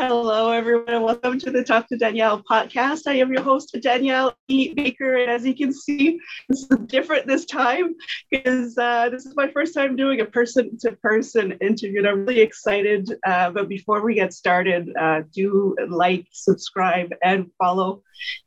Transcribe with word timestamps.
Hello, 0.00 0.49
everyone, 0.60 0.88
and 0.88 1.02
welcome 1.02 1.38
to 1.38 1.50
the 1.50 1.64
Talk 1.64 1.88
to 1.88 1.96
Danielle 1.96 2.42
podcast. 2.42 3.06
I 3.06 3.14
am 3.14 3.32
your 3.32 3.40
host, 3.40 3.74
Danielle 3.80 4.36
E. 4.48 4.74
Baker, 4.74 5.16
and 5.16 5.30
as 5.30 5.46
you 5.46 5.56
can 5.56 5.72
see, 5.72 6.20
this 6.50 6.66
is 6.70 6.78
different 6.84 7.26
this 7.26 7.46
time 7.46 7.94
because 8.30 8.76
uh, 8.76 9.08
this 9.08 9.24
is 9.24 9.34
my 9.34 9.48
first 9.48 9.72
time 9.72 9.96
doing 9.96 10.20
a 10.20 10.26
person-to-person 10.26 11.52
interview, 11.62 12.00
and 12.00 12.08
I'm 12.08 12.26
really 12.26 12.42
excited. 12.42 13.10
Uh, 13.24 13.48
but 13.52 13.70
before 13.70 14.04
we 14.04 14.12
get 14.12 14.34
started, 14.34 14.94
uh, 15.00 15.22
do 15.32 15.74
like, 15.88 16.26
subscribe, 16.30 17.14
and 17.22 17.50
follow 17.56 18.02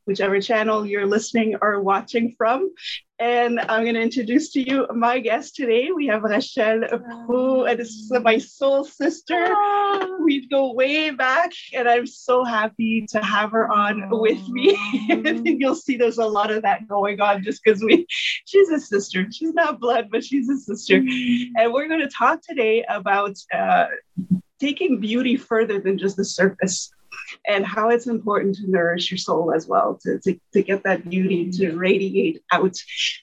whichever 0.05 0.39
channel 0.39 0.86
you're 0.86 1.07
listening 1.07 1.55
or 1.64 1.82
watching 1.82 2.36
from. 2.38 2.71
And 3.18 3.59
I'm 3.59 3.84
going 3.84 3.93
to 3.95 4.02
introduce 4.02 4.52
to 4.52 4.59
you 4.59 4.86
my 4.93 5.20
guest 5.20 5.55
today. 5.55 5.91
We 5.91 6.07
have 6.07 6.23
Rachelle 6.23 6.84
Proulx, 7.25 7.70
and 7.71 7.80
this 7.80 7.89
is 7.89 8.11
my 8.21 8.38
soul 8.38 8.84
sister. 8.84 9.55
We 10.23 10.45
go 10.48 10.73
way 10.73 11.09
back, 11.11 11.52
and 11.73 11.88
I'm 12.04 12.08
so 12.08 12.44
happy 12.44 13.05
to 13.12 13.23
have 13.23 13.52
her 13.52 13.72
on 13.72 14.09
with 14.09 14.46
me. 14.50 14.72
I 15.09 15.40
think 15.41 15.62
you'll 15.62 15.73
see 15.73 15.96
there's 15.96 16.18
a 16.18 16.26
lot 16.26 16.52
of 16.52 16.64
that 16.64 16.86
going 16.86 17.22
on 17.22 17.44
just 17.44 17.64
because 17.64 17.82
we, 17.82 18.05
she's 18.10 18.68
a 18.68 18.80
sister. 18.82 19.26
She's 19.32 19.54
not 19.54 19.80
blood, 19.80 20.10
but 20.12 20.22
she's 20.22 20.50
a 20.50 20.58
sister. 20.58 20.98
And 20.98 21.72
we're 21.72 21.88
going 21.88 22.02
to 22.02 22.10
talk 22.10 22.41
today 22.41 22.84
about 22.90 23.38
uh, 23.54 23.86
taking 24.60 25.00
beauty 25.00 25.38
further 25.38 25.80
than 25.80 25.98
just 25.98 26.18
the 26.18 26.26
surface 26.26 26.91
and 27.48 27.66
how 27.66 27.90
it's 27.90 28.08
important 28.08 28.55
to 28.55 28.70
nourish 28.70 29.12
your 29.12 29.17
soul 29.17 29.54
as 29.54 29.67
well, 29.67 29.99
to, 30.04 30.20
to, 30.20 30.40
to 30.54 30.63
get 30.63 30.84
that 30.84 31.09
beauty 31.09 31.49
to 31.52 31.76
radiate 31.76 32.41
out. 32.52 32.76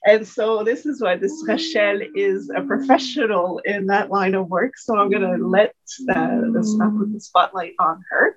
And 0.04 0.26
so 0.26 0.64
this 0.64 0.86
is 0.86 1.00
why 1.00 1.16
this 1.16 1.44
Rachelle 1.46 2.06
is 2.14 2.50
a 2.54 2.62
professional 2.62 3.60
in 3.64 3.86
that 3.86 4.10
line 4.10 4.34
of 4.34 4.48
work. 4.48 4.76
So 4.76 4.98
I'm 4.98 5.10
going 5.10 5.22
to 5.22 5.46
let 5.46 5.74
uh, 6.08 6.40
the 6.52 6.62
stuff 6.62 6.92
with 6.94 7.12
the 7.12 7.20
spotlight 7.20 7.74
on 7.78 8.02
her. 8.10 8.36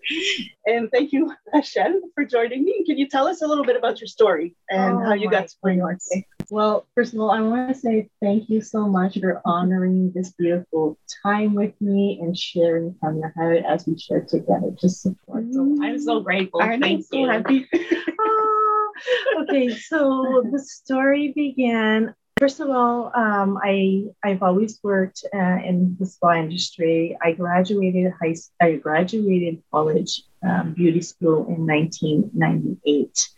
And 0.66 0.90
thank 0.92 1.12
you, 1.12 1.34
Rachelle, 1.54 2.00
for 2.16 2.26
joining 2.26 2.64
me. 2.64 2.84
Can 2.86 2.98
you 2.98 3.08
tell 3.08 3.28
us 3.28 3.42
a 3.42 3.48
little 3.48 3.66
bit 3.66 3.76
about 3.76 4.00
your 4.00 4.08
story 4.08 4.56
and 4.70 4.96
oh 4.96 5.06
how 5.06 5.14
you 5.14 5.30
got 5.30 5.48
to 5.48 5.56
where 5.62 5.74
you 5.74 5.84
are 5.84 5.98
today? 6.10 6.26
Well, 6.50 6.88
first 6.96 7.14
of 7.14 7.20
all, 7.20 7.32
I 7.32 7.42
want 7.42 7.74
to 7.74 7.80
say 7.80 8.10
thank 8.22 8.50
you 8.50 8.62
so 8.62 8.88
much 8.88 9.20
for 9.20 9.42
honoring 9.46 10.12
this 10.14 10.32
beautiful 10.34 10.98
time 11.24 11.54
with 11.54 11.74
me 11.82 12.20
and 12.22 12.38
sharing 12.38 12.96
from 13.00 13.18
your 13.18 13.34
heart 13.36 13.64
as 13.68 13.86
we 13.88 13.98
share 13.98 14.22
together. 14.22 14.72
Just 14.80 15.02
support. 15.02 15.46
So 15.52 15.78
I'm 15.82 16.00
so 16.00 16.22
mm. 16.22 16.24
grateful. 16.24 16.62
I'm 16.62 16.82
thank 16.82 17.06
so 17.06 17.18
you. 17.18 17.28
happy. 17.28 17.68
Ah, 18.26 19.42
okay, 19.42 19.70
so 19.70 20.44
the 20.52 20.60
story 20.60 21.34
began. 21.36 22.14
First 22.44 22.60
of 22.60 22.70
all, 22.70 23.10
um, 23.16 23.58
I 23.64 24.04
I've 24.22 24.44
always 24.44 24.78
worked 24.84 25.24
uh, 25.34 25.60
in 25.64 25.96
the 25.98 26.06
spa 26.06 26.34
industry. 26.34 27.18
I 27.22 27.32
graduated 27.32 28.12
high. 28.22 28.36
I 28.60 28.74
graduated 28.74 29.64
college 29.72 30.24
um, 30.46 30.74
beauty 30.74 31.00
school 31.02 31.48
in 31.48 31.66
1998. 31.66 33.30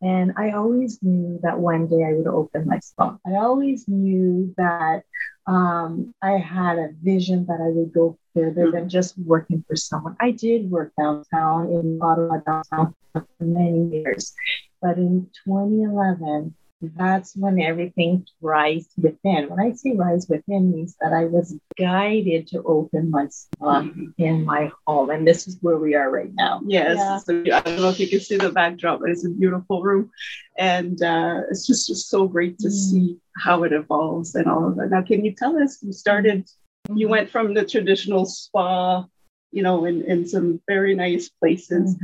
And 0.00 0.32
I 0.38 0.52
always 0.52 1.02
knew 1.02 1.38
that 1.42 1.58
one 1.58 1.86
day 1.86 2.02
I 2.02 2.14
would 2.14 2.28
open 2.28 2.66
my 2.66 2.78
spa. 2.78 3.18
I 3.26 3.32
always 3.32 3.86
knew 3.88 4.54
that 4.56 5.02
um, 5.46 6.14
I 6.22 6.38
had 6.38 6.78
a 6.78 6.94
vision 7.02 7.44
that 7.48 7.60
I 7.60 7.68
would 7.68 7.92
go 7.92 8.16
further 8.32 8.70
than 8.70 8.88
just 8.88 9.18
working 9.18 9.66
for 9.68 9.76
someone. 9.76 10.16
I 10.18 10.30
did 10.30 10.70
work 10.70 10.94
downtown 10.98 11.68
in 11.72 11.98
Ottawa, 12.00 12.38
downtown 12.38 12.94
for 13.12 13.26
many 13.38 14.00
years. 14.00 14.32
But 14.80 14.96
in 14.96 15.28
2011, 15.44 16.54
that's 16.82 17.34
when 17.34 17.60
everything 17.60 18.26
rise 18.40 18.86
within. 18.98 19.48
When 19.48 19.58
I 19.58 19.72
say 19.72 19.94
rise 19.94 20.26
within 20.28 20.72
means 20.72 20.94
that 21.00 21.12
I 21.12 21.24
was 21.24 21.56
guided 21.78 22.48
to 22.48 22.62
open 22.64 23.10
my 23.10 23.28
spa 23.28 23.80
mm-hmm. 23.80 24.10
in 24.18 24.44
my 24.44 24.70
home. 24.86 25.10
And 25.10 25.26
this 25.26 25.48
is 25.48 25.56
where 25.62 25.78
we 25.78 25.94
are 25.94 26.10
right 26.10 26.32
now. 26.34 26.60
Yes. 26.66 26.96
Yeah. 26.98 27.18
So 27.18 27.40
I 27.54 27.60
don't 27.60 27.80
know 27.80 27.88
if 27.88 27.98
you 27.98 28.08
can 28.08 28.20
see 28.20 28.36
the 28.36 28.52
backdrop, 28.52 29.00
but 29.00 29.10
it's 29.10 29.24
a 29.24 29.30
beautiful 29.30 29.82
room. 29.82 30.10
And 30.58 31.02
uh, 31.02 31.40
it's 31.50 31.66
just, 31.66 31.86
just 31.88 32.10
so 32.10 32.28
great 32.28 32.58
to 32.58 32.68
mm. 32.68 32.72
see 32.72 33.18
how 33.36 33.62
it 33.62 33.72
evolves 33.72 34.34
and 34.34 34.46
all 34.46 34.68
of 34.68 34.76
that. 34.76 34.90
Now, 34.90 35.02
can 35.02 35.24
you 35.24 35.34
tell 35.34 35.56
us, 35.56 35.78
you 35.82 35.92
started, 35.92 36.44
mm-hmm. 36.44 36.96
you 36.98 37.08
went 37.08 37.30
from 37.30 37.54
the 37.54 37.64
traditional 37.64 38.26
spa, 38.26 39.06
you 39.50 39.62
know, 39.62 39.86
in, 39.86 40.02
in 40.02 40.28
some 40.28 40.60
very 40.68 40.94
nice 40.94 41.30
places. 41.30 41.96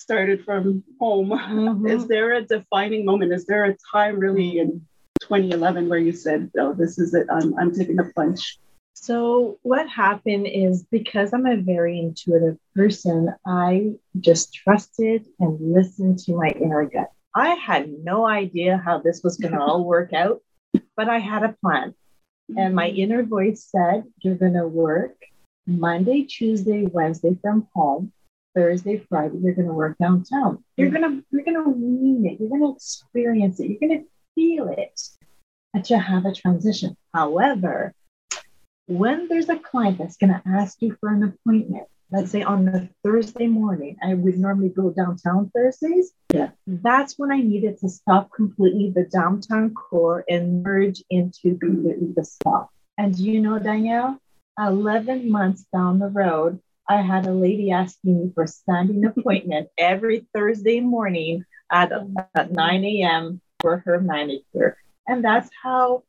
Mm-hmm 0.00 0.10
started 0.10 0.44
from 0.44 0.82
home. 0.98 1.30
Mm-hmm. 1.60 1.86
Is 1.86 2.06
there 2.06 2.32
a 2.32 2.42
defining 2.42 3.04
moment? 3.04 3.32
Is 3.32 3.46
there 3.46 3.64
a 3.64 3.76
time 3.92 4.18
really 4.18 4.58
in 4.58 4.86
2011 5.20 5.88
where 5.88 5.98
you 5.98 6.12
said, 6.12 6.50
"Oh, 6.58 6.72
this 6.72 6.98
is 6.98 7.14
it. 7.14 7.26
I'm 7.30 7.54
I'm 7.58 7.72
taking 7.72 7.98
a 7.98 8.04
plunge." 8.04 8.58
So 8.94 9.58
what 9.62 9.88
happened 9.88 10.46
is 10.46 10.84
because 10.90 11.32
I'm 11.32 11.46
a 11.46 11.56
very 11.56 11.98
intuitive 11.98 12.58
person, 12.74 13.32
I 13.46 13.94
just 14.18 14.52
trusted 14.52 15.26
and 15.38 15.72
listened 15.72 16.18
to 16.24 16.34
my 16.34 16.48
inner 16.48 16.84
gut. 16.84 17.10
I 17.34 17.54
had 17.54 17.88
no 18.04 18.26
idea 18.26 18.76
how 18.76 18.98
this 18.98 19.22
was 19.22 19.36
going 19.36 19.54
to 19.58 19.60
all 19.60 19.84
work 19.84 20.12
out, 20.12 20.42
but 20.96 21.08
I 21.08 21.18
had 21.18 21.42
a 21.44 21.56
plan. 21.62 21.94
And 22.56 22.74
my 22.74 22.88
inner 22.88 23.22
voice 23.22 23.68
said, 23.70 24.04
You're 24.20 24.34
going 24.34 24.58
to 24.58 24.66
work 24.66 25.16
Monday, 25.66 26.24
Tuesday, 26.24 26.84
Wednesday 26.86 27.36
from 27.40 27.68
home. 27.74 28.12
Thursday, 28.54 29.04
Friday, 29.08 29.38
you're 29.42 29.54
going 29.54 29.68
to 29.68 29.74
work 29.74 29.96
downtown. 29.98 30.64
You're 30.76 30.88
mm. 30.88 31.00
going 31.00 31.02
to 31.02 31.24
you're 31.30 31.44
going 31.44 31.62
to 31.62 31.78
mean 31.78 32.26
it. 32.26 32.40
You're 32.40 32.48
going 32.48 32.62
to 32.62 32.74
experience 32.74 33.60
it. 33.60 33.68
You're 33.68 33.80
going 33.80 34.00
to 34.00 34.06
feel 34.34 34.68
it. 34.68 35.00
That 35.74 35.88
you 35.88 35.98
have 35.98 36.26
a 36.26 36.34
transition. 36.34 36.96
However, 37.14 37.94
when 38.86 39.28
there's 39.28 39.48
a 39.48 39.56
client 39.56 39.98
that's 39.98 40.16
going 40.16 40.32
to 40.32 40.42
ask 40.44 40.82
you 40.82 40.96
for 40.98 41.10
an 41.10 41.22
appointment, 41.22 41.84
let's 42.10 42.32
say 42.32 42.42
on 42.42 42.66
a 42.68 42.88
Thursday 43.04 43.46
morning, 43.46 43.96
I 44.02 44.14
would 44.14 44.38
normally 44.38 44.70
go 44.70 44.90
downtown 44.90 45.50
Thursdays. 45.54 46.12
Yeah. 46.32 46.50
That's 46.66 47.16
when 47.16 47.30
I 47.30 47.38
needed 47.38 47.78
to 47.78 47.88
stop 47.88 48.30
completely 48.34 48.90
the 48.90 49.04
downtown 49.04 49.74
core 49.74 50.24
and 50.28 50.62
merge 50.62 51.02
into 51.08 51.56
completely 51.58 52.12
the 52.16 52.24
stop. 52.24 52.70
And 52.98 53.16
you 53.16 53.40
know, 53.40 53.58
Danielle, 53.58 54.18
11 54.58 55.30
months 55.30 55.64
down 55.72 55.98
the 55.98 56.08
road, 56.08 56.60
I 56.90 57.02
had 57.02 57.24
a 57.28 57.32
lady 57.32 57.70
asking 57.70 58.18
me 58.18 58.32
for 58.34 58.42
a 58.42 58.48
standing 58.48 59.04
appointment 59.16 59.68
every 59.78 60.26
Thursday 60.34 60.80
morning 60.80 61.44
at, 61.70 61.92
at 62.34 62.50
9 62.50 62.84
a.m. 62.84 63.40
for 63.60 63.78
her 63.86 64.00
manicure. 64.00 64.76
And 65.06 65.24
that's 65.24 65.48
how 65.62 66.02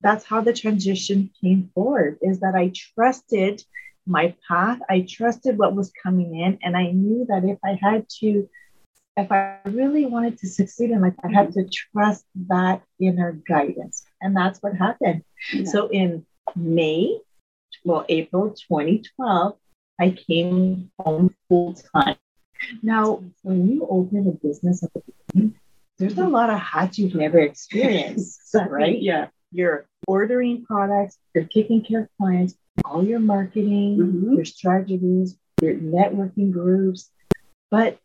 that's 0.00 0.24
how 0.24 0.40
the 0.42 0.52
transition 0.52 1.30
came 1.42 1.70
forward 1.74 2.18
is 2.22 2.40
that 2.40 2.54
I 2.54 2.72
trusted 2.94 3.62
my 4.06 4.34
path. 4.48 4.78
I 4.88 5.06
trusted 5.06 5.58
what 5.58 5.74
was 5.74 5.92
coming 6.02 6.38
in. 6.38 6.58
And 6.62 6.76
I 6.76 6.92
knew 6.92 7.26
that 7.28 7.44
if 7.44 7.58
I 7.62 7.78
had 7.82 8.08
to, 8.20 8.48
if 9.16 9.30
I 9.30 9.58
really 9.66 10.06
wanted 10.06 10.38
to 10.38 10.46
succeed 10.48 10.90
in 10.90 11.02
life, 11.02 11.14
I 11.22 11.28
had 11.28 11.48
mm-hmm. 11.48 11.68
to 11.68 11.78
trust 11.92 12.24
that 12.48 12.82
inner 12.98 13.32
guidance. 13.32 14.04
And 14.22 14.34
that's 14.34 14.62
what 14.62 14.74
happened. 14.74 15.22
Yeah. 15.52 15.64
So 15.64 15.88
in 15.88 16.24
May, 16.56 17.18
well, 17.84 18.06
April 18.08 18.50
2012, 18.50 19.56
I 20.00 20.10
came 20.10 20.90
home 20.98 21.34
full 21.48 21.74
time. 21.94 22.16
Now, 22.82 23.22
when 23.42 23.68
you 23.68 23.86
open 23.88 24.26
a 24.28 24.46
business 24.46 24.82
at 24.82 24.92
the 24.94 25.02
beginning, 25.28 25.54
there's 25.98 26.18
a 26.18 26.26
lot 26.26 26.48
of 26.50 26.58
hats 26.58 26.98
you've 26.98 27.14
never 27.14 27.38
experienced, 27.38 28.40
right? 28.68 29.00
Yeah. 29.00 29.28
You're 29.52 29.86
ordering 30.06 30.64
products, 30.64 31.18
you're 31.34 31.44
taking 31.44 31.84
care 31.84 32.02
of 32.02 32.08
clients, 32.18 32.54
all 32.84 33.04
your 33.04 33.18
marketing, 33.18 33.98
mm-hmm. 33.98 34.34
your 34.34 34.44
strategies, 34.44 35.36
your 35.60 35.74
networking 35.74 36.50
groups, 36.50 37.10
but 37.70 37.98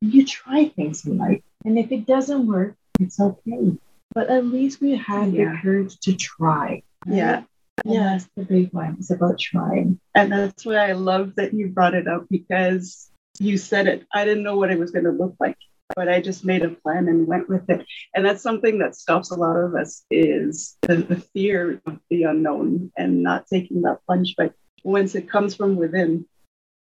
you 0.00 0.26
try 0.26 0.68
things 0.68 1.06
in 1.06 1.16
life. 1.16 1.42
And 1.64 1.78
if 1.78 1.90
it 1.90 2.06
doesn't 2.06 2.46
work, 2.46 2.76
it's 3.00 3.18
okay. 3.18 3.78
But 4.14 4.28
at 4.28 4.44
least 4.44 4.80
we 4.80 4.96
had 4.96 5.32
yeah. 5.32 5.52
the 5.52 5.58
courage 5.62 5.98
to 6.00 6.14
try. 6.14 6.82
Right? 7.06 7.16
Yeah. 7.16 7.42
Yeah. 7.84 8.04
that's 8.04 8.28
the 8.36 8.44
big 8.44 8.72
one. 8.72 8.96
It's 8.98 9.10
about 9.10 9.38
trying. 9.38 10.00
And 10.14 10.32
that's 10.32 10.64
why 10.64 10.88
I 10.88 10.92
love 10.92 11.34
that 11.36 11.54
you 11.54 11.68
brought 11.68 11.94
it 11.94 12.08
up 12.08 12.26
because 12.30 13.10
you 13.38 13.56
said 13.56 13.86
it. 13.86 14.06
I 14.12 14.24
didn't 14.24 14.44
know 14.44 14.56
what 14.56 14.70
it 14.70 14.78
was 14.78 14.90
going 14.90 15.04
to 15.04 15.12
look 15.12 15.34
like, 15.38 15.56
but 15.94 16.08
I 16.08 16.20
just 16.20 16.44
made 16.44 16.62
a 16.62 16.70
plan 16.70 17.08
and 17.08 17.26
went 17.26 17.48
with 17.48 17.68
it. 17.70 17.86
And 18.14 18.24
that's 18.24 18.42
something 18.42 18.78
that 18.78 18.96
stops 18.96 19.30
a 19.30 19.36
lot 19.36 19.56
of 19.56 19.74
us 19.74 20.04
is 20.10 20.76
the, 20.82 20.96
the 20.96 21.16
fear 21.16 21.80
of 21.86 21.98
the 22.10 22.24
unknown 22.24 22.92
and 22.96 23.22
not 23.22 23.46
taking 23.46 23.82
that 23.82 24.00
plunge. 24.06 24.34
But 24.36 24.54
once 24.84 25.14
it 25.14 25.30
comes 25.30 25.54
from 25.54 25.76
within, 25.76 26.26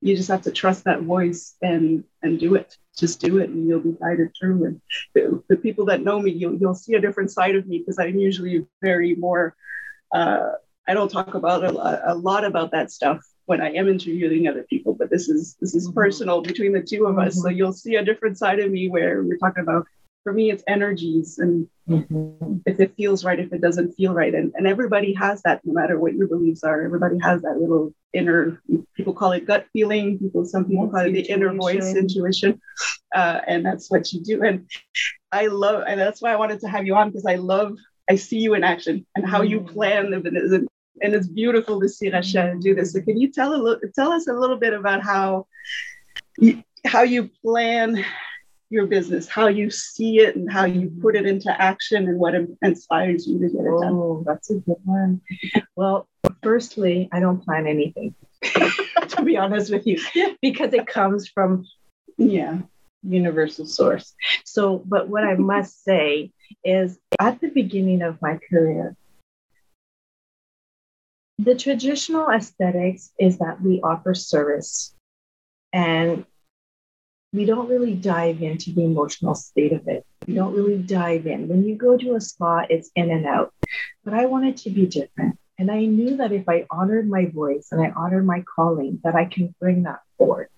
you 0.03 0.17
just 0.17 0.29
have 0.29 0.43
to 0.43 0.51
trust 0.51 0.85
that 0.85 1.03
voice 1.03 1.55
and 1.63 2.05
and 2.23 2.39
do 2.39 2.57
it. 2.57 2.77
Just 2.99 3.21
do 3.21 3.39
it, 3.39 3.49
and 3.49 3.67
you'll 3.67 3.81
be 3.81 3.97
guided 4.01 4.33
through. 4.39 4.65
And 4.65 4.81
the, 5.15 5.43
the 5.49 5.57
people 5.57 5.87
that 5.87 6.03
know 6.03 6.21
me, 6.21 6.33
you'll 6.33 6.57
you'll 6.57 6.75
see 6.75 6.95
a 6.95 7.01
different 7.01 7.31
side 7.31 7.55
of 7.55 7.67
me 7.67 7.79
because 7.79 7.99
I'm 7.99 8.19
usually 8.19 8.67
very 8.83 9.15
more. 9.15 9.55
Uh, 10.13 10.51
I 10.89 10.95
don't 10.95 11.11
talk 11.11 11.35
about 11.35 11.65
a 11.65 11.71
lot, 11.71 12.01
a 12.05 12.15
lot 12.15 12.45
about 12.45 12.73
that 12.73 12.91
stuff 12.91 13.21
when 13.47 13.61
I 13.61 13.73
am 13.73 13.89
interviewing 13.89 14.49
other 14.49 14.65
people, 14.69 14.95
but 14.95 15.11
this 15.11 15.29
is 15.29 15.57
this 15.61 15.75
is 15.75 15.87
mm-hmm. 15.87 15.95
personal 15.95 16.43
between 16.43 16.73
the 16.73 16.83
two 16.83 17.07
of 17.07 17.19
us. 17.19 17.35
Mm-hmm. 17.35 17.41
So 17.43 17.49
you'll 17.49 17.73
see 17.73 17.97
a 17.97 18.05
different 18.05 18.39
side 18.39 18.61
of 18.61 18.71
me 18.71 18.89
where 18.89 19.23
we're 19.23 19.39
talking 19.39 19.63
about 19.63 19.87
for 20.23 20.33
me, 20.33 20.51
it's 20.51 20.63
energies 20.67 21.39
and 21.39 21.69
mm-hmm. 21.89 22.59
if 22.67 22.81
it 22.81 22.95
feels 22.97 23.25
right, 23.25 23.39
if 23.39 23.53
it 23.53 23.61
doesn't 23.61 23.93
feel 23.93 24.15
right. 24.15 24.35
And, 24.35 24.53
and 24.55 24.67
everybody 24.67 25.13
has 25.15 25.43
that, 25.43 25.61
no 25.65 25.73
matter 25.73 25.99
what 25.99 26.15
your 26.15 26.29
beliefs 26.29 26.63
are. 26.63 26.83
Everybody 26.83 27.17
has 27.23 27.43
that 27.43 27.59
little 27.59 27.93
inner, 28.13 28.63
people 28.97 29.15
call 29.15 29.33
it 29.33 29.47
gut 29.47 29.67
feeling. 29.73 30.19
People, 30.19 30.45
some 30.45 30.65
people 30.65 30.89
call 30.89 31.01
it 31.01 31.13
the 31.13 31.23
inner 31.23 31.53
voice, 31.55 31.95
intuition. 31.97 32.61
Uh, 33.15 33.41
and 33.47 33.65
that's 33.65 33.91
what 33.91 34.13
you 34.13 34.23
do. 34.23 34.43
And 34.43 34.71
I 35.33 35.47
love, 35.47 35.85
and 35.87 36.01
that's 36.01 36.23
why 36.23 36.33
I 36.33 36.37
wanted 36.37 36.61
to 36.61 36.69
have 36.69 36.87
you 36.87 36.95
on 36.95 37.09
because 37.09 37.27
I 37.27 37.37
love, 37.37 37.77
I 38.09 38.17
see 38.17 38.39
you 38.39 38.55
in 38.55 38.65
action 38.65 39.07
and 39.15 39.29
how 39.29 39.43
you 39.43 39.61
mm. 39.61 39.73
plan 39.73 40.13
and, 40.13 40.69
and 41.01 41.15
it's 41.15 41.27
beautiful 41.27 41.81
to 41.81 41.89
see 41.89 42.11
Rachelle 42.11 42.61
do 42.61 42.75
this. 42.75 42.93
So 42.93 43.01
can 43.01 43.19
you 43.19 43.31
tell 43.31 43.55
a 43.55 43.57
little, 43.57 43.81
tell 43.95 44.13
us 44.13 44.29
a 44.29 44.33
little 44.33 44.57
bit 44.57 44.73
about 44.73 45.03
how, 45.03 45.47
how 46.85 47.03
you 47.03 47.31
plan 47.43 48.05
your 48.71 48.87
business, 48.87 49.29
how 49.29 49.49
you 49.49 49.71
see 49.71 50.19
it 50.19 50.35
and 50.35 50.51
how 50.51 50.65
you 50.65 50.91
put 51.01 51.15
it 51.15 51.27
into 51.27 51.51
action 51.61 52.09
and 52.09 52.19
what 52.19 52.35
inspires 52.63 53.27
you 53.27 53.39
to 53.39 53.49
get 53.49 53.61
it 53.61 53.81
done. 53.81 53.93
Oh, 53.93 54.25
that's 54.27 54.51
a 54.51 54.55
good 54.55 54.77
one. 54.85 55.21
Well, 55.77 56.09
firstly, 56.43 57.09
I 57.13 57.21
don't 57.21 57.45
plan 57.45 57.67
anything, 57.67 58.15
to 58.43 59.23
be 59.25 59.37
honest 59.37 59.71
with 59.71 59.87
you, 59.87 60.01
because 60.41 60.73
it 60.73 60.87
comes 60.87 61.29
from 61.29 61.67
yeah, 62.17 62.59
universal 63.03 63.67
source. 63.67 64.15
So, 64.45 64.83
but 64.87 65.09
what 65.09 65.25
I 65.25 65.35
must 65.35 65.85
say 65.85 66.33
is 66.65 66.99
at 67.19 67.41
the 67.41 67.49
beginning 67.49 68.03
of 68.03 68.21
my 68.23 68.39
career, 68.49 68.97
the 71.39 71.55
traditional 71.55 72.29
aesthetics 72.29 73.13
is 73.19 73.39
that 73.39 73.61
we 73.61 73.81
offer 73.83 74.15
service 74.15 74.95
and 75.73 76.25
we 77.33 77.47
don't 77.47 77.69
really 77.69 77.95
dive 77.95 78.43
into 78.43 78.73
the 78.73 78.85
emotional 78.85 79.35
state 79.35 79.73
of 79.73 79.89
it. 79.89 80.05
We 80.27 80.35
don't 80.35 80.55
really 80.55 80.79
dive 80.79 81.27
in. 81.27 81.49
When 81.49 81.65
you 81.65 81.77
go 81.77 81.97
to 81.97 82.15
a 82.15 82.21
spa, 82.21 82.67
it's 82.69 82.91
in 82.95 83.11
and 83.11 83.27
out. 83.27 83.55
But 84.05 84.15
I 84.15 84.27
wanted 84.27 84.59
to 84.59 84.71
be 84.71 84.87
different. 84.87 85.39
And 85.59 85.71
I 85.71 85.85
knew 85.87 86.17
that 86.17 86.33
if 86.33 86.49
I 86.49 86.67
honored 86.71 87.09
my 87.09 87.27
voice 87.27 87.69
and 87.73 87.81
I 87.81 87.91
honored 87.91 88.27
my 88.27 88.45
calling, 88.55 89.01
that 89.05 89.15
I 89.15 89.25
can 89.25 89.55
bring 89.61 89.85
that 89.85 90.01
forward. 90.19 90.49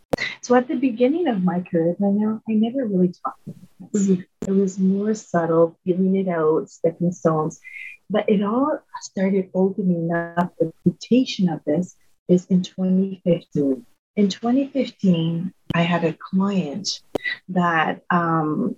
So 0.40 0.54
at 0.54 0.68
the 0.68 0.76
beginning 0.76 1.28
of 1.28 1.42
my 1.42 1.60
career, 1.60 1.96
I 2.00 2.06
never, 2.06 2.40
I 2.48 2.52
never 2.52 2.86
really 2.86 3.12
talked. 3.24 3.40
It 3.92 4.50
was 4.50 4.78
more 4.78 5.14
subtle, 5.14 5.78
feeling 5.84 6.16
it 6.16 6.28
out, 6.28 6.70
stepping 6.70 7.12
stones. 7.12 7.60
But 8.10 8.28
it 8.28 8.42
all 8.42 8.78
started 9.00 9.50
opening 9.54 10.12
up. 10.12 10.54
The 10.58 10.72
reputation 10.84 11.48
of 11.48 11.60
this 11.64 11.96
is 12.28 12.46
in 12.46 12.62
2015. 12.62 13.86
In 14.16 14.28
2015, 14.28 15.52
I 15.74 15.82
had 15.82 16.04
a 16.04 16.12
client 16.12 17.00
that 17.48 18.02
um, 18.10 18.76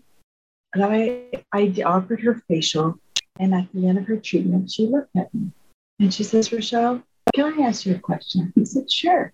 that 0.75 0.91
I, 0.91 1.43
I 1.53 1.83
offered 1.85 2.21
her 2.21 2.43
facial, 2.49 2.99
and 3.39 3.55
at 3.55 3.69
the 3.73 3.87
end 3.87 3.99
of 3.99 4.07
her 4.07 4.17
treatment, 4.17 4.71
she 4.71 4.87
looked 4.87 5.15
at 5.17 5.33
me 5.35 5.51
and 5.99 6.13
she 6.13 6.25
says, 6.25 6.51
Rachelle, 6.51 7.03
can 7.35 7.59
I 7.59 7.67
ask 7.67 7.87
you 7.87 7.95
a 7.95 7.99
question? 7.99 8.53
I 8.59 8.65
said, 8.65 8.91
Sure. 8.91 9.33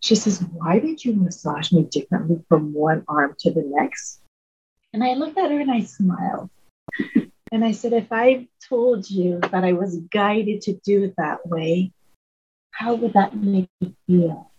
She 0.00 0.14
says, 0.14 0.40
Why 0.52 0.78
did 0.78 1.04
you 1.04 1.14
massage 1.14 1.72
me 1.72 1.84
differently 1.84 2.44
from 2.48 2.72
one 2.72 3.04
arm 3.08 3.34
to 3.40 3.50
the 3.50 3.62
next? 3.64 4.20
And 4.94 5.02
I 5.02 5.14
looked 5.14 5.36
at 5.36 5.50
her 5.50 5.60
and 5.60 5.70
I 5.70 5.82
smiled. 5.82 6.50
And 7.52 7.64
I 7.64 7.70
said, 7.70 7.92
If 7.92 8.10
I 8.10 8.48
told 8.68 9.08
you 9.08 9.38
that 9.38 9.62
I 9.62 9.74
was 9.74 9.96
guided 10.10 10.62
to 10.62 10.72
do 10.84 11.04
it 11.04 11.14
that 11.18 11.46
way, 11.46 11.92
how 12.72 12.94
would 12.94 13.12
that 13.12 13.36
make 13.36 13.68
you 13.80 13.94
feel? 14.08 14.50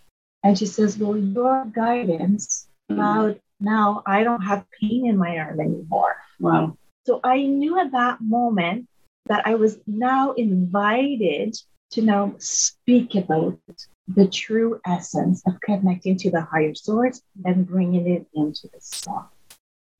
And 0.44 0.58
she 0.58 0.66
says, 0.66 0.98
Well, 0.98 1.18
your 1.18 1.66
guidance 1.66 2.70
allowed 2.90 3.42
now 3.60 4.02
I 4.06 4.24
don't 4.24 4.44
have 4.44 4.66
pain 4.80 5.08
in 5.08 5.18
my 5.18 5.38
arm 5.38 5.60
anymore. 5.60 6.16
Wow. 6.40 6.78
So 7.06 7.20
I 7.22 7.42
knew 7.42 7.78
at 7.80 7.92
that 7.92 8.22
moment 8.22 8.88
that 9.26 9.46
I 9.46 9.56
was 9.56 9.78
now 9.86 10.32
invited 10.32 11.58
to 11.92 12.02
now 12.02 12.36
speak 12.38 13.16
about 13.16 13.60
the 14.08 14.28
true 14.28 14.80
essence 14.86 15.44
of 15.46 15.60
connecting 15.60 16.16
to 16.20 16.32
the 16.32 16.42
higher 16.42 16.76
source 16.76 17.22
and 17.44 17.68
bringing 17.68 18.08
it 18.08 18.26
into 18.34 18.70
the 18.74 18.80
song. 18.80 19.28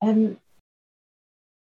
And 0.02 0.38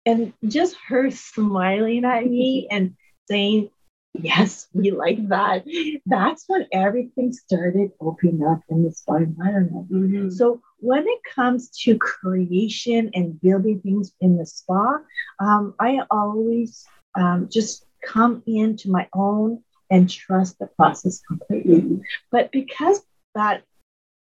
and 0.06 0.34
just 0.48 0.76
her 0.88 1.12
smiling 1.12 2.06
at 2.06 2.26
me 2.26 2.68
and 2.72 2.96
saying, 3.30 3.70
yes, 4.14 4.68
we 4.74 4.92
like 4.92 5.28
that. 5.30 5.66
That's 6.06 6.44
when 6.48 6.68
everything 6.72 7.34
started 7.34 7.92
opening 8.00 8.46
up 8.46 8.62
in 8.70 8.84
the 8.84 8.92
spa 8.92 9.16
environment. 9.16 9.92
Mm-hmm. 9.92 10.30
So 10.30 10.62
when 10.80 11.06
it 11.08 11.20
comes 11.36 11.70
to 11.84 11.98
creation 11.98 13.12
and 13.14 13.40
building 13.42 13.80
things 13.82 14.12
in 14.20 14.38
the 14.38 14.46
spa, 14.46 15.00
um, 15.40 15.76
I 15.80 16.02
always 16.10 16.86
um, 17.16 17.48
just 17.52 17.86
come 18.04 18.44
into 18.48 18.90
my 18.90 19.08
own 19.14 19.64
and 19.90 20.10
trust 20.10 20.60
the 20.60 20.68
process 20.68 21.22
completely. 21.22 21.82
Mm-hmm. 21.82 21.98
But 22.32 22.52
because 22.52 23.02
that 23.36 23.64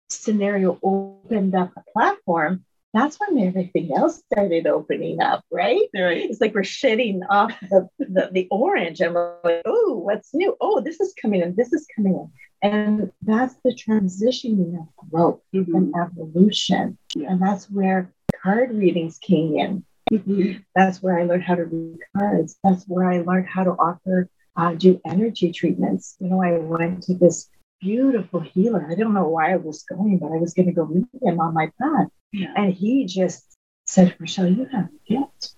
scenario 0.10 0.80
opened 0.84 1.56
up 1.56 1.72
a 1.76 1.84
platform, 1.92 2.66
that's 2.96 3.18
when 3.20 3.46
everything 3.46 3.92
else 3.96 4.24
started 4.32 4.68
opening 4.68 5.22
up, 5.22 5.44
right? 5.52 5.88
Right. 5.94 6.30
It's 6.30 6.40
like 6.40 6.56
we're 6.56 6.64
shedding 6.64 7.22
off 7.30 7.52
the, 7.70 7.90
the, 8.00 8.30
the 8.32 8.48
orange 8.52 9.02
and 9.02 9.14
we're 9.14 9.36
like, 9.44 9.62
oh, 9.66 9.98
what's 9.98 10.34
new? 10.34 10.56
Oh, 10.62 10.82
this 10.82 11.00
is 11.00 11.14
coming 11.22 11.42
in, 11.42 11.56
this 11.56 11.74
is 11.74 11.86
coming 11.96 12.14
in. 12.14 12.32
And 12.62 13.12
that's 13.22 13.56
the 13.64 13.76
transitioning 13.76 14.80
of 14.80 15.10
growth 15.10 15.42
mm-hmm. 15.54 15.76
and 15.76 15.94
evolution. 15.96 16.98
Yeah. 17.16 17.32
And 17.32 17.42
that's 17.42 17.70
where 17.70 18.14
card 18.42 18.72
readings 18.74 19.18
came 19.20 19.56
in. 19.56 19.86
Mm-hmm. 20.12 20.60
That's 20.76 21.04
where 21.04 21.20
I 21.20 21.24
learned 21.24 21.44
how 21.44 21.56
to 21.56 21.66
read 21.66 22.00
cards. 22.18 22.58
That's 22.64 22.86
where 22.86 23.12
I 23.12 23.22
learned 23.22 23.48
how 23.48 23.66
to 23.66 23.72
offer, 23.72 24.30
uh, 24.56 24.74
do 24.74 25.02
energy 25.06 25.52
treatments. 25.52 26.16
You 26.20 26.30
know, 26.30 26.42
I 26.42 26.60
went 26.60 27.04
to 27.04 27.14
this 27.14 27.50
beautiful 27.82 28.40
healer. 28.40 28.88
I 28.90 28.96
don't 28.96 29.14
know 29.14 29.28
why 29.28 29.54
I 29.54 29.58
was 29.58 29.84
going, 29.84 30.20
but 30.20 30.32
I 30.32 30.38
was 30.38 30.54
going 30.54 30.68
to 30.68 30.72
go 30.72 30.86
meet 30.86 31.08
him 31.22 31.40
on 31.40 31.54
my 31.54 31.72
path. 31.82 32.08
Yeah. 32.36 32.54
And 32.56 32.74
he 32.74 33.06
just 33.06 33.46
said, 33.86 34.18
Rachelle, 34.20 34.56
you 34.56 34.66
have 34.66 34.90
a 34.90 35.14
gift. 35.14 35.56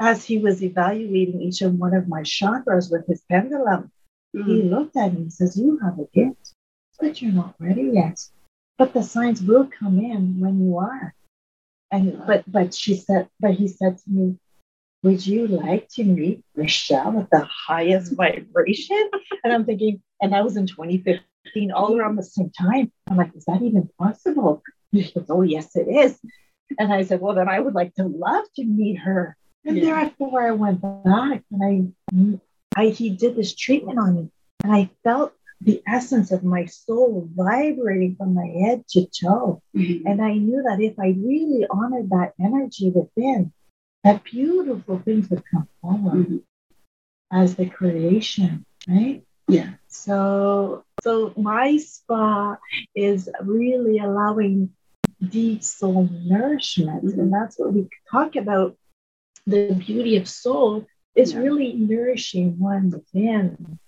As 0.00 0.24
he 0.24 0.38
was 0.38 0.62
evaluating 0.62 1.42
each 1.42 1.60
and 1.60 1.78
one 1.78 1.94
of 1.94 2.08
my 2.08 2.22
chakras 2.22 2.90
with 2.90 3.06
his 3.06 3.22
pendulum, 3.30 3.90
mm-hmm. 4.34 4.48
he 4.48 4.62
looked 4.62 4.96
at 4.96 5.14
me 5.14 5.22
and 5.22 5.32
says, 5.32 5.56
You 5.56 5.78
have 5.78 5.98
a 5.98 6.06
gift, 6.12 6.54
but 6.98 7.22
you're 7.22 7.32
not 7.32 7.54
ready 7.58 7.90
yet. 7.92 8.18
But 8.78 8.94
the 8.94 9.02
signs 9.02 9.42
will 9.42 9.66
come 9.66 9.98
in 9.98 10.40
when 10.40 10.60
you 10.60 10.78
are. 10.78 11.14
And 11.90 12.22
but 12.26 12.44
but 12.50 12.74
she 12.74 12.96
said, 12.96 13.28
but 13.40 13.54
he 13.54 13.66
said 13.66 13.96
to 13.98 14.10
me, 14.10 14.38
would 15.02 15.24
you 15.24 15.46
like 15.46 15.88
to 15.90 16.04
meet 16.04 16.42
Rachelle 16.56 17.20
at 17.22 17.30
the 17.30 17.44
highest 17.44 18.14
vibration? 18.14 19.10
And 19.44 19.52
I'm 19.52 19.64
thinking, 19.64 20.02
and 20.20 20.32
that 20.32 20.44
was 20.44 20.56
in 20.56 20.66
2015 20.66 21.70
all 21.70 21.96
around 21.96 22.16
the 22.16 22.24
same 22.24 22.50
time. 22.50 22.90
I'm 23.08 23.16
like, 23.16 23.34
is 23.36 23.44
that 23.44 23.62
even 23.62 23.88
possible? 23.98 24.62
He 24.92 25.10
goes, 25.12 25.26
oh, 25.30 25.42
yes, 25.42 25.76
it 25.76 25.88
is. 25.88 26.18
And 26.78 26.92
I 26.92 27.02
said, 27.02 27.20
well, 27.20 27.34
then 27.34 27.48
I 27.48 27.60
would 27.60 27.74
like 27.74 27.94
to 27.94 28.04
love 28.04 28.44
to 28.56 28.64
meet 28.64 28.96
her. 28.96 29.36
And 29.64 29.76
yeah. 29.76 29.84
therefore, 29.84 30.46
I 30.46 30.52
went 30.52 30.80
back 30.80 31.42
and 31.50 31.94
I, 32.76 32.80
I, 32.80 32.88
he 32.88 33.10
did 33.10 33.36
this 33.36 33.54
treatment 33.54 33.98
on 33.98 34.14
me, 34.14 34.30
and 34.62 34.72
I 34.72 34.90
felt 35.02 35.32
the 35.60 35.82
essence 35.86 36.30
of 36.30 36.44
my 36.44 36.66
soul 36.66 37.28
vibrating 37.34 38.14
from 38.16 38.34
my 38.34 38.46
head 38.46 38.86
to 38.90 39.06
toe. 39.06 39.62
Mm-hmm. 39.76 40.06
And 40.06 40.22
I 40.22 40.34
knew 40.34 40.62
that 40.62 40.80
if 40.80 40.98
I 40.98 41.16
really 41.18 41.66
honored 41.68 42.10
that 42.10 42.34
energy 42.40 42.90
within, 42.90 43.52
that 44.04 44.22
beautiful 44.24 45.00
things 45.00 45.28
would 45.30 45.42
come 45.50 45.68
forward 45.82 46.26
mm-hmm. 46.26 46.36
as 47.32 47.56
the 47.56 47.66
creation, 47.66 48.64
right? 48.86 49.24
Yeah. 49.48 49.70
So 49.88 50.84
so 51.02 51.32
my 51.36 51.78
spa 51.78 52.56
is 52.94 53.28
really 53.42 53.98
allowing 53.98 54.70
deep 55.26 55.62
soul 55.62 56.08
nourishment. 56.24 57.04
Mm-hmm. 57.04 57.20
And 57.20 57.32
that's 57.32 57.58
what 57.58 57.72
we 57.72 57.88
talk 58.10 58.36
about. 58.36 58.76
The 59.46 59.74
beauty 59.74 60.16
of 60.16 60.28
soul 60.28 60.86
is 61.14 61.32
yeah. 61.32 61.40
really 61.40 61.72
nourishing 61.72 62.58
one 62.58 62.90
within 62.90 63.78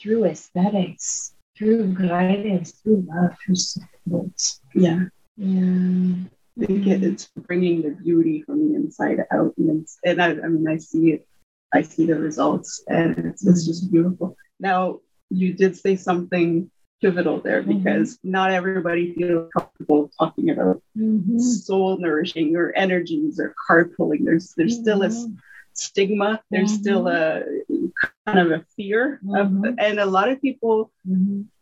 through 0.00 0.24
aesthetics, 0.24 1.34
through 1.56 1.94
guidance, 1.94 2.72
through 2.72 3.06
love, 3.08 3.36
through 3.44 3.56
support. 3.56 4.32
Yeah. 4.74 5.04
Yeah. 5.36 6.14
I 6.60 6.66
think 6.66 6.86
it's 6.88 7.30
bringing 7.36 7.82
the 7.82 7.90
beauty 7.90 8.42
from 8.42 8.68
the 8.68 8.74
inside 8.74 9.20
out, 9.30 9.54
and, 9.58 9.86
and 10.04 10.20
I, 10.20 10.30
I 10.30 10.48
mean, 10.48 10.66
I 10.66 10.78
see 10.78 11.12
it, 11.12 11.28
I 11.72 11.82
see 11.82 12.06
the 12.06 12.16
results, 12.16 12.82
and 12.88 13.16
it's, 13.26 13.46
it's 13.46 13.64
just 13.64 13.92
beautiful. 13.92 14.36
Now, 14.58 14.98
you 15.30 15.54
did 15.54 15.76
say 15.76 15.94
something 15.94 16.68
pivotal 17.00 17.40
there 17.40 17.62
mm-hmm. 17.62 17.78
because 17.78 18.16
mm-hmm. 18.16 18.30
not 18.30 18.50
everybody 18.50 19.14
feels 19.14 19.50
comfortable 19.56 20.10
talking 20.18 20.50
about 20.50 20.82
mm-hmm. 20.96 21.38
soul 21.38 21.98
nourishing 21.98 22.56
or 22.56 22.72
energies 22.76 23.38
or 23.38 23.54
card 23.66 23.94
pulling. 23.96 24.24
There's 24.24 24.54
there's 24.54 24.74
mm-hmm. 24.74 24.82
still 24.82 25.02
a 25.02 25.08
mm-hmm. 25.08 25.34
stigma. 25.72 26.40
There's 26.50 26.72
still 26.72 27.04
mm-hmm. 27.04 27.86
a 28.26 28.32
kind 28.32 28.38
of 28.38 28.60
a 28.60 28.64
fear 28.76 29.20
of, 29.34 29.64
and 29.78 30.00
a 30.00 30.06
lot 30.06 30.28
of 30.28 30.40
people 30.42 30.90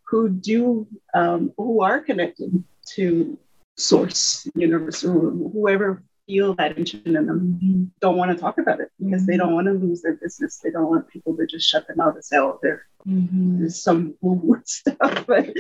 who 0.05 0.29
do 0.29 0.87
um, 1.15 1.53
who 1.57 1.83
are 1.83 2.01
connected 2.01 2.65
to 2.95 3.39
source 3.77 4.49
universe 4.55 5.05
or 5.05 5.31
whoever 5.31 6.03
feel 6.27 6.55
that 6.55 6.77
tension 6.77 7.03
in 7.07 7.27
them 7.27 7.59
Mm-hmm. 7.63 7.85
don't 8.01 8.17
want 8.17 8.31
to 8.33 8.37
talk 8.37 8.59
about 8.59 8.81
it 8.81 8.91
because 9.03 9.27
they 9.27 9.37
don't 9.37 9.55
want 9.55 9.67
to 9.67 9.73
lose 9.73 10.03
their 10.03 10.15
business. 10.15 10.59
They 10.63 10.71
don't 10.71 10.89
want 10.91 11.09
people 11.09 11.37
to 11.37 11.47
just 11.47 11.69
shut 11.69 11.87
them 11.87 12.01
out 12.01 12.15
and 12.15 12.25
say, 12.25 12.37
"Oh, 12.39 12.59
there, 12.63 12.83
Mhm. 13.07 13.59
there's 13.59 13.81
some 13.83 14.15
woo 14.21 14.61
stuff." 14.65 15.27
But 15.27 15.53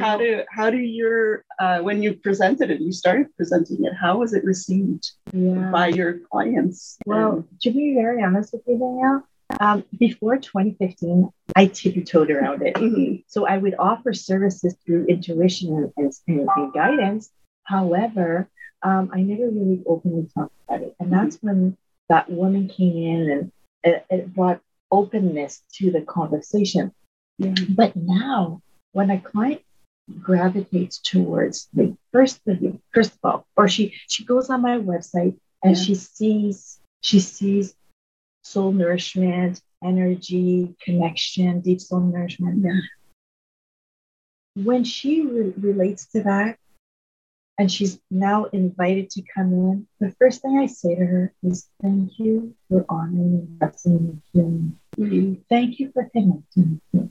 how 0.00 0.16
do 0.16 0.42
how 0.50 0.70
do 0.70 0.78
your 0.78 1.44
uh, 1.58 1.78
when 1.80 2.02
you 2.02 2.14
presented 2.14 2.70
it, 2.70 2.80
you 2.80 2.92
started 2.92 3.26
presenting 3.36 3.84
it. 3.84 3.92
How 3.94 4.18
was 4.18 4.32
it 4.34 4.44
received 4.44 5.12
Yeah. 5.32 5.70
by 5.70 5.88
your 5.88 6.20
clients? 6.30 6.96
Well, 7.06 7.46
to 7.62 7.70
be 7.70 7.94
very 7.94 8.22
honest 8.22 8.52
with 8.52 8.62
you, 8.66 8.78
Danielle, 8.78 9.22
um, 9.60 9.84
before 9.98 10.36
2015, 10.38 11.28
I 11.56 11.66
tippy-toed 11.66 12.30
around 12.30 12.62
it. 12.62 12.74
Mhm. 12.76 13.24
So 13.28 13.46
I 13.46 13.58
would 13.58 13.74
offer 13.78 14.12
services 14.14 14.74
through 14.84 15.06
intuition 15.06 15.68
and, 15.96 16.12
and- 16.26 16.48
and 16.56 16.72
guidance. 16.72 17.30
However, 17.64 18.48
um, 18.84 19.10
I 19.12 19.22
never 19.22 19.48
really 19.50 19.82
openly 19.86 20.28
talked 20.34 20.52
about 20.68 20.82
it. 20.82 20.94
And 21.00 21.10
that's 21.10 21.38
when 21.40 21.76
that 22.08 22.30
woman 22.30 22.68
came 22.68 22.96
in 22.96 23.30
and 23.30 23.52
it, 23.82 24.06
it 24.10 24.34
brought 24.34 24.60
openness 24.90 25.62
to 25.76 25.90
the 25.90 26.02
conversation. 26.02 26.92
Yeah. 27.38 27.54
But 27.70 27.96
now, 27.96 28.60
when 28.92 29.10
a 29.10 29.18
client 29.20 29.62
gravitates 30.20 30.98
towards 30.98 31.68
me, 31.72 31.96
first 32.12 32.40
of 32.46 32.62
all, 32.62 32.80
first 32.92 33.12
of 33.12 33.18
all, 33.24 33.46
or 33.56 33.68
she 33.68 33.94
she 34.08 34.24
goes 34.24 34.50
on 34.50 34.60
my 34.60 34.78
website 34.78 35.36
and 35.62 35.76
Yeah. 35.76 35.82
she 35.82 35.94
sees 35.94 36.78
she 37.00 37.20
sees 37.20 37.74
soul 38.42 38.70
nourishment, 38.72 39.60
energy, 39.82 40.76
connection, 40.84 41.60
deep 41.60 41.80
soul 41.80 42.00
nourishment. 42.00 42.62
Yeah. 42.62 42.80
When 44.62 44.84
she 44.84 45.22
re- 45.22 45.54
relates 45.58 46.06
to 46.12 46.22
that, 46.22 46.58
and 47.58 47.70
she's 47.70 47.98
now 48.10 48.44
invited 48.46 49.10
to 49.10 49.22
come 49.34 49.52
in, 49.52 49.86
the 50.00 50.10
first 50.18 50.42
thing 50.42 50.58
I 50.58 50.66
say 50.66 50.94
to 50.96 51.04
her 51.04 51.32
is, 51.42 51.68
"Thank 51.82 52.18
you 52.18 52.54
for 52.68 52.84
honoring 52.88 53.34
and 53.40 53.58
blessing 53.58 54.22
healing 54.32 54.78
Mhm. 54.98 55.42
thank 55.48 55.78
you 55.78 55.90
for 55.92 56.04
connecting 56.12 56.80
with 56.92 57.02
me. 57.02 57.10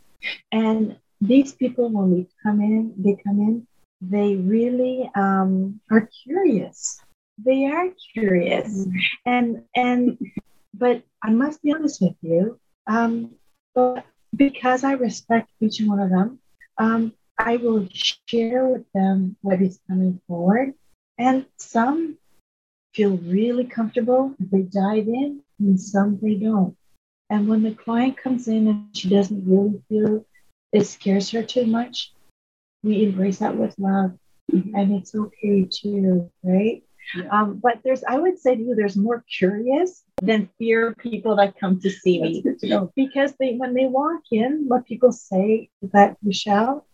And 0.51 0.97
these 1.21 1.53
people, 1.53 1.89
when 1.89 2.11
we 2.11 2.27
come 2.43 2.61
in, 2.61 2.93
they 2.97 3.15
come 3.25 3.39
in, 3.39 3.67
they 4.01 4.35
really 4.35 5.09
um, 5.15 5.79
are 5.91 6.07
curious. 6.23 7.03
They 7.37 7.65
are 7.65 7.89
curious, 8.13 8.87
and 9.25 9.63
and 9.75 10.17
but 10.73 11.03
I 11.23 11.31
must 11.31 11.61
be 11.63 11.73
honest 11.73 12.01
with 12.01 12.15
you. 12.21 12.59
Um, 12.87 13.31
but 13.75 14.05
because 14.35 14.83
I 14.83 14.93
respect 14.93 15.49
each 15.59 15.79
and 15.79 15.89
one 15.89 15.99
of 15.99 16.09
them, 16.09 16.39
um, 16.77 17.13
I 17.37 17.57
will 17.57 17.87
share 17.91 18.67
with 18.67 18.85
them 18.93 19.35
what 19.41 19.61
is 19.61 19.79
coming 19.87 20.21
forward, 20.27 20.73
and 21.17 21.45
some 21.57 22.17
feel 22.93 23.17
really 23.17 23.65
comfortable. 23.65 24.35
They 24.39 24.61
dive 24.61 25.07
in, 25.07 25.41
and 25.59 25.79
some 25.79 26.19
they 26.21 26.35
don't. 26.35 26.77
And 27.29 27.47
when 27.47 27.63
the 27.63 27.73
client 27.73 28.17
comes 28.17 28.47
in 28.47 28.67
and 28.67 28.95
she 28.95 29.09
doesn't 29.09 29.45
really 29.47 29.81
feel 29.89 30.25
it 30.71 30.85
scares 30.85 31.31
her 31.31 31.43
too 31.43 31.65
much, 31.65 32.13
we 32.83 33.03
embrace 33.03 33.39
that 33.39 33.57
with 33.57 33.77
love. 33.79 34.17
Mhm. 34.51 34.71
And 34.75 34.93
it's 34.93 35.15
okay 35.15 35.67
too, 35.71 36.29
right? 36.43 36.83
Yeah. 37.15 37.27
Um, 37.29 37.59
but 37.59 37.79
there's, 37.83 38.03
I 38.03 38.19
would 38.19 38.37
say 38.39 38.55
to 38.55 38.61
you, 38.61 38.75
there's 38.75 38.95
more 38.95 39.23
curious 39.37 40.03
than 40.21 40.49
fear 40.57 40.93
people 40.93 41.35
that 41.37 41.59
come 41.59 41.79
to 41.81 41.89
see 41.89 42.19
That's 42.43 42.63
me 42.63 42.69
to 42.69 42.91
because 42.95 43.33
they, 43.39 43.55
when 43.55 43.73
they 43.73 43.85
walk 43.85 44.21
in, 44.31 44.65
what 44.67 44.85
people 44.85 45.11
say 45.11 45.69
is 45.81 45.91
that 45.91 46.17
Michelle, 46.21 46.85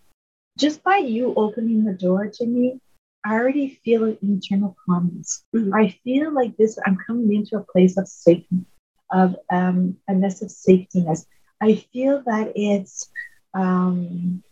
just 0.59 0.83
by 0.83 0.97
you 0.97 1.33
opening 1.35 1.85
the 1.85 1.93
door 1.93 2.27
to 2.35 2.45
me, 2.45 2.79
I 3.25 3.35
already 3.35 3.79
feel 3.83 4.03
an 4.05 4.17
internal 4.21 4.75
calmness. 4.85 5.43
Mhm. 5.55 5.71
I 5.73 5.89
feel 6.03 6.33
like 6.33 6.57
this, 6.57 6.77
I'm 6.85 6.97
coming 7.07 7.33
into 7.33 7.57
a 7.57 7.65
place 7.73 7.97
of 7.97 8.07
safety, 8.07 8.65
of 9.11 9.35
um, 9.51 9.97
a 10.07 10.13
nest 10.13 10.43
of 10.43 10.49
safetiness. 10.49 11.25
I 11.61 11.75
feel 11.93 12.23
that 12.25 12.53
it's, 12.55 13.09
um, 13.53 14.43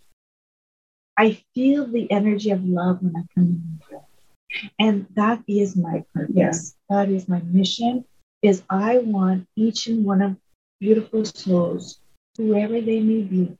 I 1.17 1.31
feel 1.55 1.87
the 1.87 2.09
energy 2.11 2.51
of 2.51 2.63
love 2.65 3.01
when 3.03 3.15
I 3.15 3.23
come 3.35 3.45
in. 3.45 3.81
here. 3.89 4.01
And 4.79 5.07
that 5.15 5.43
is 5.47 5.75
my 5.75 6.03
purpose. 6.13 6.75
That 6.89 7.09
is 7.09 7.27
my 7.27 7.41
mission. 7.41 8.05
Is 8.41 8.63
I 8.69 8.99
want 8.99 9.47
each 9.55 9.87
and 9.87 10.05
one 10.05 10.21
of 10.21 10.37
beautiful 10.79 11.25
souls, 11.25 11.99
whoever 12.37 12.79
they 12.81 13.01
may 13.01 13.23
be, 13.23 13.57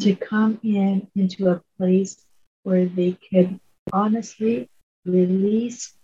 to 0.00 0.14
come 0.16 0.60
in 0.62 1.08
into 1.14 1.48
a 1.50 1.62
place 1.76 2.24
where 2.62 2.86
they 2.86 3.16
could 3.30 3.60
honestly 3.92 4.68
release, 5.04 5.94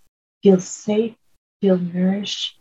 feel 0.43 0.61
safe, 0.61 1.15
feel 1.61 1.79
nourished, 1.79 2.59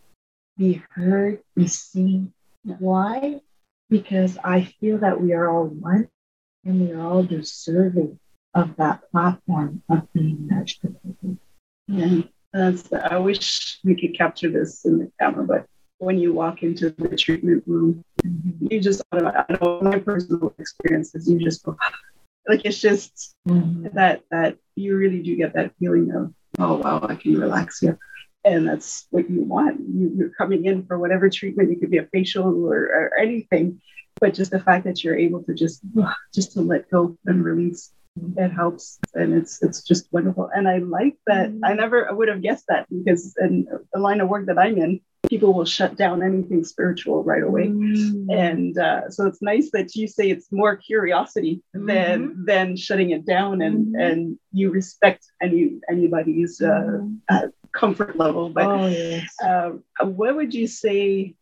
be 0.58 0.82
heard, 0.90 1.40
be 1.56 1.68
seen. 1.68 2.34
Why? 2.64 3.42
Because 3.90 4.38
I 4.44 4.64
feel 4.80 5.00
that 5.00 5.20
we 5.20 5.34
are 5.34 5.50
all 5.50 5.66
one 5.66 6.08
and 6.66 6.82
we 6.82 6.94
are 6.94 7.02
all 7.02 7.24
deserving 7.24 8.20
of 8.54 8.76
that 8.78 9.10
platform 9.12 9.82
of 9.90 10.12
being 10.14 10.48
nourished. 10.48 10.82
Yeah, 11.88 12.22
that's. 12.54 12.92
I 12.94 13.18
wish 13.18 13.80
we 13.84 14.00
could 14.00 14.18
capture 14.18 14.50
this 14.50 14.86
in 14.86 15.00
the 15.00 15.12
camera, 15.20 15.46
but 15.46 15.66
when 15.98 16.18
you 16.18 16.34
walk 16.34 16.64
into 16.64 16.90
the 16.92 17.16
treatment 17.16 17.64
room, 17.68 18.04
mm-hmm. 18.24 18.68
you 18.72 18.80
just. 18.80 19.02
I 19.12 19.20
don't 19.20 19.62
know 19.62 19.82
my 19.82 20.00
personal 20.00 20.54
experiences. 20.58 21.30
You 21.30 21.40
just 21.40 21.64
go, 21.64 21.76
like 22.48 22.62
it's 22.66 22.80
just 22.80 23.36
Mhm. 23.48 23.94
that 23.94 24.22
that 24.32 24.58
you 24.76 24.96
really 24.98 25.22
do 25.22 25.36
get 25.36 25.54
that 25.54 25.74
feeling 25.80 26.12
of 26.12 26.34
oh 26.60 26.76
wow 26.78 27.00
I 27.08 27.16
can 27.16 27.40
relax 27.40 27.80
here, 27.80 27.98
and 28.46 28.68
that's 28.68 29.08
what 29.12 29.30
you 29.30 29.44
want. 29.44 29.80
You, 29.80 30.12
you're 30.16 30.30
coming 30.38 30.66
in 30.66 30.86
for 30.86 30.98
whatever 31.00 31.30
treatment. 31.30 31.72
It 31.72 31.80
could 31.80 31.92
be 31.92 31.98
a 31.98 32.08
facial 32.12 32.66
or, 32.66 32.78
or 32.78 33.18
anything, 33.20 33.82
but 34.20 34.34
just 34.34 34.52
the 34.52 34.60
fact 34.60 34.86
that 34.86 35.04
you're 35.04 35.18
able 35.18 35.44
to 35.44 35.54
just 35.54 35.82
just 36.34 36.54
to 36.54 36.62
let 36.62 36.90
go 36.90 37.18
and 37.26 37.44
release 37.44 37.92
it 38.36 38.50
helps 38.50 39.00
and 39.14 39.34
it's 39.34 39.64
it's 39.64 39.84
just 39.84 40.12
wonderful 40.12 40.50
and 40.54 40.68
i 40.68 40.80
like 40.80 41.16
that 41.28 41.50
i 41.64 41.72
never 41.74 42.14
would 42.14 42.28
have 42.28 42.42
guessed 42.42 42.66
that 42.68 42.86
because 42.90 43.34
in 43.40 43.66
the 43.94 44.00
line 44.02 44.20
of 44.20 44.28
work 44.28 44.46
that 44.48 44.60
i'm 44.60 44.78
in 44.78 45.00
people 45.32 45.54
will 45.56 45.70
shut 45.78 45.92
down 46.04 46.18
anything 46.30 46.62
spiritual 46.74 47.18
right 47.32 47.46
away 47.50 47.68
Mm. 47.70 48.28
and 48.48 48.74
uh, 48.90 49.04
so 49.14 49.20
it's 49.30 49.42
nice 49.54 49.68
that 49.76 49.88
you 49.98 50.06
say 50.18 50.26
it's 50.34 50.50
more 50.62 50.74
curiosity 50.90 51.54
than 51.90 52.18
than 52.50 52.66
shutting 52.86 53.10
it 53.18 53.24
down 53.36 53.54
and 53.66 53.78
Mhm. 53.88 54.02
and 54.06 54.20
you 54.60 54.68
respect 54.80 55.22
any 55.46 55.62
anybody's 55.96 56.54
uh, 56.74 56.98
Mhm. 57.00 57.52
comfort 57.82 58.14
level 58.24 58.44
but 58.58 58.68
oh 58.76 58.88
yes. 58.88 59.28
uh, 59.48 59.70
what 60.20 60.32
would 60.38 60.54
you 60.60 60.68
say? 60.84 61.34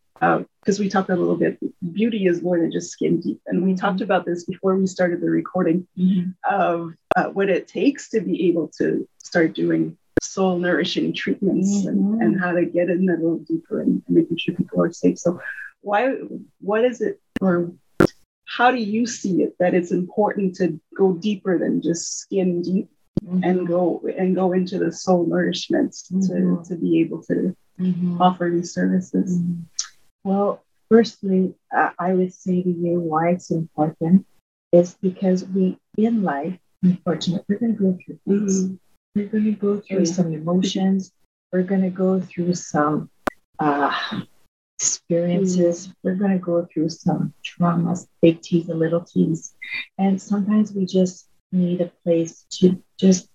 Because 0.60 0.78
we 0.82 0.88
talked 0.94 1.08
a 1.16 1.16
little 1.22 1.40
bit, 1.44 1.54
beauty 2.00 2.20
is 2.30 2.42
more 2.46 2.56
than 2.60 2.70
just 2.76 2.88
skin 2.96 3.14
deep, 3.24 3.40
and 3.48 3.56
we 3.66 3.72
talked 3.84 4.02
about 4.06 4.22
this 4.28 4.40
before 4.52 4.72
we 4.80 4.86
started 4.96 5.18
the 5.24 5.30
recording 5.40 5.78
Mhm. 5.98 6.26
of 6.64 6.74
uh, 7.16 7.28
what 7.36 7.48
it 7.56 7.64
takes 7.78 8.02
to 8.12 8.18
be 8.28 8.34
able 8.48 8.66
to 8.80 8.86
start 9.30 9.50
doing 9.62 9.82
soul 10.20 10.58
nourishing 10.58 11.12
treatments 11.12 11.84
Mhm. 11.84 11.88
and, 11.88 12.22
and 12.22 12.40
how 12.40 12.52
to 12.52 12.64
get 12.64 12.88
in 12.90 13.08
a 13.08 13.14
little 13.14 13.38
deeper 13.38 13.80
and, 13.80 14.02
and 14.06 14.16
making 14.16 14.36
sure 14.36 14.54
people 14.54 14.82
are 14.82 14.92
safe. 14.92 15.18
So, 15.18 15.40
why? 15.80 16.12
What 16.60 16.84
is 16.84 17.00
it, 17.00 17.20
or 17.40 17.72
how 18.44 18.70
do 18.70 18.78
you 18.78 19.06
see 19.06 19.42
it 19.42 19.56
that 19.58 19.74
it's 19.74 19.92
important 19.92 20.54
to 20.56 20.78
go 20.96 21.12
deeper 21.14 21.58
than 21.58 21.80
just 21.82 22.18
skin 22.18 22.62
deep 22.62 22.88
and 23.42 23.66
go 23.66 24.02
and 24.16 24.34
go 24.34 24.52
into 24.52 24.78
the 24.78 24.92
soul 24.92 25.24
nourishment 25.26 25.92
to, 26.08 26.14
Mhm. 26.14 26.68
to 26.68 26.76
be 26.76 27.00
able 27.00 27.22
to 27.24 27.54
Mhm. 27.78 28.20
offer 28.20 28.50
these 28.52 28.72
services? 28.74 29.38
Mhm. 29.38 29.64
Well, 30.24 30.62
firstly, 30.90 31.54
uh, 31.74 31.90
I 31.98 32.12
would 32.14 32.32
say 32.34 32.62
to 32.62 32.70
you 32.70 33.00
why 33.00 33.30
it's 33.30 33.50
important 33.50 34.26
is 34.72 34.96
because 35.00 35.46
we, 35.48 35.78
in 35.96 36.22
life, 36.22 36.58
unfortunately, 36.82 37.44
we're 37.48 37.58
going 37.58 37.76
to 37.76 37.82
go 37.82 37.98
through 38.04 38.18
things. 38.26 38.78
We're 39.14 39.26
going 39.26 39.44
to 39.44 39.52
go 39.52 39.80
through 39.80 40.06
some 40.06 40.32
emotions. 40.32 41.12
We're 41.52 41.64
going 41.64 41.82
to 41.82 41.90
go 41.90 42.20
through 42.20 42.54
some 42.54 43.10
uh, 43.58 43.92
experiences. 44.78 45.92
We're 46.02 46.14
going 46.14 46.32
to 46.32 46.38
go 46.38 46.68
through 46.72 46.90
some 46.90 47.34
traumas, 47.44 48.06
big 48.22 48.40
T's 48.40 48.68
and 48.68 48.78
little 48.78 49.00
T's. 49.00 49.54
And 49.98 50.20
sometimes 50.20 50.72
we 50.72 50.86
just 50.86 51.28
need 51.50 51.80
a 51.80 51.90
place 52.04 52.46
to 52.50 52.80
just 52.98 53.28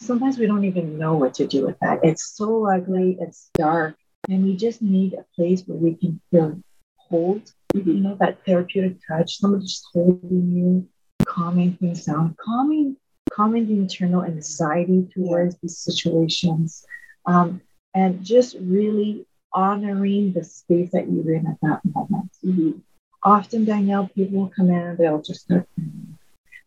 sometimes 0.00 0.38
we 0.38 0.46
don't 0.46 0.64
even 0.64 0.98
know 0.98 1.16
what 1.16 1.34
to 1.34 1.46
do 1.46 1.66
with 1.66 1.78
that. 1.80 2.00
It's 2.04 2.36
so 2.36 2.66
ugly, 2.70 3.16
it's 3.20 3.50
dark, 3.54 3.96
and 4.28 4.44
we 4.44 4.56
just 4.56 4.82
need 4.82 5.14
a 5.14 5.24
place 5.34 5.62
where 5.66 5.78
we 5.78 5.94
can 5.94 6.20
feel 6.30 6.60
hold, 6.96 7.52
you 7.74 7.82
Mhm. 7.82 8.02
know, 8.02 8.14
that 8.16 8.44
therapeutic 8.44 8.98
touch, 9.06 9.38
someone 9.38 9.62
just 9.62 9.84
holding 9.92 10.52
you, 10.52 10.88
calming 11.24 11.76
things 11.76 12.04
down, 12.04 12.34
calming, 12.38 12.96
calming 13.34 13.66
the 13.66 13.74
internal 13.74 14.24
anxiety 14.24 15.08
towards 15.12 15.56
these 15.58 15.78
situations, 15.78 16.86
um, 17.26 17.60
and 17.94 18.22
just 18.24 18.56
really 18.60 19.26
honoring 19.52 20.32
the 20.32 20.44
space 20.44 20.90
that 20.92 21.10
you're 21.10 21.34
in 21.34 21.46
at 21.46 21.58
that 21.62 21.80
moment. 21.84 22.30
Mhm. 22.44 22.80
Often, 23.22 23.64
Danielle, 23.64 24.08
people 24.08 24.40
will 24.40 24.48
come 24.48 24.68
in 24.68 24.76
and 24.76 24.98
they'll 24.98 25.22
just 25.22 25.42
start 25.42 25.66
crying. 25.74 26.18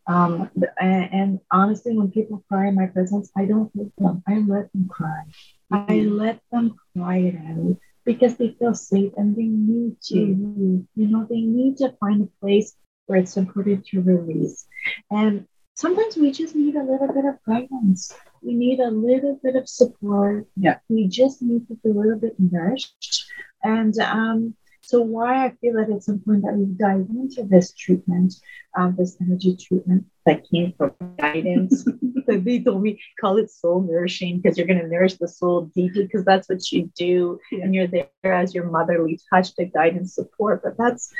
Um, 0.07 0.49
and, 0.79 1.13
and, 1.13 1.39
honestly, 1.51 1.95
when 1.95 2.09
people 2.11 2.43
cry 2.47 2.67
in 2.67 2.75
my 2.75 2.87
presence, 2.87 3.29
I 3.35 3.45
don't 3.45 3.71
hurt 3.75 3.91
them. 3.97 4.23
I 4.25 4.39
let 4.39 4.71
them 4.71 4.87
cry. 4.87 5.23
Mm-hmm. 5.71 5.91
I 5.91 5.95
let 5.99 6.39
them 6.51 6.75
cry 6.95 7.17
it 7.17 7.35
out 7.35 7.77
because 8.05 8.37
they 8.37 8.55
feel 8.57 8.73
safe 8.73 9.11
and 9.17 9.35
they 9.35 9.43
need 9.43 9.99
to, 10.03 10.15
mm-hmm. 10.15 10.79
you 10.95 11.07
know, 11.07 11.27
they 11.29 11.41
need 11.41 11.77
to 11.77 11.93
find 11.99 12.21
a 12.23 12.39
place 12.39 12.73
where 13.05 13.19
it's 13.19 13.35
important 13.35 13.85
to 13.87 14.01
release. 14.01 14.65
And 15.11 15.45
sometimes 15.77 16.17
we 16.17 16.31
just 16.31 16.55
need 16.55 16.75
a 16.75 16.83
little 16.83 17.07
bit 17.07 17.25
of 17.25 17.37
guidance. 17.45 18.11
We 18.41 18.55
need 18.55 18.79
a 18.79 18.89
little 18.89 19.39
bit 19.41 19.55
of 19.55 19.69
support. 19.69 20.47
Yeah. 20.55 20.79
We 20.89 21.07
just 21.07 21.41
need 21.41 21.67
to 21.67 21.75
be 21.75 21.91
a 21.91 21.93
little 21.93 22.19
bit 22.19 22.35
nourished. 22.39 23.25
And 23.63 23.97
um, 23.99 24.55
so 24.81 25.01
why 25.01 25.45
I 25.45 25.51
feel 25.61 25.75
that 25.75 25.89
it's 25.89 26.07
important 26.07 26.45
that 26.45 26.55
we 26.55 26.65
dive 26.65 27.07
into 27.09 27.43
this 27.43 27.73
treatment, 27.73 28.33
um, 28.75 28.95
this 28.97 29.17
energy 29.21 29.55
treatment 29.55 30.05
that 30.25 30.49
came 30.49 30.73
from 30.77 30.93
guidance. 31.19 31.85
they 32.27 32.59
told 32.59 32.81
me 32.81 32.99
call 33.21 33.37
it 33.37 33.51
soul 33.51 33.81
nourishing 33.81 34.39
because 34.39 34.57
you're 34.57 34.67
going 34.67 34.81
to 34.81 34.87
nourish 34.87 35.15
the 35.15 35.27
soul 35.27 35.69
deeply 35.75 36.03
because 36.03 36.25
that's 36.25 36.49
what 36.49 36.71
you 36.71 36.91
do, 36.95 37.39
yeah. 37.51 37.63
and 37.63 37.75
you're 37.75 37.87
there 37.87 38.09
as 38.23 38.55
your 38.55 38.65
motherly 38.65 39.19
touch 39.29 39.53
to 39.55 39.65
guide 39.65 39.95
and 39.95 40.09
support. 40.09 40.61
But 40.63 40.77
that's 40.77 41.13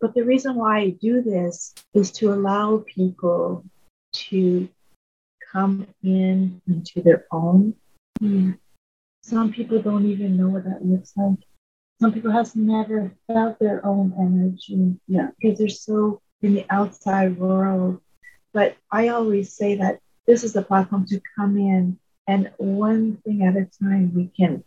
but 0.00 0.14
the 0.14 0.24
reason 0.24 0.56
why 0.56 0.78
I 0.78 0.90
do 0.90 1.22
this 1.22 1.74
is 1.94 2.10
to 2.12 2.32
allow 2.32 2.84
people 2.94 3.64
to 4.30 4.68
come 5.52 5.86
in 6.02 6.60
into 6.66 7.02
their 7.02 7.26
own. 7.30 7.74
Mm. 8.20 8.58
Some 9.22 9.52
people 9.52 9.80
don't 9.82 10.06
even 10.06 10.36
know 10.36 10.48
what 10.48 10.64
that 10.64 10.84
looks 10.84 11.12
like 11.16 11.38
some 12.00 12.12
people 12.12 12.30
have 12.30 12.54
never 12.54 13.10
felt 13.26 13.58
their 13.58 13.84
own 13.84 14.12
energy 14.18 14.96
yeah. 15.08 15.28
because 15.38 15.58
they're 15.58 15.68
so 15.68 16.20
in 16.42 16.54
the 16.54 16.66
outside 16.68 17.38
world. 17.38 18.00
But 18.52 18.76
I 18.90 19.08
always 19.08 19.54
say 19.54 19.76
that 19.76 20.00
this 20.26 20.44
is 20.44 20.56
a 20.56 20.62
platform 20.62 21.06
to 21.06 21.20
come 21.36 21.56
in 21.56 21.98
and 22.26 22.50
one 22.58 23.16
thing 23.24 23.44
at 23.44 23.56
a 23.56 23.68
time 23.82 24.12
we 24.14 24.30
can 24.36 24.64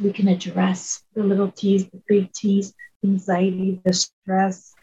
we 0.00 0.12
can 0.12 0.28
address 0.28 1.02
the 1.14 1.22
little 1.22 1.50
T's, 1.50 1.88
the 1.88 2.02
big 2.08 2.32
T's, 2.32 2.74
anxiety, 3.04 3.80
the 3.84 3.92
stress, 3.92 4.74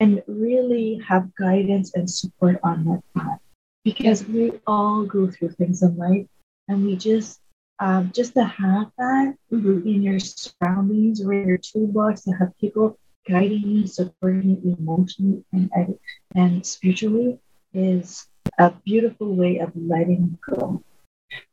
and 0.00 0.22
really 0.26 1.00
have 1.06 1.34
guidance 1.34 1.94
and 1.94 2.10
support 2.10 2.58
on 2.64 2.84
that 2.84 3.02
path. 3.16 3.38
Because 3.84 4.26
we 4.26 4.52
all 4.66 5.04
go 5.04 5.30
through 5.30 5.50
things 5.50 5.82
in 5.82 5.96
life 5.96 6.26
and 6.68 6.84
we 6.84 6.96
just 6.96 7.40
um, 7.78 8.12
just 8.14 8.34
to 8.34 8.44
have 8.44 8.90
that 8.98 9.34
mm-hmm. 9.50 9.88
in 9.88 10.02
your 10.02 10.18
surroundings 10.18 11.24
or 11.24 11.32
in 11.32 11.48
your 11.48 11.58
toolbox 11.58 12.22
to 12.22 12.32
have 12.32 12.56
people 12.60 12.98
guiding 13.26 13.66
you, 13.66 13.86
supporting 13.86 14.60
you 14.62 14.76
emotionally 14.78 15.44
and, 15.52 15.98
and 16.34 16.66
spiritually 16.66 17.38
is 17.72 18.26
a 18.58 18.70
beautiful 18.84 19.34
way 19.34 19.58
of 19.58 19.72
letting 19.74 20.38
go. 20.46 20.82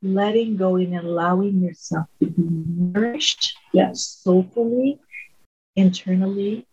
Letting 0.01 0.57
go 0.57 0.75
and 0.75 0.97
allowing 0.97 1.61
yourself 1.61 2.07
to 2.19 2.25
be 2.25 2.43
nourished, 2.43 3.57
yes, 3.71 4.19
soulfully, 4.21 4.99
internally, 5.75 6.65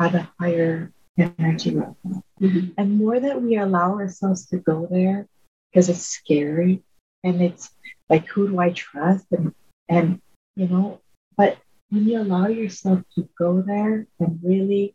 at 0.00 0.14
a 0.14 0.28
higher 0.38 0.92
energy 1.18 1.70
level. 1.70 1.96
Mm-hmm. 2.40 2.70
And 2.76 2.98
more 2.98 3.20
that 3.20 3.40
we 3.40 3.56
allow 3.56 3.94
ourselves 3.94 4.46
to 4.46 4.58
go 4.58 4.86
there, 4.90 5.28
because 5.70 5.88
it's 5.88 6.06
scary 6.06 6.82
and 7.22 7.40
it's 7.42 7.70
like 8.08 8.26
who 8.26 8.48
do 8.48 8.58
I 8.58 8.70
trust? 8.72 9.26
And 9.32 9.54
and 9.88 10.20
you 10.56 10.68
know 10.68 11.00
but 11.36 11.58
when 11.90 12.08
you 12.08 12.20
allow 12.20 12.46
yourself 12.46 13.00
to 13.14 13.28
go 13.38 13.60
there 13.60 14.06
and 14.18 14.40
really 14.42 14.94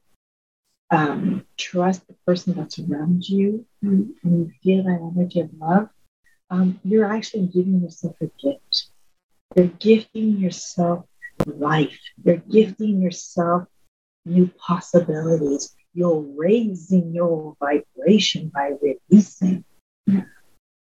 um, 0.91 1.45
trust 1.57 2.07
the 2.07 2.15
person 2.25 2.55
that's 2.55 2.79
around 2.79 3.27
you 3.29 3.65
and, 3.83 4.15
and 4.23 4.39
you 4.39 4.51
feel 4.63 4.83
that 4.83 5.11
energy 5.15 5.41
of 5.41 5.51
love 5.59 5.89
um, 6.49 6.79
you're 6.83 7.05
actually 7.05 7.47
giving 7.47 7.81
yourself 7.81 8.15
a 8.21 8.27
gift. 8.41 8.89
You're 9.55 9.67
gifting 9.67 10.37
yourself 10.37 11.05
life. 11.45 11.99
You're 12.23 12.37
gifting 12.37 13.01
yourself 13.01 13.67
new 14.25 14.47
possibilities 14.47 15.75
you're 15.99 16.25
raising 16.37 17.13
your 17.13 17.55
vibration 17.59 18.51
by 18.53 18.71
releasing 18.81 19.65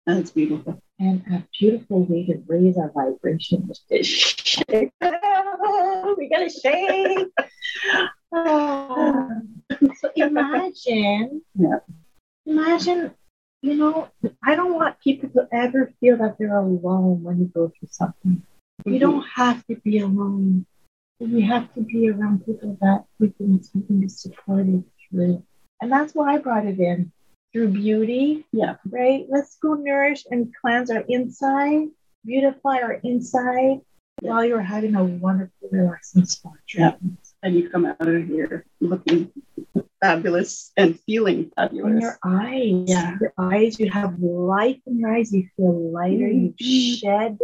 that's 0.06 0.30
beautiful 0.32 0.82
and 0.99 1.23
a 1.30 1.44
beautiful 1.59 2.04
way 2.04 2.26
to 2.26 2.42
raise 2.47 2.76
our 2.76 2.90
vibration 2.90 3.69
is 3.71 3.80
to 3.88 4.02
shake. 4.02 4.93
we 5.00 6.28
gotta 6.28 6.50
shake. 6.50 7.28
so 8.32 10.10
imagine, 10.17 11.43
yeah. 11.54 11.78
imagine, 12.47 13.12
you 13.62 13.75
know, 13.75 14.08
I 14.45 14.56
don't 14.56 14.75
want 14.75 15.00
people 15.00 15.28
to 15.30 15.49
ever 15.52 15.93
feel 16.00 16.17
that 16.19 16.36
they're 16.38 16.56
alone 16.56 17.23
when 17.23 17.38
you 17.38 17.47
go 17.47 17.69
through 17.69 17.88
something. 17.91 18.43
Mm-hmm. 18.82 18.93
You 18.93 18.99
don't 18.99 19.26
have 19.34 19.65
to 19.67 19.76
be 19.76 19.99
alone. 20.00 20.67
You 21.21 21.43
have 21.47 21.73
to 21.75 21.80
be 21.82 22.10
around 22.10 22.45
people 22.45 22.76
that 22.80 23.04
we 23.21 23.30
can 23.30 23.62
something 23.62 24.02
to 24.02 24.08
support 24.08 24.67
you 24.67 24.84
through. 25.12 25.44
And 25.80 25.92
that's 25.92 26.14
why 26.14 26.34
I 26.34 26.38
brought 26.38 26.66
it 26.66 26.80
in 26.80 27.12
through 27.52 27.68
beauty. 27.68 28.46
Yeah. 28.52 28.76
Right? 28.88 29.26
Let's 29.28 29.56
go 29.56 29.75
nourish 29.75 30.25
and 30.30 30.52
cleanse 30.60 30.90
our 30.90 31.04
inside, 31.08 31.88
beautify 32.25 32.78
our 32.82 32.94
inside 33.04 33.80
while 34.20 34.44
you're 34.44 34.60
having 34.60 34.94
a 34.94 35.04
wonderful, 35.04 35.68
relaxing 35.70 36.25
spa 36.25 36.50
Yeah. 36.75 36.94
And 37.42 37.56
you 37.56 37.68
come 37.68 37.86
out 37.86 37.96
of 38.00 38.26
here 38.26 38.64
looking 38.80 39.32
fabulous 40.00 40.72
and 40.76 40.98
feeling 41.00 41.50
fabulous. 41.56 41.94
In 41.94 42.00
your 42.00 42.18
eyes. 42.25 42.84
Yeah. 42.86 43.16
Your 43.20 43.32
eyes, 43.36 43.80
you 43.80 43.90
have 43.90 44.18
life 44.20 44.78
in 44.86 45.00
your 45.00 45.14
eyes. 45.14 45.32
You 45.32 45.48
feel 45.56 45.92
lighter. 45.92 46.26
Mm-hmm. 46.26 46.54
You 46.58 46.96
shed. 46.96 47.38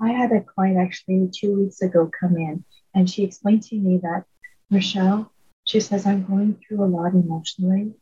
I 0.00 0.08
had 0.08 0.32
a 0.32 0.40
client 0.40 0.78
actually 0.78 1.30
two 1.32 1.60
weeks 1.60 1.80
ago 1.82 2.10
come 2.20 2.36
in 2.36 2.64
and 2.94 3.08
she 3.08 3.22
explained 3.22 3.62
to 3.64 3.76
me 3.76 3.98
that, 4.02 4.24
Michelle, 4.70 5.30
she 5.64 5.80
says, 5.80 6.06
I'm 6.06 6.24
going 6.24 6.56
through 6.56 6.84
a 6.84 6.86
lot 6.86 7.14
emotionally. 7.14 7.94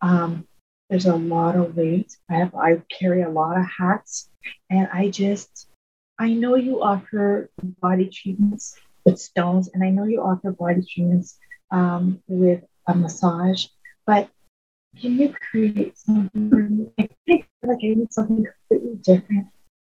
Um, 0.00 0.46
there's 0.88 1.06
a 1.06 1.16
lot 1.16 1.56
of 1.56 1.76
weight. 1.76 2.16
I 2.30 2.36
have 2.36 2.54
I 2.54 2.82
carry 2.88 3.22
a 3.22 3.28
lot 3.28 3.58
of 3.58 3.66
hats, 3.66 4.30
and 4.70 4.88
I 4.92 5.10
just 5.10 5.68
I 6.18 6.32
know 6.32 6.56
you 6.56 6.82
offer 6.82 7.50
body 7.80 8.08
treatments 8.08 8.76
with 9.04 9.18
stones, 9.18 9.68
and 9.74 9.84
I 9.84 9.90
know 9.90 10.04
you 10.04 10.22
offer 10.22 10.50
body 10.52 10.82
treatments 10.82 11.38
um, 11.70 12.22
with 12.26 12.64
a 12.86 12.94
massage, 12.94 13.66
but 14.06 14.30
can 14.98 15.18
you 15.18 15.34
create 15.50 15.98
something 15.98 16.48
for 16.48 16.56
me? 16.56 16.86
I 16.98 17.08
feel 17.26 17.42
like 17.62 17.78
I 17.82 17.88
need 17.88 18.12
something 18.12 18.46
completely 18.46 18.96
different. 19.02 19.46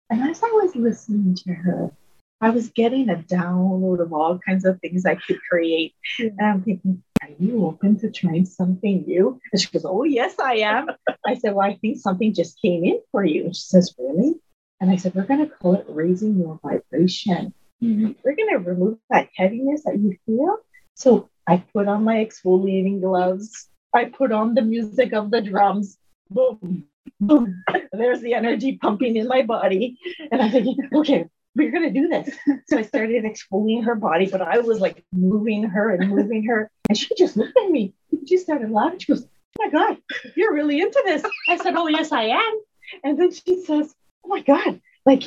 And 0.10 0.30
as 0.30 0.42
I 0.42 0.48
was 0.48 0.76
listening 0.76 1.36
to 1.36 1.54
her, 1.54 1.92
I 2.39 2.52
was 2.52 2.69
getting 2.69 3.10
a 3.10 3.15
download 3.15 4.00
of 4.00 4.13
all 4.13 4.39
kinds 4.39 4.65
of 4.65 4.80
things 4.80 5.06
I 5.06 5.15
could 5.15 5.39
create. 5.50 5.95
And 6.19 6.39
I'm 6.39 6.62
thinking, 6.62 7.04
are 7.21 7.30
you 7.39 7.65
open 7.65 8.00
to 8.00 8.12
trying 8.12 8.45
something 8.45 9.04
new? 9.08 9.39
And 9.52 9.62
she 9.62 9.69
goes, 9.69 9.86
Oh, 9.86 10.04
yes, 10.04 10.36
I 10.39 10.58
am. 10.58 10.88
I 11.26 11.36
said, 11.36 11.54
Well, 11.54 11.65
I 11.65 11.78
think 11.78 11.97
something 11.97 12.34
just 12.34 12.62
came 12.62 12.84
in 12.84 13.02
for 13.12 13.23
you. 13.23 13.45
And 13.45 13.56
she 13.56 13.63
says, 13.63 13.93
Really? 13.97 14.36
And 14.80 14.91
I 14.91 14.97
said, 14.97 15.15
We're 15.15 15.26
going 15.26 15.47
to 15.47 15.54
call 15.56 15.76
it 15.76 15.86
raising 15.89 16.38
your 16.38 16.60
vibration. 16.62 17.54
Mm-hmm. 17.82 18.12
We're 18.23 18.36
going 18.36 18.50
to 18.52 18.69
remove 18.69 19.00
that 19.10 19.30
heaviness 19.36 19.84
that 19.86 19.97
you 19.97 20.15
feel. 20.26 20.58
So 20.95 21.30
I 21.47 21.58
put 21.58 21.88
on 21.88 22.04
my 22.04 22.15
exfoliating 22.15 23.02
gloves. 23.02 23.67
I 23.93 24.06
put 24.06 24.32
on 24.32 24.54
the 24.54 24.62
music 24.62 25.13
of 25.13 25.32
the 25.32 25.41
drums. 25.41 25.97
Boom, 26.30 26.86
boom. 27.19 27.63
There's 27.91 28.21
the 28.21 28.34
energy 28.34 28.78
pumping 28.78 29.15
in 29.15 29.28
my 29.28 29.43
body. 29.43 29.97
And 30.32 30.41
I'm 30.41 30.52
thinking, 30.52 30.78
okay, 30.93 31.26
we're 31.58 31.72
going 31.72 31.91
to 31.91 32.00
do 32.00 32.08
this. 32.08 32.38
So 32.67 32.78
I 32.78 32.84
started 32.84 33.24
exfoliating 33.24 33.86
her 33.86 33.96
body, 33.96 34.28
but 34.30 34.41
I 34.41 34.60
was 34.60 34.80
like 34.80 35.04
moving 35.12 35.63
her 35.63 35.89
and 35.96 36.10
moving 36.10 36.43
her. 36.46 36.70
And 36.88 36.98
she 36.98 37.10
just 37.17 37.36
looked 37.36 37.58
at 37.58 37.70
me. 37.70 37.93
She 38.28 38.38
started 38.38 38.70
laughing. 38.72 39.00
She 39.00 39.12
goes, 39.12 39.24
Oh 39.24 39.65
my 39.65 39.70
God, 39.70 39.98
you're 40.36 40.54
really 40.54 40.80
into 40.80 41.02
this. 41.06 41.24
I 41.50 41.58
said, 41.58 41.76
Oh, 41.76 41.88
yes, 41.88 42.12
I 42.12 42.24
am. 42.26 42.62
And 43.04 43.20
then 43.20 43.32
she 43.32 43.63
says, 43.63 43.93
Oh 44.24 44.28
my 44.28 44.41
God, 44.41 44.80
like, 45.06 45.24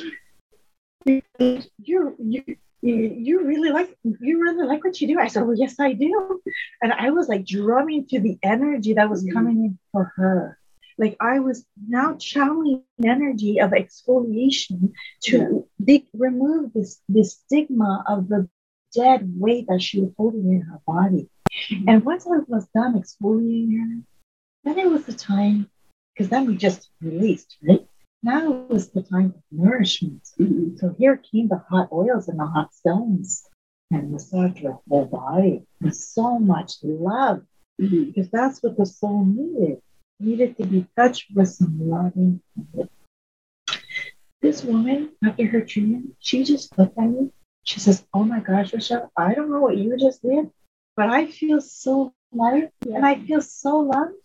you're, 1.05 2.13
you, 2.19 2.43
you 2.81 3.43
really 3.43 3.69
like 3.69 3.95
you 4.03 4.41
really 4.41 4.65
like 4.65 4.83
what 4.83 4.99
you 5.01 5.07
do. 5.07 5.19
I 5.19 5.27
said, 5.27 5.43
Well, 5.43 5.57
yes, 5.57 5.79
I 5.79 5.93
do. 5.93 6.41
And 6.81 6.93
I 6.93 7.09
was 7.09 7.27
like 7.27 7.45
drumming 7.45 8.07
to 8.07 8.19
the 8.19 8.37
energy 8.41 8.93
that 8.93 9.09
was 9.09 9.27
coming 9.33 9.65
in 9.65 9.79
for 9.91 10.13
her 10.15 10.59
like 11.01 11.17
I 11.19 11.39
was 11.39 11.65
now 11.87 12.15
channeling 12.15 12.83
energy 13.03 13.59
of 13.59 13.71
exfoliation 13.71 14.93
to 15.23 15.67
yeah. 15.87 15.99
remove 16.13 16.73
this 16.73 17.01
this 17.09 17.33
stigma 17.33 18.03
of 18.07 18.27
the 18.27 18.49
dead 18.93 19.31
weight 19.37 19.67
that 19.67 19.81
she 19.81 20.01
was 20.01 20.11
holding 20.17 20.51
in 20.51 20.61
her 20.61 20.79
body. 20.85 21.29
Mm-hmm. 21.69 21.89
And 21.89 22.05
once 22.05 22.25
I 22.25 22.39
was 22.47 22.67
done 22.73 23.01
exfoliating 23.01 23.79
her, 23.79 24.03
then 24.63 24.79
it 24.79 24.89
was 24.89 25.05
the 25.05 25.13
time 25.13 25.69
because 26.13 26.29
then 26.29 26.45
we 26.45 26.55
just 26.57 26.89
released, 27.01 27.57
right? 27.63 27.85
Now 28.23 28.53
it 28.53 28.69
was 28.69 28.91
the 28.91 29.01
time 29.01 29.33
of 29.35 29.43
nourishment. 29.51 30.27
Mm-hmm. 30.39 30.77
So 30.77 30.95
here 30.97 31.17
came 31.17 31.47
the 31.47 31.63
hot 31.69 31.89
oils 31.91 32.27
and 32.27 32.39
the 32.39 32.45
hot 32.45 32.73
stones 32.73 33.43
and 33.89 34.11
massage 34.11 34.61
her 34.61 34.77
whole 34.87 35.05
body 35.05 35.63
with 35.81 35.95
so 35.95 36.39
much 36.39 36.73
love 36.83 37.41
mm-hmm. 37.81 38.05
because 38.05 38.29
that's 38.29 38.61
what 38.61 38.77
the 38.77 38.85
soul 38.85 39.25
needed 39.25 39.81
needed 40.21 40.55
to 40.57 40.65
be 40.65 40.85
touched 40.95 41.25
with 41.33 41.49
some 41.49 41.89
loving. 41.89 42.41
This 44.41 44.63
woman, 44.63 45.11
after 45.23 45.45
her 45.45 45.61
treatment, 45.61 46.15
she 46.19 46.43
just 46.43 46.77
looked 46.77 46.97
at 46.97 47.09
me. 47.09 47.31
She 47.63 47.79
says, 47.79 48.05
Oh 48.13 48.23
my 48.23 48.39
gosh, 48.39 48.71
Rachelle, 48.71 49.09
I 49.15 49.33
don't 49.33 49.51
know 49.51 49.61
what 49.61 49.77
you 49.77 49.95
just 49.97 50.21
did, 50.23 50.49
but 50.95 51.09
I 51.09 51.27
feel 51.27 51.61
so 51.61 52.13
light 52.31 52.71
and 52.85 53.05
I 53.05 53.19
feel 53.19 53.41
so 53.41 53.79
loved. 53.79 54.15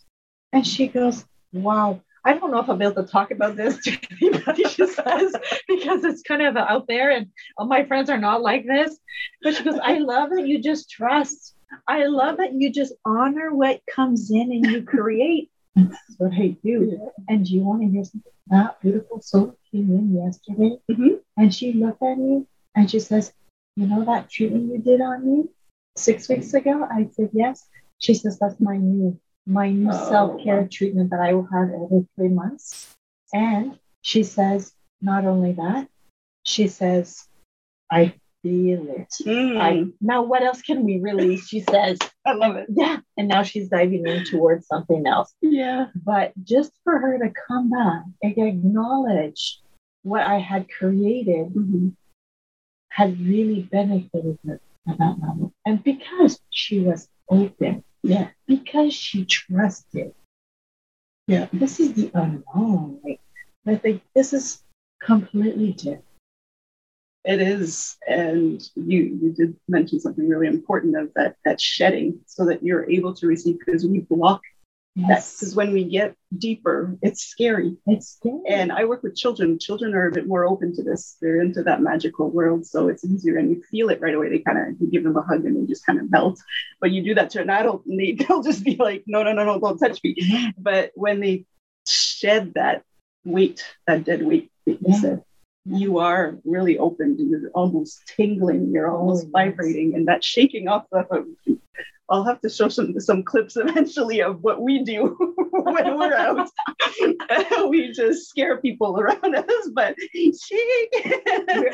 And 0.52 0.66
she 0.66 0.88
goes, 0.88 1.24
Wow, 1.52 2.00
I 2.26 2.32
don't 2.32 2.50
know 2.50 2.58
if 2.58 2.68
I'll 2.68 2.76
be 2.76 2.84
able 2.84 3.04
to 3.04 3.10
talk 3.10 3.30
about 3.30 3.54
this 3.54 3.78
to 3.84 3.98
anybody, 4.20 4.64
she 4.64 4.86
says, 4.86 5.34
because 5.68 6.02
it's 6.02 6.22
kind 6.22 6.42
of 6.42 6.56
out 6.56 6.88
there 6.88 7.10
and 7.10 7.28
all 7.56 7.66
my 7.66 7.84
friends 7.84 8.10
are 8.10 8.18
not 8.18 8.42
like 8.42 8.66
this. 8.66 8.98
But 9.42 9.54
she 9.54 9.62
goes, 9.62 9.78
I 9.82 9.98
love 9.98 10.30
that 10.30 10.46
you 10.46 10.60
just 10.60 10.90
trust. 10.90 11.54
I 11.86 12.06
love 12.06 12.38
that 12.38 12.52
you 12.54 12.72
just 12.72 12.94
honor 13.04 13.54
what 13.54 13.80
comes 13.94 14.30
in 14.30 14.50
and 14.52 14.66
you 14.66 14.82
create. 14.82 15.50
That's 15.76 16.16
what 16.18 16.32
I 16.32 16.56
do. 16.64 16.98
Yeah. 16.98 17.08
And 17.28 17.44
do 17.44 17.54
you 17.54 17.60
want 17.60 17.82
to 17.82 17.88
hear 17.88 18.04
something? 18.04 18.32
That 18.48 18.80
beautiful 18.80 19.20
soul 19.20 19.56
came 19.70 19.90
in 19.90 20.14
yesterday 20.14 20.78
mm-hmm. 20.90 21.16
and 21.36 21.54
she 21.54 21.72
looked 21.72 22.02
at 22.02 22.16
me 22.16 22.46
and 22.74 22.90
she 22.90 23.00
says, 23.00 23.32
You 23.76 23.86
know 23.86 24.04
that 24.04 24.30
treatment 24.30 24.72
you 24.72 24.78
did 24.78 25.00
on 25.00 25.26
me 25.26 25.48
six 25.96 26.28
weeks 26.28 26.54
ago? 26.54 26.86
I 26.90 27.08
said, 27.12 27.30
Yes. 27.32 27.66
She 27.98 28.14
says, 28.14 28.38
That's 28.38 28.60
my 28.60 28.76
new 28.76 29.20
my 29.46 29.70
new 29.70 29.90
oh. 29.92 30.08
self-care 30.10 30.68
treatment 30.70 31.10
that 31.10 31.20
I 31.20 31.32
will 31.32 31.48
have 31.52 31.68
every 31.68 32.06
three 32.16 32.28
months. 32.28 32.96
And 33.32 33.78
she 34.02 34.22
says, 34.24 34.72
not 35.00 35.24
only 35.24 35.52
that, 35.52 35.88
she 36.42 36.68
says, 36.68 37.26
I 37.90 38.14
feel 38.46 38.86
it. 38.90 39.12
Mm. 39.22 39.60
I, 39.60 39.84
now, 40.00 40.22
what 40.22 40.42
else 40.42 40.62
can 40.62 40.84
we 40.84 41.00
release? 41.00 41.48
She 41.48 41.60
says, 41.60 41.98
I 42.24 42.34
love 42.34 42.56
it. 42.56 42.66
Yeah. 42.68 42.98
And 43.16 43.28
now 43.28 43.42
she's 43.42 43.68
diving 43.68 44.06
in 44.06 44.24
towards 44.24 44.66
something 44.66 45.06
else. 45.06 45.32
Yeah. 45.40 45.86
But 45.94 46.32
just 46.44 46.72
for 46.84 46.98
her 46.98 47.18
to 47.18 47.32
come 47.48 47.70
back 47.70 48.04
and 48.22 48.38
acknowledge 48.38 49.60
what 50.02 50.22
I 50.22 50.38
had 50.38 50.68
created 50.68 51.48
mm-hmm. 51.48 51.88
had 52.90 53.20
really 53.20 53.62
benefited 53.62 54.38
her 54.46 54.60
at 54.88 54.98
that 54.98 55.18
moment. 55.18 55.52
And 55.64 55.82
because 55.82 56.38
she 56.50 56.80
was 56.80 57.08
open 57.28 57.82
yeah, 58.06 58.28
because 58.46 58.94
she 58.94 59.24
trusted. 59.24 60.14
Yeah, 61.26 61.48
this 61.52 61.80
is 61.80 61.94
the 61.94 62.10
unknown. 62.14 63.00
Like, 63.04 63.20
I 63.66 63.74
think 63.74 64.02
this 64.14 64.32
is 64.32 64.62
completely 65.02 65.72
different. 65.72 66.04
It 67.26 67.40
is, 67.40 67.96
and 68.06 68.62
you 68.76 69.18
you 69.20 69.34
did 69.36 69.56
mention 69.68 69.98
something 70.00 70.28
really 70.28 70.46
important 70.46 70.96
of 70.96 71.12
that 71.14 71.36
that 71.44 71.60
shedding, 71.60 72.20
so 72.26 72.46
that 72.46 72.62
you're 72.62 72.88
able 72.88 73.14
to 73.14 73.26
receive. 73.26 73.58
Because 73.58 73.84
when 73.84 73.94
you 73.94 74.06
block 74.08 74.42
Yes. 74.96 75.36
Because 75.38 75.54
when 75.54 75.74
we 75.74 75.84
get 75.84 76.16
deeper, 76.38 76.96
it's 77.02 77.22
scary. 77.22 77.76
It's 77.86 78.16
scary. 78.16 78.40
And 78.48 78.72
I 78.72 78.86
work 78.86 79.02
with 79.02 79.14
children. 79.14 79.58
Children 79.58 79.94
are 79.94 80.08
a 80.08 80.12
bit 80.12 80.26
more 80.26 80.46
open 80.46 80.74
to 80.74 80.82
this. 80.82 81.18
They're 81.20 81.42
into 81.42 81.62
that 81.64 81.82
magical 81.82 82.30
world. 82.30 82.64
So 82.64 82.88
it's 82.88 83.04
easier 83.04 83.36
and 83.36 83.50
you 83.50 83.62
feel 83.70 83.90
it 83.90 84.00
right 84.00 84.14
away. 84.14 84.30
They 84.30 84.38
kind 84.38 84.58
of, 84.58 84.80
you 84.80 84.90
give 84.90 85.04
them 85.04 85.16
a 85.16 85.20
hug 85.20 85.44
and 85.44 85.54
they 85.54 85.66
just 85.70 85.84
kind 85.84 86.00
of 86.00 86.10
melt. 86.10 86.40
But 86.80 86.92
you 86.92 87.04
do 87.04 87.14
that 87.14 87.28
to 87.30 87.42
an 87.42 87.50
adult 87.50 87.84
and 87.84 88.00
they, 88.00 88.12
they'll 88.18 88.42
just 88.42 88.64
be 88.64 88.76
like, 88.76 89.04
no, 89.06 89.22
no, 89.22 89.34
no, 89.34 89.44
no, 89.44 89.60
don't 89.60 89.78
touch 89.78 90.02
me. 90.02 90.14
Mm-hmm. 90.14 90.50
But 90.62 90.92
when 90.94 91.20
they 91.20 91.44
shed 91.86 92.54
that 92.54 92.82
weight, 93.22 93.66
that 93.86 94.04
dead 94.04 94.24
weight 94.24 94.50
that 94.64 94.72
you 94.72 94.86
yeah. 94.88 95.00
said, 95.00 95.24
you 95.66 95.98
are 95.98 96.38
really 96.44 96.78
open. 96.78 97.16
You're 97.18 97.50
almost 97.50 98.06
tingling. 98.06 98.70
You're 98.72 98.90
almost 98.90 99.26
oh, 99.26 99.30
vibrating, 99.32 99.90
yes. 99.90 99.96
and 99.96 100.08
that 100.08 100.24
shaking 100.24 100.68
off 100.68 100.84
the 100.90 101.26
I'll 102.08 102.24
have 102.24 102.40
to 102.42 102.48
show 102.48 102.68
some 102.68 102.98
some 103.00 103.24
clips 103.24 103.56
eventually 103.56 104.22
of 104.22 104.42
what 104.42 104.62
we 104.62 104.84
do 104.84 105.16
when 105.50 105.98
we're 105.98 106.14
out. 106.14 106.48
we 107.68 107.92
just 107.92 108.28
scare 108.28 108.58
people 108.58 108.98
around 108.98 109.34
us, 109.34 109.68
but 109.72 109.96
she 110.14 110.88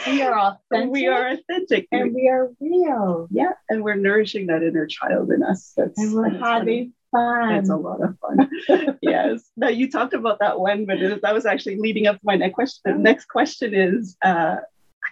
we 0.06 0.22
are 0.22 0.38
authentic. 0.38 0.90
We 0.90 1.06
are 1.06 1.28
authentic, 1.28 1.86
and 1.92 2.14
we 2.14 2.28
are 2.28 2.50
real. 2.60 3.28
Yeah, 3.30 3.52
and 3.68 3.82
we're 3.82 3.96
nourishing 3.96 4.46
that 4.46 4.62
inner 4.62 4.86
child 4.86 5.30
in 5.30 5.42
us. 5.42 5.72
That's, 5.76 5.98
and 5.98 6.14
we're 6.14 6.30
having 6.30 6.94
fun. 7.12 7.54
It's 7.54 7.70
a 7.70 7.76
lot 7.76 8.00
of 8.02 8.16
fun. 8.18 8.98
yes. 9.02 9.48
Now 9.56 9.68
you 9.68 9.88
talked 9.90 10.14
about 10.14 10.40
that 10.40 10.58
one, 10.58 10.86
but 10.86 10.98
that 11.22 11.34
was 11.34 11.46
actually 11.46 11.76
leading 11.76 12.08
up 12.08 12.16
to 12.16 12.22
my 12.24 12.34
next 12.34 12.54
question. 12.54 12.80
The 12.84 12.94
next 12.94 13.26
question 13.26 13.74
is. 13.74 14.16
Uh, 14.22 14.56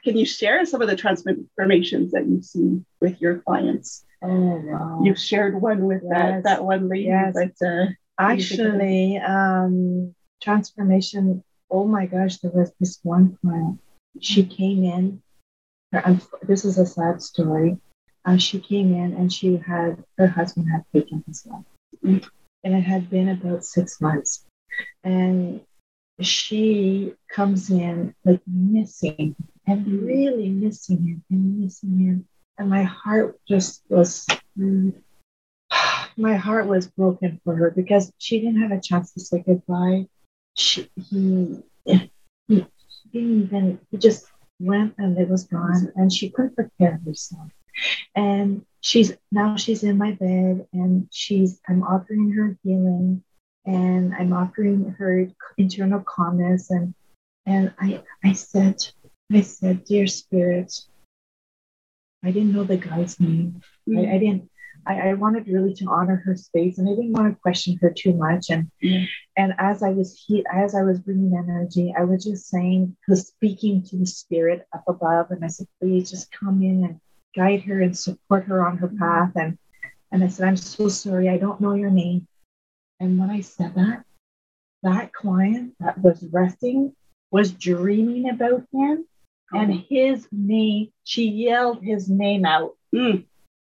can 0.05 0.17
you 0.17 0.25
share 0.25 0.65
some 0.65 0.81
of 0.81 0.89
the 0.89 0.97
transformations 0.97 2.13
that 2.13 2.27
you've 2.27 2.45
seen 2.45 2.87
with 3.01 3.21
your 3.21 3.39
clients? 3.41 4.05
Oh 4.23 4.63
wow! 4.65 5.01
You've 5.03 5.19
shared 5.19 5.61
one 5.61 5.85
with 5.85 6.03
yes. 6.03 6.13
that 6.13 6.45
that 6.45 6.65
one 6.65 6.89
lady, 6.89 7.05
yes. 7.05 7.35
but 7.35 7.67
uh, 7.67 7.87
actually, 8.19 9.19
um, 9.19 10.15
transformation. 10.43 11.43
Oh 11.71 11.87
my 11.87 12.07
gosh, 12.07 12.39
there 12.39 12.51
was 12.51 12.73
this 12.81 12.99
one 13.03 13.39
client. 13.41 13.81
She 14.21 14.45
came 14.45 14.85
in. 14.85 15.23
this 16.43 16.65
is 16.65 16.79
a 16.79 16.87
sad 16.87 17.23
story. 17.23 17.79
Uh, 18.25 18.37
she 18.37 18.61
came 18.61 18.95
in 18.95 19.15
and 19.15 19.33
she 19.33 19.57
had 19.57 20.05
her 20.19 20.27
husband 20.27 20.69
had 20.71 20.85
taken 20.93 21.25
his 21.27 21.47
life, 21.47 21.65
and 22.03 22.25
it 22.65 22.81
had 22.83 23.11
been 23.11 23.29
about 23.29 23.65
six 23.65 24.01
months, 24.01 24.45
and 25.05 25.61
she 26.21 27.15
comes 27.31 27.71
in 27.71 28.15
like 28.25 28.41
missing 28.47 29.35
and 29.67 29.87
really 29.87 30.51
missing 30.51 30.99
him 30.99 31.25
and 31.31 31.61
missing 31.61 31.99
him 31.99 32.29
and 32.61 32.69
my 32.69 32.83
heart 32.83 33.41
just 33.49 33.83
was 33.89 34.27
my 36.17 36.35
heart 36.35 36.67
was 36.67 36.87
broken 36.89 37.41
for 37.43 37.57
her 37.57 37.71
because 37.71 38.13
she 38.19 38.39
didn't 38.39 38.61
have 38.61 38.71
a 38.71 38.81
chance 38.81 39.13
to 39.13 39.21
say 39.21 39.43
goodbye. 39.45 40.07
She, 40.57 40.87
he, 41.09 41.63
he, 41.87 42.67
didn't 43.13 43.43
even, 43.43 43.81
he 43.91 43.97
just 43.97 44.27
went 44.59 44.95
and 44.99 45.17
it 45.17 45.29
was 45.29 45.45
gone 45.45 45.91
and 45.97 46.13
she 46.13 46.29
couldn't 46.29 46.55
prepare 46.55 47.01
herself. 47.05 47.49
And 48.15 48.65
she's 48.81 49.13
now 49.31 49.57
she's 49.57 49.83
in 49.83 49.99
my 49.99 50.13
bed 50.13 50.67
and 50.73 51.09
she's, 51.11 51.61
I'm 51.69 51.83
offering 51.83 52.33
her 52.33 52.57
healing 52.63 53.23
and 53.67 54.15
I'm 54.15 54.33
offering 54.33 54.95
her 54.99 55.29
internal 55.59 56.01
calmness. 56.01 56.71
And, 56.71 56.95
and 57.47 57.73
I, 57.79 58.03
I 58.25 58.33
said, 58.33 58.85
I 59.33 59.43
said, 59.43 59.85
dear 59.85 60.07
spirit, 60.07 60.73
I 62.25 62.31
didn't 62.31 62.53
know 62.53 62.65
the 62.65 62.77
guy's 62.77 63.19
name. 63.21 63.63
Mm-hmm. 63.89 63.99
I, 63.99 64.15
I, 64.15 64.19
didn't. 64.19 64.51
I, 64.87 65.11
I, 65.11 65.15
wanted 65.15 65.49
really 65.49 65.75
to 65.75 65.87
honor 65.87 66.17
her 66.25 66.37
space, 66.37 66.79
and 66.79 66.89
I 66.89 66.93
didn't 66.93 67.13
want 67.13 67.35
to 67.35 67.41
question 67.41 67.79
her 67.81 67.91
too 67.91 68.15
much. 68.15 68.51
And 68.51 68.71
and 69.37 69.55
as 69.59 69.83
I 69.83 69.91
was 69.91 70.23
he, 70.27 70.45
as 70.53 70.75
I 70.75 70.83
was 70.83 71.01
bringing 71.01 71.37
energy, 71.37 71.95
I 71.97 72.05
was 72.05 72.25
just 72.25 72.49
saying, 72.49 72.97
was 73.09 73.29
speaking 73.29 73.83
to 73.85 73.99
the 73.99 74.07
spirit 74.07 74.67
up 74.75 74.85
above, 74.89 75.31
and 75.31 75.45
I 75.45 75.49
said, 75.49 75.67
please 75.81 76.11
just 76.11 76.31
come 76.33 76.63
in 76.63 76.85
and 76.85 77.01
guide 77.35 77.63
her 77.63 77.81
and 77.81 77.97
support 77.97 78.45
her 78.45 78.67
on 78.67 78.79
her 78.79 78.89
path. 78.89 79.33
And 79.37 79.59
and 80.13 80.25
I 80.25 80.29
said, 80.29 80.49
I'm 80.49 80.57
so 80.57 80.89
sorry, 80.89 81.29
I 81.29 81.39
don't 81.39 81.61
know 81.61 81.75
your 81.75 81.91
name. 81.91 82.27
And 82.99 83.19
when 83.19 83.31
I 83.31 83.41
said 83.41 83.75
that, 83.77 84.05
that 84.83 85.13
client 85.13 85.75
that 85.81 86.01
was 86.01 86.23
resting 86.33 86.95
was 87.31 87.53
dreaming 87.53 88.29
about 88.29 88.65
him 88.73 89.07
and 89.53 89.85
his 89.89 90.27
name, 90.31 90.93
she 91.05 91.29
yelled 91.29 91.83
his 91.83 92.09
name 92.09 92.45
out. 92.45 92.77
Mm. 92.95 93.25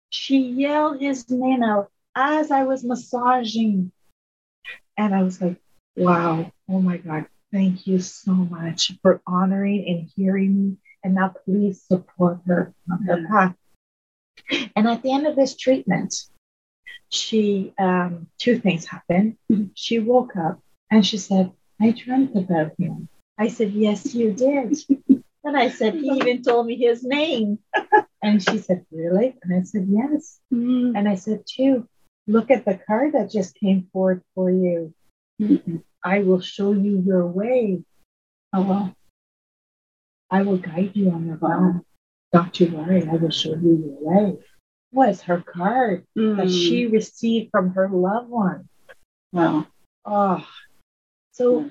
She 0.09 0.39
yelled 0.39 0.99
his 0.99 1.29
name 1.29 1.63
out 1.63 1.89
as 2.15 2.51
I 2.51 2.63
was 2.63 2.83
massaging. 2.83 3.91
And 4.97 5.15
I 5.15 5.23
was 5.23 5.41
like, 5.41 5.57
wow, 5.95 6.51
oh 6.69 6.81
my 6.81 6.97
God, 6.97 7.25
thank 7.51 7.87
you 7.87 7.99
so 7.99 8.33
much 8.33 8.91
for 9.01 9.21
honoring 9.25 9.85
and 9.87 10.09
hearing 10.15 10.61
me. 10.61 10.77
And 11.03 11.15
now 11.15 11.33
please 11.45 11.81
support 11.81 12.39
her 12.45 12.73
on 12.91 13.03
her 13.03 13.27
path. 13.27 13.55
And 14.75 14.87
at 14.87 15.01
the 15.01 15.13
end 15.13 15.27
of 15.27 15.35
this 15.35 15.55
treatment, 15.55 16.13
she, 17.09 17.73
um, 17.79 18.27
two 18.37 18.59
things 18.59 18.85
happened. 18.85 19.37
She 19.73 19.99
woke 19.99 20.35
up 20.35 20.61
and 20.89 21.05
she 21.05 21.17
said, 21.17 21.51
I 21.79 21.91
dreamt 21.91 22.35
about 22.35 22.73
him. 22.77 23.09
I 23.37 23.47
said, 23.47 23.71
Yes, 23.71 24.13
you 24.13 24.33
did. 24.33 24.77
And 25.43 25.57
I 25.57 25.69
said, 25.69 25.95
he 25.95 26.07
even 26.11 26.43
told 26.43 26.67
me 26.67 26.75
his 26.75 27.03
name. 27.03 27.59
And 28.21 28.41
she 28.41 28.59
said, 28.59 28.85
really? 28.91 29.35
And 29.41 29.59
I 29.59 29.63
said, 29.63 29.87
yes. 29.89 30.39
Mm-hmm. 30.53 30.95
And 30.95 31.09
I 31.09 31.15
said, 31.15 31.43
too, 31.47 31.87
look 32.27 32.51
at 32.51 32.65
the 32.65 32.79
card 32.85 33.13
that 33.13 33.31
just 33.31 33.55
came 33.55 33.87
forward 33.91 34.21
for 34.35 34.51
you. 34.51 34.93
Mm-hmm. 35.41 35.77
I 36.03 36.19
will 36.19 36.41
show 36.41 36.71
you 36.73 37.01
your 37.03 37.25
way. 37.25 37.83
Oh, 38.53 38.61
well, 38.61 38.95
I 40.31 40.43
will 40.43 40.57
guide 40.57 40.91
you 40.93 41.11
on 41.11 41.27
your 41.27 41.37
way. 41.37 41.81
Don't 42.33 42.59
you 42.59 42.67
worry, 42.67 43.05
I 43.07 43.15
will 43.15 43.29
show 43.29 43.49
you 43.49 43.97
your 43.99 43.99
way. 43.99 44.37
Was 44.93 45.21
her 45.23 45.41
card 45.41 46.05
mm-hmm. 46.17 46.37
that 46.37 46.49
she 46.49 46.87
received 46.87 47.51
from 47.51 47.73
her 47.73 47.89
loved 47.89 48.29
one. 48.29 48.69
Wow. 49.33 49.67
Oh, 50.05 50.45
so 51.33 51.69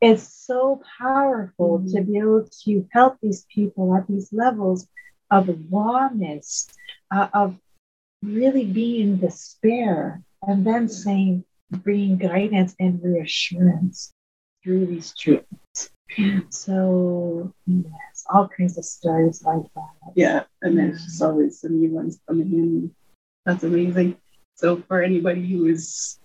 it's 0.00 0.34
so 0.46 0.82
powerful 0.98 1.78
mm-hmm. 1.78 1.96
to 1.96 2.02
be 2.02 2.18
able 2.18 2.48
to 2.64 2.88
help 2.92 3.18
these 3.20 3.46
people 3.52 3.94
at 3.96 4.06
these 4.06 4.32
levels 4.32 4.86
of 5.30 5.48
rawness, 5.70 6.68
uh, 7.10 7.28
of 7.32 7.56
really 8.22 8.64
being 8.64 9.00
in 9.00 9.20
despair, 9.20 10.22
and 10.42 10.66
then 10.66 10.88
saying, 10.88 11.44
bringing 11.70 12.18
guidance 12.18 12.74
and 12.80 13.00
reassurance 13.02 14.12
through 14.62 14.86
these 14.86 15.14
treatments. 15.14 15.90
So, 16.50 17.54
yes, 17.66 18.24
all 18.32 18.48
kinds 18.48 18.76
of 18.78 18.84
stories 18.84 19.42
like 19.44 19.62
that. 19.74 20.12
Yeah, 20.16 20.44
and 20.62 20.76
there's 20.76 21.04
just 21.04 21.22
always 21.22 21.60
some 21.60 21.80
new 21.80 21.90
ones 21.90 22.18
coming 22.26 22.52
in. 22.52 22.94
That's 23.46 23.64
amazing. 23.64 24.16
So, 24.54 24.82
for 24.88 25.02
anybody 25.02 25.46
who 25.46 25.66
is 25.66 26.18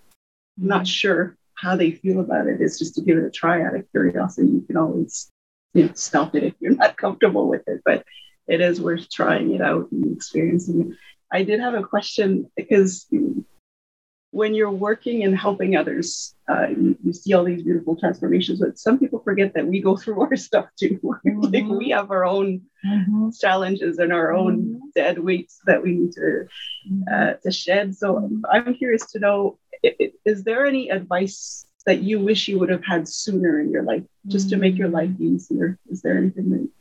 not 0.58 0.82
mm-hmm. 0.82 0.86
sure 0.86 1.38
how 1.54 1.76
they 1.76 1.92
feel 1.92 2.20
about 2.20 2.48
it, 2.48 2.62
it, 2.62 2.62
is 2.62 2.80
just 2.80 2.96
to 2.96 3.02
give 3.02 3.18
it 3.18 3.26
a 3.26 3.32
try 3.32 3.64
out 3.64 3.76
of 3.76 3.90
curiosity. 3.92 4.48
You 4.48 4.62
can 4.62 4.78
always 4.78 5.32
you 5.74 5.86
know, 5.86 5.92
stop 5.94 6.36
it 6.36 6.44
if 6.44 6.54
you're 6.60 6.76
not 6.76 6.98
comfortable 7.04 7.48
with 7.48 7.68
it, 7.68 7.82
but 7.86 8.06
it 8.48 8.62
is 8.62 8.82
worth 8.82 9.10
trying 9.10 9.54
it 9.54 9.62
out 9.62 9.92
and 9.92 10.16
experiencing 10.16 10.82
it. 10.82 10.98
I 11.32 11.44
did 11.44 11.60
have 11.60 11.74
a 11.74 11.84
question 11.84 12.50
because 12.56 13.08
when 14.36 14.54
you're 14.54 14.70
working 14.70 15.24
and 15.24 15.34
helping 15.34 15.78
others, 15.78 16.36
uh, 16.50 16.68
you, 16.68 16.98
you, 17.02 17.14
see 17.14 17.32
all 17.34 17.46
these 17.46 17.64
beautiful 17.64 17.96
transformations, 17.96 18.60
but 18.60 18.78
some 18.78 19.00
people 19.00 19.20
forget 19.20 19.54
that 19.54 19.66
we 19.66 19.80
go 19.80 19.96
through 20.02 20.20
our 20.20 20.36
stuff 20.36 20.68
too. 20.78 21.00
Mm-hmm. 21.26 21.54
like 21.54 21.80
we 21.80 21.90
have 21.90 22.12
our 22.12 22.26
own 22.26 22.62
mm-hmm. 22.86 23.30
challenges 23.40 23.98
and 23.98 24.12
our 24.14 24.34
own 24.34 24.56
mm-hmm. 24.58 24.90
dead 24.94 25.18
weights 25.18 25.60
that 25.66 25.82
we 25.82 25.92
need 25.94 26.12
to 26.14 26.22
mm-hmm. 26.22 27.02
uh, 27.12 27.34
to 27.44 27.52
shed. 27.52 27.96
So 27.96 28.30
I'm 28.52 28.76
curious 28.76 29.12
to 29.14 29.20
know: 29.20 29.58
is 30.26 30.44
there 30.44 30.66
any 30.66 30.90
advice 30.90 31.66
that 31.86 32.02
you 32.04 32.20
wish 32.20 32.48
you 32.48 32.60
would 32.60 32.70
have 32.70 32.86
had 32.86 33.08
sooner 33.08 33.60
in 33.60 33.72
your 33.72 33.84
life, 33.84 34.04
just 34.28 34.50
to 34.50 34.58
make 34.58 34.78
your 34.78 34.90
life 34.90 35.10
mm-hmm. 35.10 35.36
easier? 35.36 35.80
Is 35.90 36.02
there 36.02 36.18
anything 36.18 36.50
that 36.52 36.62
you 36.62 36.72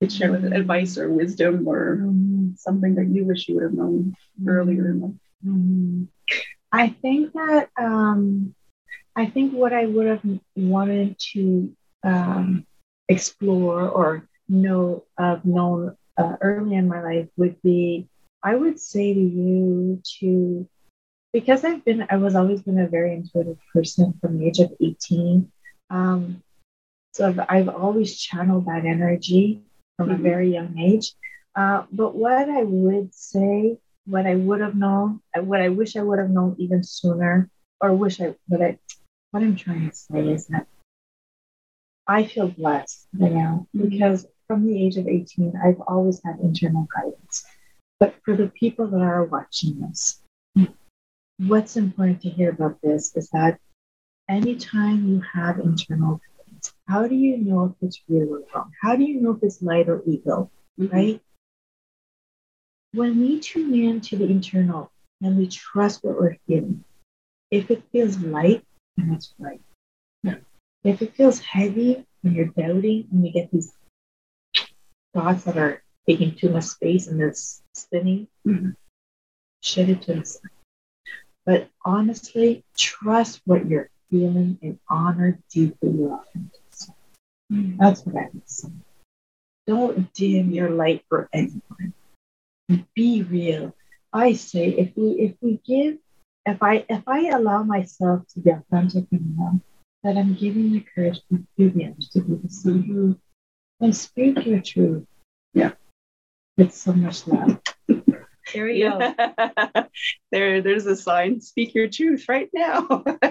could 0.00 0.12
share 0.12 0.32
with 0.32 0.44
advice 0.52 0.96
or 0.96 1.10
wisdom 1.10 1.66
or 1.66 1.82
something 2.56 2.94
that 2.94 3.08
you 3.08 3.24
wish 3.24 3.48
you 3.48 3.56
would 3.56 3.64
have 3.64 3.74
known 3.74 4.14
earlier 4.46 4.90
in 4.90 5.00
life? 5.00 5.22
I 6.72 6.88
think 6.88 7.34
that 7.34 7.68
um, 7.76 8.54
I 9.14 9.26
think 9.26 9.52
what 9.52 9.72
I 9.72 9.86
would 9.86 10.06
have 10.06 10.22
wanted 10.56 11.18
to 11.32 11.76
um, 12.02 12.66
explore 13.08 13.88
or 13.88 14.26
know 14.48 15.04
of 15.18 15.44
known 15.44 15.96
uh, 16.16 16.36
early 16.40 16.74
in 16.74 16.88
my 16.88 17.02
life 17.02 17.28
would 17.36 17.60
be 17.62 18.08
I 18.42 18.54
would 18.56 18.80
say 18.80 19.14
to 19.14 19.20
you 19.20 20.02
to 20.18 20.68
because 21.32 21.64
I've 21.64 21.84
been 21.84 22.06
I 22.10 22.16
was 22.16 22.34
always 22.34 22.62
been 22.62 22.80
a 22.80 22.88
very 22.88 23.14
intuitive 23.14 23.58
person 23.72 24.14
from 24.20 24.38
the 24.38 24.46
age 24.46 24.58
of 24.58 24.72
18. 24.80 25.50
Um, 25.90 26.42
so 27.12 27.28
I've, 27.28 27.40
I've 27.48 27.68
always 27.68 28.18
channeled 28.18 28.66
that 28.66 28.86
energy 28.86 29.60
from 29.96 30.08
mm-hmm. 30.08 30.20
a 30.20 30.22
very 30.22 30.52
young 30.52 30.78
age. 30.78 31.12
Uh, 31.54 31.84
but 31.92 32.14
what 32.14 32.48
I 32.48 32.62
would 32.62 33.14
say 33.14 33.76
what 34.06 34.26
I 34.26 34.34
would 34.34 34.60
have 34.60 34.74
known, 34.74 35.20
what 35.36 35.60
I 35.60 35.68
wish 35.68 35.96
I 35.96 36.02
would 36.02 36.18
have 36.18 36.30
known 36.30 36.56
even 36.58 36.82
sooner, 36.82 37.50
or 37.80 37.92
wish 37.92 38.20
I, 38.20 38.34
what 38.48 38.62
I, 38.62 38.78
what 39.30 39.42
I'm 39.42 39.56
trying 39.56 39.88
to 39.88 39.94
say 39.94 40.28
is 40.28 40.46
that 40.48 40.66
I 42.06 42.24
feel 42.24 42.48
blessed 42.48 43.06
right 43.18 43.32
now 43.32 43.66
mm-hmm. 43.74 43.88
because 43.88 44.26
from 44.46 44.66
the 44.66 44.84
age 44.84 44.96
of 44.96 45.06
18, 45.06 45.54
I've 45.64 45.80
always 45.80 46.20
had 46.24 46.40
internal 46.40 46.86
guidance. 46.94 47.44
But 48.00 48.14
for 48.24 48.36
the 48.36 48.48
people 48.48 48.88
that 48.88 49.00
are 49.00 49.24
watching 49.24 49.80
this, 49.80 50.20
what's 51.38 51.76
important 51.76 52.22
to 52.22 52.30
hear 52.30 52.50
about 52.50 52.80
this 52.82 53.14
is 53.16 53.30
that 53.30 53.58
anytime 54.28 55.06
you 55.06 55.22
have 55.32 55.60
internal 55.60 56.20
guidance, 56.20 56.72
how 56.88 57.06
do 57.06 57.14
you 57.14 57.38
know 57.38 57.64
if 57.66 57.86
it's 57.86 58.00
real 58.08 58.34
or 58.34 58.42
wrong? 58.54 58.72
How 58.80 58.96
do 58.96 59.04
you 59.04 59.20
know 59.20 59.32
if 59.32 59.42
it's 59.42 59.62
light 59.62 59.88
or 59.88 60.02
ego, 60.06 60.50
mm-hmm. 60.78 60.94
right? 60.94 61.20
When 62.92 63.20
we 63.20 63.40
tune 63.40 63.74
in 63.74 64.00
to 64.02 64.16
the 64.16 64.26
internal 64.26 64.90
and 65.20 65.36
we 65.36 65.48
trust 65.48 66.04
what 66.04 66.20
we're 66.20 66.36
feeling, 66.46 66.84
if 67.50 67.70
it 67.70 67.82
feels 67.92 68.18
light, 68.18 68.64
then 68.96 69.12
it's 69.12 69.34
right. 69.38 69.60
If 70.84 71.00
it 71.00 71.14
feels 71.14 71.38
heavy 71.38 72.04
and 72.24 72.34
you're 72.34 72.46
doubting 72.46 73.06
and 73.12 73.24
you 73.24 73.32
get 73.32 73.50
these 73.52 73.72
thoughts 75.14 75.44
that 75.44 75.56
are 75.56 75.82
taking 76.08 76.34
too 76.34 76.50
much 76.50 76.64
space 76.64 77.06
and 77.06 77.20
they're 77.20 77.34
spinning, 77.72 78.26
mm-hmm. 78.46 78.70
shut 79.60 79.88
it 79.88 80.02
to 80.02 80.14
the 80.14 80.24
side. 80.24 80.50
But 81.46 81.68
honestly, 81.84 82.64
trust 82.76 83.42
what 83.44 83.68
you're 83.68 83.90
feeling 84.10 84.58
and 84.60 84.78
honor 84.88 85.38
deeply 85.50 85.90
your 85.90 86.14
authenticity. 86.14 86.94
Mm-hmm. 87.52 87.76
That's 87.78 88.04
what 88.04 88.16
I 88.16 88.28
would 88.32 88.50
say. 88.50 88.70
Don't 89.68 90.12
dim 90.14 90.50
your 90.50 90.70
light 90.70 91.04
for 91.08 91.28
anyone 91.32 91.94
be 92.94 93.22
real. 93.22 93.74
I 94.12 94.34
say 94.34 94.68
if 94.68 94.92
we 94.96 95.12
if 95.12 95.34
we 95.40 95.60
give 95.66 95.98
if 96.44 96.62
I 96.62 96.84
if 96.88 97.02
I 97.06 97.28
allow 97.28 97.62
myself 97.62 98.26
to 98.34 98.40
be 98.40 98.50
authentic 98.50 99.06
enough 99.12 99.60
that 100.02 100.16
I'm 100.16 100.34
giving 100.34 100.72
the 100.72 100.84
courage 100.94 101.20
to 101.30 101.44
do 101.56 101.70
the 101.70 101.86
others 101.86 102.08
to 102.12 102.20
be 102.20 102.34
the 102.34 102.48
same, 102.48 102.82
mm-hmm. 102.82 103.84
and 103.84 103.96
speak 103.96 104.44
your 104.44 104.60
truth. 104.60 105.06
Yeah. 105.54 105.72
With 106.56 106.74
so 106.74 106.92
much 106.92 107.26
love. 107.26 107.60
There 108.52 108.64
we 108.64 108.82
yeah. 108.82 109.14
go. 109.16 109.84
there, 110.32 110.60
there's 110.60 110.86
a 110.86 110.96
sign. 110.96 111.40
Speak 111.40 111.74
your 111.74 111.88
truth 111.88 112.26
right 112.28 112.50
now. 112.52 112.82
truth 112.86 113.30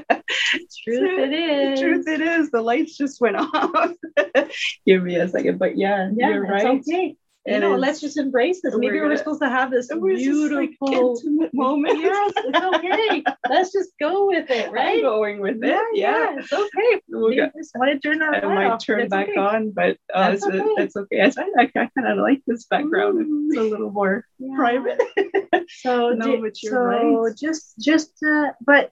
it 0.85 1.33
is. 1.33 1.79
Truth 1.79 2.07
it 2.07 2.21
is. 2.21 2.49
The 2.49 2.61
lights 2.61 2.97
just 2.97 3.21
went 3.21 3.35
off. 3.35 3.91
Give 4.85 5.03
me 5.03 5.17
a 5.17 5.27
second, 5.27 5.59
but 5.59 5.77
yeah, 5.77 6.09
yeah 6.15 6.29
you're 6.29 6.47
right. 6.47 6.79
Okay 6.79 7.17
you 7.45 7.59
know, 7.59 7.75
let's 7.75 7.99
just 7.99 8.17
embrace 8.17 8.61
this. 8.61 8.75
Maybe 8.77 8.99
we're, 8.99 9.07
we're 9.07 9.17
supposed 9.17 9.41
to 9.41 9.49
have 9.49 9.71
this 9.71 9.87
beautiful 9.87 11.17
like 11.31 11.53
moment. 11.53 11.99
Yes, 11.99 12.33
it's 12.35 12.75
okay. 12.75 13.23
let's 13.49 13.71
just 13.71 13.91
go 13.99 14.27
with 14.27 14.49
it, 14.51 14.71
right? 14.71 14.97
I'm 14.97 15.01
going 15.01 15.39
with 15.39 15.57
it. 15.57 15.67
Yeah, 15.67 15.81
yeah. 15.93 16.33
yeah 16.33 16.39
it's 16.39 16.53
okay. 16.53 17.01
We'll 17.09 17.35
go, 17.35 17.49
just 17.57 17.75
want 17.75 17.91
to 17.91 17.99
turn 17.99 18.21
our 18.21 18.35
I 18.35 18.55
might 18.55 18.71
off. 18.71 18.85
turn 18.85 19.07
back 19.09 19.29
okay. 19.29 19.39
on, 19.39 19.71
but 19.71 19.97
uh, 20.13 20.31
it's, 20.33 20.45
okay. 20.45 20.59
it's 20.77 20.95
okay. 20.95 21.21
I, 21.21 21.25
I, 21.57 21.63
I 21.63 21.89
kind 21.97 22.07
of 22.07 22.17
like 22.19 22.41
this 22.45 22.65
background. 22.65 23.25
Mm. 23.25 23.47
It's 23.49 23.57
a 23.57 23.63
little 23.63 23.91
more 23.91 24.25
yeah. 24.39 24.55
private. 24.55 25.01
so, 25.69 26.11
no, 26.11 26.27
you're 26.27 26.51
so 26.53 26.77
right. 26.77 27.35
just, 27.37 27.73
just, 27.79 28.11
uh, 28.23 28.51
but 28.61 28.91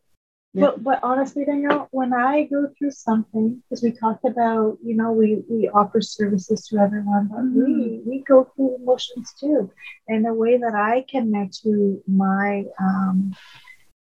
yeah. 0.53 0.65
But 0.65 0.83
but 0.83 0.99
honestly, 1.03 1.45
Danielle, 1.45 1.87
when 1.91 2.13
I 2.13 2.43
go 2.45 2.69
through 2.77 2.91
something, 2.91 3.61
because 3.69 3.83
we 3.83 3.91
talked 3.91 4.25
about, 4.25 4.77
you 4.83 4.95
know, 4.95 5.11
we 5.11 5.43
we 5.49 5.69
offer 5.69 6.01
services 6.01 6.67
to 6.67 6.77
everyone, 6.77 7.27
but 7.27 7.39
mm-hmm. 7.41 7.59
we 7.59 8.01
we 8.05 8.23
go 8.27 8.49
through 8.55 8.77
emotions 8.77 9.33
too. 9.39 9.71
And 10.07 10.25
the 10.25 10.33
way 10.33 10.57
that 10.57 10.73
I 10.73 11.05
connect 11.09 11.61
to 11.63 12.01
my 12.07 12.65
um 12.79 13.35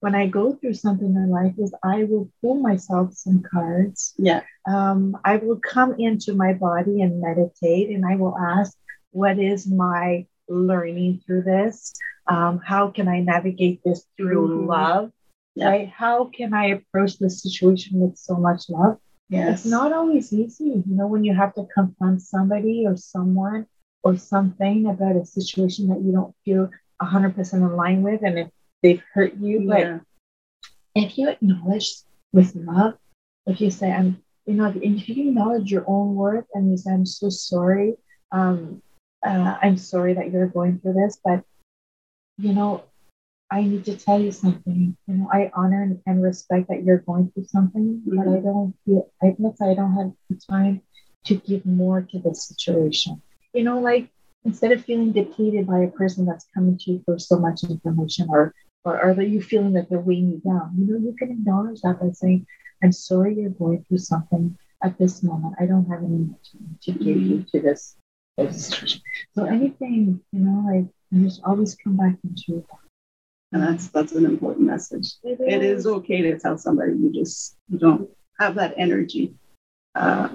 when 0.00 0.16
I 0.16 0.26
go 0.26 0.52
through 0.52 0.74
something 0.74 1.14
in 1.14 1.30
life 1.30 1.54
is 1.58 1.72
I 1.84 2.02
will 2.04 2.28
pull 2.40 2.56
myself 2.56 3.12
some 3.14 3.40
cards. 3.48 4.14
Yeah. 4.18 4.42
Um, 4.66 5.16
I 5.24 5.36
will 5.36 5.60
come 5.60 5.94
into 5.96 6.34
my 6.34 6.54
body 6.54 7.02
and 7.02 7.20
meditate, 7.20 7.90
and 7.90 8.04
I 8.04 8.16
will 8.16 8.36
ask, 8.36 8.76
what 9.12 9.38
is 9.38 9.64
my 9.68 10.26
learning 10.48 11.20
through 11.24 11.42
this? 11.42 11.94
Um, 12.26 12.58
how 12.58 12.90
can 12.90 13.06
I 13.06 13.20
navigate 13.20 13.80
this 13.84 14.04
through 14.16 14.48
mm-hmm. 14.48 14.66
love? 14.66 15.12
Yeah. 15.54 15.68
right? 15.68 15.88
How 15.88 16.26
can 16.26 16.54
I 16.54 16.66
approach 16.66 17.18
this 17.18 17.42
situation 17.42 18.00
with 18.00 18.16
so 18.16 18.36
much 18.36 18.68
love? 18.68 18.98
Yes. 19.28 19.60
It's 19.60 19.70
not 19.70 19.92
always 19.92 20.32
easy, 20.32 20.64
you 20.64 20.84
know, 20.86 21.06
when 21.06 21.24
you 21.24 21.34
have 21.34 21.54
to 21.54 21.66
confront 21.74 22.20
somebody 22.22 22.84
or 22.86 22.96
someone 22.96 23.66
or 24.02 24.16
something 24.16 24.86
about 24.86 25.16
a 25.16 25.24
situation 25.24 25.88
that 25.88 26.02
you 26.02 26.12
don't 26.12 26.34
feel 26.44 26.68
100% 27.00 27.52
in 27.54 27.76
line 27.76 28.02
with 28.02 28.22
and 28.22 28.38
if 28.38 28.48
they've 28.82 29.02
hurt 29.14 29.34
you. 29.36 29.66
But 29.66 30.00
if 30.94 31.16
you 31.16 31.30
acknowledge 31.30 31.88
with 32.32 32.54
love, 32.54 32.94
if 33.46 33.60
you 33.60 33.70
say, 33.70 33.90
I'm, 33.90 34.22
you 34.46 34.54
know, 34.54 34.72
if 34.74 35.08
you 35.08 35.28
acknowledge 35.28 35.70
your 35.70 35.84
own 35.86 36.14
worth 36.14 36.46
and 36.54 36.70
you 36.70 36.76
say, 36.76 36.92
I'm 36.92 37.06
so 37.06 37.30
sorry, 37.30 37.94
um, 38.32 38.82
uh, 39.24 39.56
I'm 39.62 39.76
sorry 39.76 40.14
that 40.14 40.30
you're 40.30 40.48
going 40.48 40.78
through 40.80 40.94
this, 40.94 41.18
but, 41.24 41.44
you 42.38 42.52
know, 42.52 42.84
I 43.52 43.62
need 43.64 43.84
to 43.84 43.96
tell 43.96 44.18
you 44.18 44.32
something. 44.32 44.96
You 45.06 45.14
know, 45.14 45.28
I 45.30 45.50
honor 45.54 45.94
and 46.06 46.22
respect 46.22 46.68
that 46.68 46.84
you're 46.84 46.98
going 46.98 47.30
through 47.30 47.44
something, 47.44 48.02
mm-hmm. 48.06 48.16
but 48.16 48.26
I 48.28 48.40
don't 48.40 48.74
feel, 48.86 49.10
I 49.22 49.26
admit 49.26 49.56
I 49.60 49.74
don't 49.74 49.94
have 49.94 50.12
the 50.30 50.40
time 50.50 50.80
to 51.26 51.34
give 51.34 51.66
more 51.66 52.00
to 52.00 52.18
this 52.18 52.48
situation. 52.48 53.20
You 53.52 53.64
know, 53.64 53.78
like 53.78 54.08
instead 54.46 54.72
of 54.72 54.82
feeling 54.82 55.12
depleted 55.12 55.66
by 55.66 55.80
a 55.80 55.88
person 55.88 56.24
that's 56.24 56.46
coming 56.54 56.78
to 56.78 56.92
you 56.92 57.02
for 57.04 57.18
so 57.18 57.38
much 57.38 57.62
information 57.64 58.28
or 58.30 58.54
or 58.84 59.00
are 59.00 59.22
you 59.22 59.40
feeling 59.40 59.74
that 59.74 59.88
they're 59.88 60.00
weighing 60.00 60.30
you 60.32 60.40
down? 60.44 60.74
You 60.76 60.86
know, 60.86 60.98
you 60.98 61.14
can 61.16 61.30
acknowledge 61.30 61.82
that 61.82 62.00
by 62.00 62.10
saying, 62.10 62.46
I'm 62.82 62.90
sorry 62.90 63.36
you're 63.36 63.50
going 63.50 63.84
through 63.84 63.98
something 63.98 64.58
at 64.82 64.98
this 64.98 65.22
moment. 65.22 65.54
I 65.60 65.66
don't 65.66 65.88
have 65.88 66.00
any 66.00 66.08
more 66.08 66.38
time 66.50 66.78
to 66.82 66.92
give 66.92 67.16
you 67.16 67.36
mm-hmm. 67.36 67.56
to 67.58 67.62
this, 67.62 67.96
this 68.36 69.00
So 69.34 69.44
anything, 69.44 70.20
you 70.32 70.40
know, 70.40 70.64
like 70.68 70.86
just 71.22 71.42
always 71.44 71.76
come 71.76 71.96
back 71.96 72.16
into 72.24 72.66
and 73.52 73.62
that's 73.62 73.88
that's 73.88 74.12
an 74.12 74.24
important 74.24 74.66
message. 74.66 75.14
It 75.22 75.40
is, 75.40 75.54
it 75.54 75.62
is 75.62 75.86
okay 75.86 76.22
to 76.22 76.38
tell 76.38 76.58
somebody 76.58 76.92
you 76.92 77.12
just 77.12 77.56
you 77.68 77.78
don't 77.78 78.08
have 78.38 78.54
that 78.56 78.74
energy, 78.76 79.34
uh, 79.94 80.30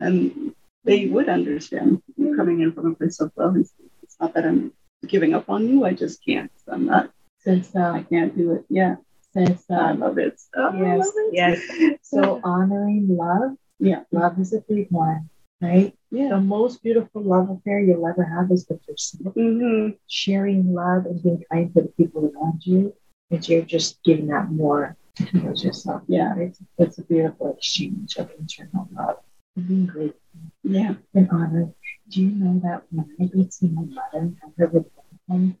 and 0.00 0.54
they 0.84 1.06
would 1.06 1.28
understand 1.28 2.02
you 2.16 2.36
coming 2.36 2.60
in 2.60 2.72
from 2.72 2.92
a 2.92 2.94
place 2.94 3.20
of 3.20 3.32
love. 3.36 3.56
It's, 3.56 3.72
it's, 4.02 4.16
not 4.20 4.34
that 4.34 4.44
I'm 4.44 4.72
giving 5.06 5.34
up 5.34 5.48
on 5.50 5.68
you. 5.68 5.84
I 5.84 5.94
just 5.94 6.24
can't. 6.24 6.50
I'm 6.68 6.86
not. 6.86 7.10
Since 7.38 7.74
I 7.74 8.02
can't 8.04 8.36
do 8.36 8.52
it. 8.52 8.64
Yeah. 8.68 8.96
says 9.32 9.64
I 9.68 9.92
love 9.92 10.18
it. 10.18 10.40
Oh, 10.54 10.72
yes, 10.74 10.98
love 10.98 11.14
it. 11.16 11.34
yes. 11.34 11.98
So 12.02 12.40
honoring 12.44 13.08
love, 13.10 13.56
Yeah. 13.80 14.02
love 14.12 14.38
is 14.38 14.52
a 14.52 14.60
big 14.60 14.88
one, 14.90 15.28
right? 15.60 15.96
Yeah. 16.12 16.28
The 16.28 16.40
most 16.40 16.82
beautiful 16.82 17.22
love 17.22 17.48
affair 17.48 17.80
you'll 17.80 18.06
ever 18.06 18.22
have 18.22 18.50
is 18.52 18.66
with 18.68 18.86
yourself. 18.86 19.34
Mhm. 19.34 19.96
Sharing 20.08 20.74
love 20.74 21.06
and 21.06 21.22
being 21.22 21.42
kind 21.50 21.72
to 21.74 21.82
the 21.82 21.88
people 21.88 22.30
around 22.30 22.66
you, 22.66 22.94
and 23.30 23.48
you're 23.48 23.62
just 23.62 24.02
giving 24.04 24.26
that 24.26 24.50
more 24.52 24.94
towards 25.16 25.64
yourself. 25.64 26.02
Yeah. 26.06 26.36
It's, 26.36 26.60
it's 26.76 26.98
a 26.98 27.04
beautiful 27.04 27.54
exchange 27.54 28.16
of 28.18 28.30
internal 28.38 28.88
love. 28.92 29.16
And 29.56 29.66
being 29.66 29.86
grateful 29.86 30.20
Yeah. 30.62 30.94
and 31.14 31.30
honored. 31.30 31.72
Do 32.10 32.22
you 32.22 32.30
know 32.30 32.60
that 32.60 32.84
when 32.90 33.08
I 33.18 33.24
go 33.26 33.46
see 33.48 33.68
my 33.68 33.82
mother 33.84 34.18
and 34.18 34.36
have 34.42 34.52
her 34.58 34.66
with 34.66 34.86
them, 35.28 35.56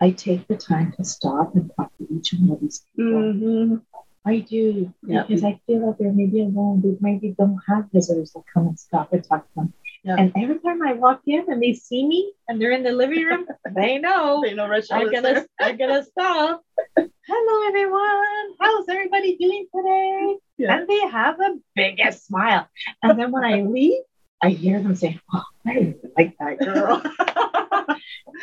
I 0.00 0.10
take 0.10 0.46
the 0.48 0.56
time 0.56 0.92
to 0.92 1.04
stop 1.04 1.54
and 1.56 1.70
talk 1.76 1.96
to 1.96 2.06
each 2.14 2.34
one 2.34 2.50
of 2.50 2.60
these 2.60 2.84
people. 2.94 3.12
Mhm. 3.12 3.82
I 4.26 4.40
do 4.40 4.92
Yeah. 5.06 5.22
because 5.22 5.44
I 5.44 5.60
feel 5.66 5.86
like 5.86 5.98
they're 5.98 6.12
maybe 6.12 6.40
alone. 6.42 6.82
They 6.82 6.96
maybe 7.00 7.34
don't 7.38 7.58
have 7.68 7.86
visitors 7.92 8.32
that 8.32 8.42
come 8.52 8.68
and 8.68 8.78
stop 8.78 9.12
and 9.12 9.24
talk 9.24 9.48
to 9.48 9.54
them. 9.56 9.72
Yeah. 10.04 10.16
And 10.18 10.32
every 10.36 10.58
time 10.60 10.80
I 10.86 10.92
walk 10.94 11.22
in 11.26 11.50
and 11.50 11.62
they 11.62 11.72
see 11.72 12.06
me 12.06 12.32
and 12.48 12.60
they're 12.60 12.70
in 12.72 12.82
the 12.82 12.92
living 12.92 13.24
room, 13.24 13.46
they 13.74 13.98
know 13.98 14.42
They 14.44 14.54
know 14.54 14.66
Rachelle 14.68 15.00
I'm 15.00 15.10
gonna 15.12 15.34
there. 15.34 15.46
I'm 15.60 15.76
gonna 15.76 16.04
stop. 16.04 16.62
Hello 16.96 17.68
everyone. 17.68 18.54
How's 18.60 18.88
everybody 18.88 19.36
doing 19.36 19.66
today? 19.74 20.36
Yeah. 20.58 20.76
And 20.76 20.88
they 20.88 21.00
have 21.08 21.36
the 21.38 21.60
biggest 21.74 22.26
smile. 22.26 22.68
And 23.02 23.18
then 23.18 23.30
when 23.32 23.44
I 23.44 23.62
leave, 23.62 24.02
I 24.42 24.50
hear 24.50 24.80
them 24.80 24.94
say, 24.94 25.18
Oh, 25.34 25.42
I 25.66 25.72
really 25.72 25.94
like 26.16 26.36
that 26.38 26.58
girl. 26.60 27.02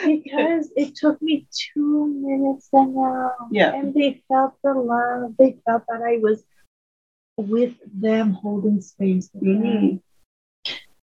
because 0.05 0.71
it 0.75 0.95
took 0.95 1.21
me 1.21 1.47
two 1.51 2.07
minutes 2.07 2.69
and 2.73 2.95
now. 2.95 3.31
Yeah. 3.51 3.73
And 3.73 3.93
they 3.93 4.23
felt 4.27 4.55
the 4.63 4.73
love. 4.73 5.35
They 5.37 5.57
felt 5.65 5.83
that 5.87 6.01
I 6.01 6.17
was 6.17 6.43
with 7.37 7.75
them 7.93 8.31
holding 8.31 8.81
space. 8.81 9.29
Mhm. 9.35 10.01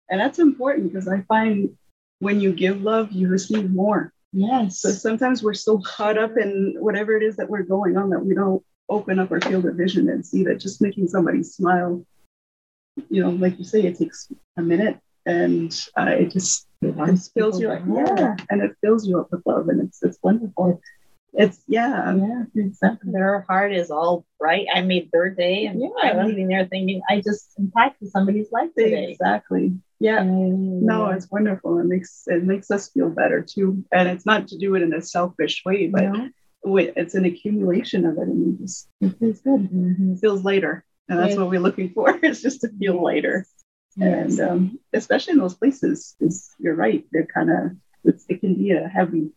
And 0.09 0.21
that's 0.21 0.39
important 0.39 0.93
because 0.93 1.09
I 1.09 1.23
find 1.23 1.77
when 2.19 2.41
you 2.41 2.53
give 2.53 2.83
love, 2.83 3.13
you 3.13 3.29
receive 3.29 3.71
more. 3.71 4.13
Yes. 4.33 4.81
So 4.81 4.91
sometimes 4.91 5.43
we're 5.43 5.55
so 5.55 5.79
caught 5.79 6.19
up 6.19 6.37
in 6.37 6.77
whatever 6.79 7.17
it 7.17 7.23
is 7.23 7.37
that 7.37 7.51
we're 7.51 7.63
going 7.63 7.97
on 7.97 8.11
that 8.11 8.25
we 8.25 8.35
don't 8.35 8.65
open 8.89 9.19
up 9.19 9.31
our 9.31 9.41
field 9.41 9.67
of 9.67 9.75
vision 9.75 10.09
and 10.09 10.25
see 10.25 10.45
that 10.45 10.61
just 10.61 10.81
making 10.83 11.09
somebody 11.09 11.43
smile, 11.43 12.05
you 13.09 13.23
know, 13.23 13.31
like 13.31 13.59
you 13.59 13.65
say, 13.65 13.83
it 13.83 13.99
takes 13.99 14.31
a 14.57 14.63
minute 14.63 14.99
and 15.27 15.75
uh, 15.99 16.07
it 16.19 16.31
just 16.33 16.67
it 16.81 16.97
just 16.97 17.33
fills 17.35 17.61
you 17.61 17.71
up. 17.71 17.83
Yeah. 17.87 18.37
And 18.51 18.63
it 18.63 18.73
fills 18.83 19.07
you 19.07 19.21
up 19.21 19.29
with 19.31 19.43
love 19.47 19.69
and 19.69 19.81
it's 19.83 20.03
it's 20.03 20.19
wonderful. 20.23 20.81
It's 21.35 21.63
yeah, 21.67 22.15
Yeah, 22.15 22.45
exactly. 22.55 23.11
Their 23.13 23.41
heart 23.49 23.73
is 23.73 23.91
all 23.91 24.27
bright. 24.39 24.67
I 24.75 24.83
made 24.83 25.09
their 25.13 25.31
day, 25.31 25.65
and 25.67 25.81
Yeah. 25.81 25.89
I'm 26.03 26.27
leaving 26.27 26.49
there 26.49 26.67
thinking 26.67 27.01
I 27.09 27.23
just 27.23 27.53
impacted 27.59 28.11
somebody's 28.11 28.53
life 28.53 28.69
today. 28.77 29.13
exactly. 29.13 29.73
Yeah. 29.99 30.23
No, 30.25 31.07
it's 31.11 31.31
wonderful. 31.31 31.79
It 31.79 31.85
makes 31.87 32.25
it 32.27 32.45
makes 32.45 32.71
us 32.71 32.91
feel 32.91 33.09
better 33.09 33.41
too. 33.41 33.83
And 33.93 34.09
it's 34.11 34.27
not 34.27 34.49
to 34.49 34.59
do 34.59 34.75
it 34.75 34.83
in 34.83 34.93
a 34.93 35.01
selfish 35.01 35.63
way, 35.65 35.87
but 35.87 36.03
No, 36.03 36.77
it's 36.77 37.15
an 37.15 37.25
accumulation 37.25 38.05
of 38.05 38.19
it 38.19 38.29
and 38.29 38.59
it 38.59 38.63
just 38.63 38.89
it 39.01 39.19
feels 39.19 39.41
good. 39.41 39.71
Mhm. 39.73 40.17
It 40.17 40.21
feels 40.21 40.45
lighter. 40.45 40.85
And 41.09 41.19
that's 41.19 41.31
Yes. 41.31 41.39
what 41.39 41.49
we're 41.51 41.61
looking 41.61 41.91
for, 41.91 42.15
is 42.23 42.43
just 42.43 42.61
to 42.61 42.69
feel 42.79 43.03
lighter. 43.03 43.47
Yes. 43.97 44.39
And 44.39 44.51
um, 44.51 44.79
especially 44.93 45.33
in 45.35 45.39
those 45.39 45.55
places, 45.55 46.17
is 46.21 46.51
you're 46.59 46.75
right, 46.75 47.05
they're 47.13 47.27
kind 47.27 47.51
of 47.51 47.77
it 48.05 48.41
can 48.41 48.55
be 48.55 48.71
a 48.73 48.89
heavy 48.89 49.31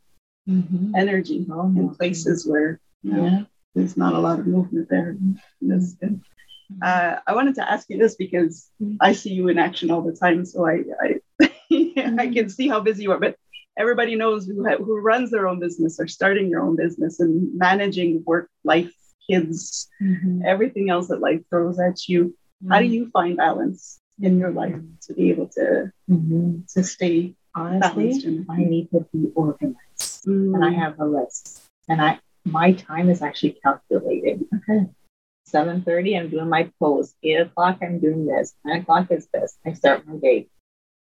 Mhm. 0.48 0.92
energy 0.96 1.46
Oh, 1.52 1.66
in 1.76 1.90
places 1.96 2.46
where 2.48 2.80
you 3.04 3.14
know, 3.14 3.26
Yeah. 3.26 3.44
there's 3.74 3.98
not 3.98 4.14
a 4.14 4.20
lot 4.20 4.40
of 4.40 4.48
movement 4.48 4.90
there. 4.90 5.18
Good. 5.62 6.22
Uh, 6.82 7.20
I 7.28 7.34
wanted 7.36 7.56
to 7.56 7.72
ask 7.72 7.90
you 7.90 7.98
this 7.98 8.16
because 8.16 8.70
Mhm. 8.82 8.98
I 9.02 9.14
see 9.14 9.34
you 9.34 9.48
in 9.50 9.58
action 9.60 9.92
all 9.92 10.02
the 10.02 10.14
time, 10.16 10.46
so 10.46 10.66
I 10.68 10.84
I, 11.06 11.10
I 12.24 12.28
can 12.34 12.50
see 12.50 12.68
how 12.68 12.80
busy 12.80 13.04
you 13.04 13.12
are. 13.12 13.20
But 13.20 13.36
everybody 13.78 14.16
knows 14.16 14.48
who 14.48 14.64
ha- 14.68 14.78
who 14.84 14.98
runs 15.00 15.32
their 15.32 15.48
own 15.48 15.60
business 15.60 16.00
or 16.00 16.08
starting 16.08 16.50
your 16.50 16.62
own 16.62 16.76
business 16.76 17.20
and 17.20 17.54
managing 17.56 18.24
work, 18.26 18.50
life, 18.64 18.94
kids, 19.30 19.88
Mhm. 20.02 20.44
everything 20.46 20.90
else 20.90 21.08
that 21.10 21.22
life 21.22 21.42
throws 21.50 21.80
at 21.80 22.08
you. 22.08 22.36
How 22.70 22.80
do 22.80 22.86
you 22.88 23.10
find 23.12 23.38
balance 23.38 24.00
in 24.20 24.38
your 24.40 24.52
life 24.52 24.76
to 25.02 25.14
be 25.14 25.30
able 25.30 25.48
to 25.50 25.92
Mhm. 26.10 26.68
to 26.74 26.84
stay? 26.84 27.36
Honestly, 27.56 28.46
I 28.50 28.64
need 28.64 28.90
to 28.92 29.08
be 29.14 29.32
organized, 29.36 30.28
and 30.28 30.64
I 30.64 30.72
Mm, 30.72 30.76
have 30.76 31.00
a 31.00 31.06
list, 31.06 31.62
and 31.88 32.02
I 32.02 32.20
my 32.44 32.74
time 32.74 33.10
is 33.10 33.22
actually 33.22 33.54
calculated. 33.64 34.46
okay. 34.54 34.90
Seven 35.46 35.82
thirty, 35.84 36.18
I'm 36.18 36.30
doing 36.30 36.50
my 36.50 36.72
post. 36.80 37.16
Eight 37.24 37.40
o'clock, 37.42 37.78
I'm 37.82 38.00
doing 38.00 38.26
this. 38.26 38.54
Nine 38.66 38.82
o'clock 38.82 39.10
is 39.12 39.28
this. 39.34 39.58
I 39.66 39.74
start 39.74 40.06
my 40.06 40.18
day. 40.18 40.50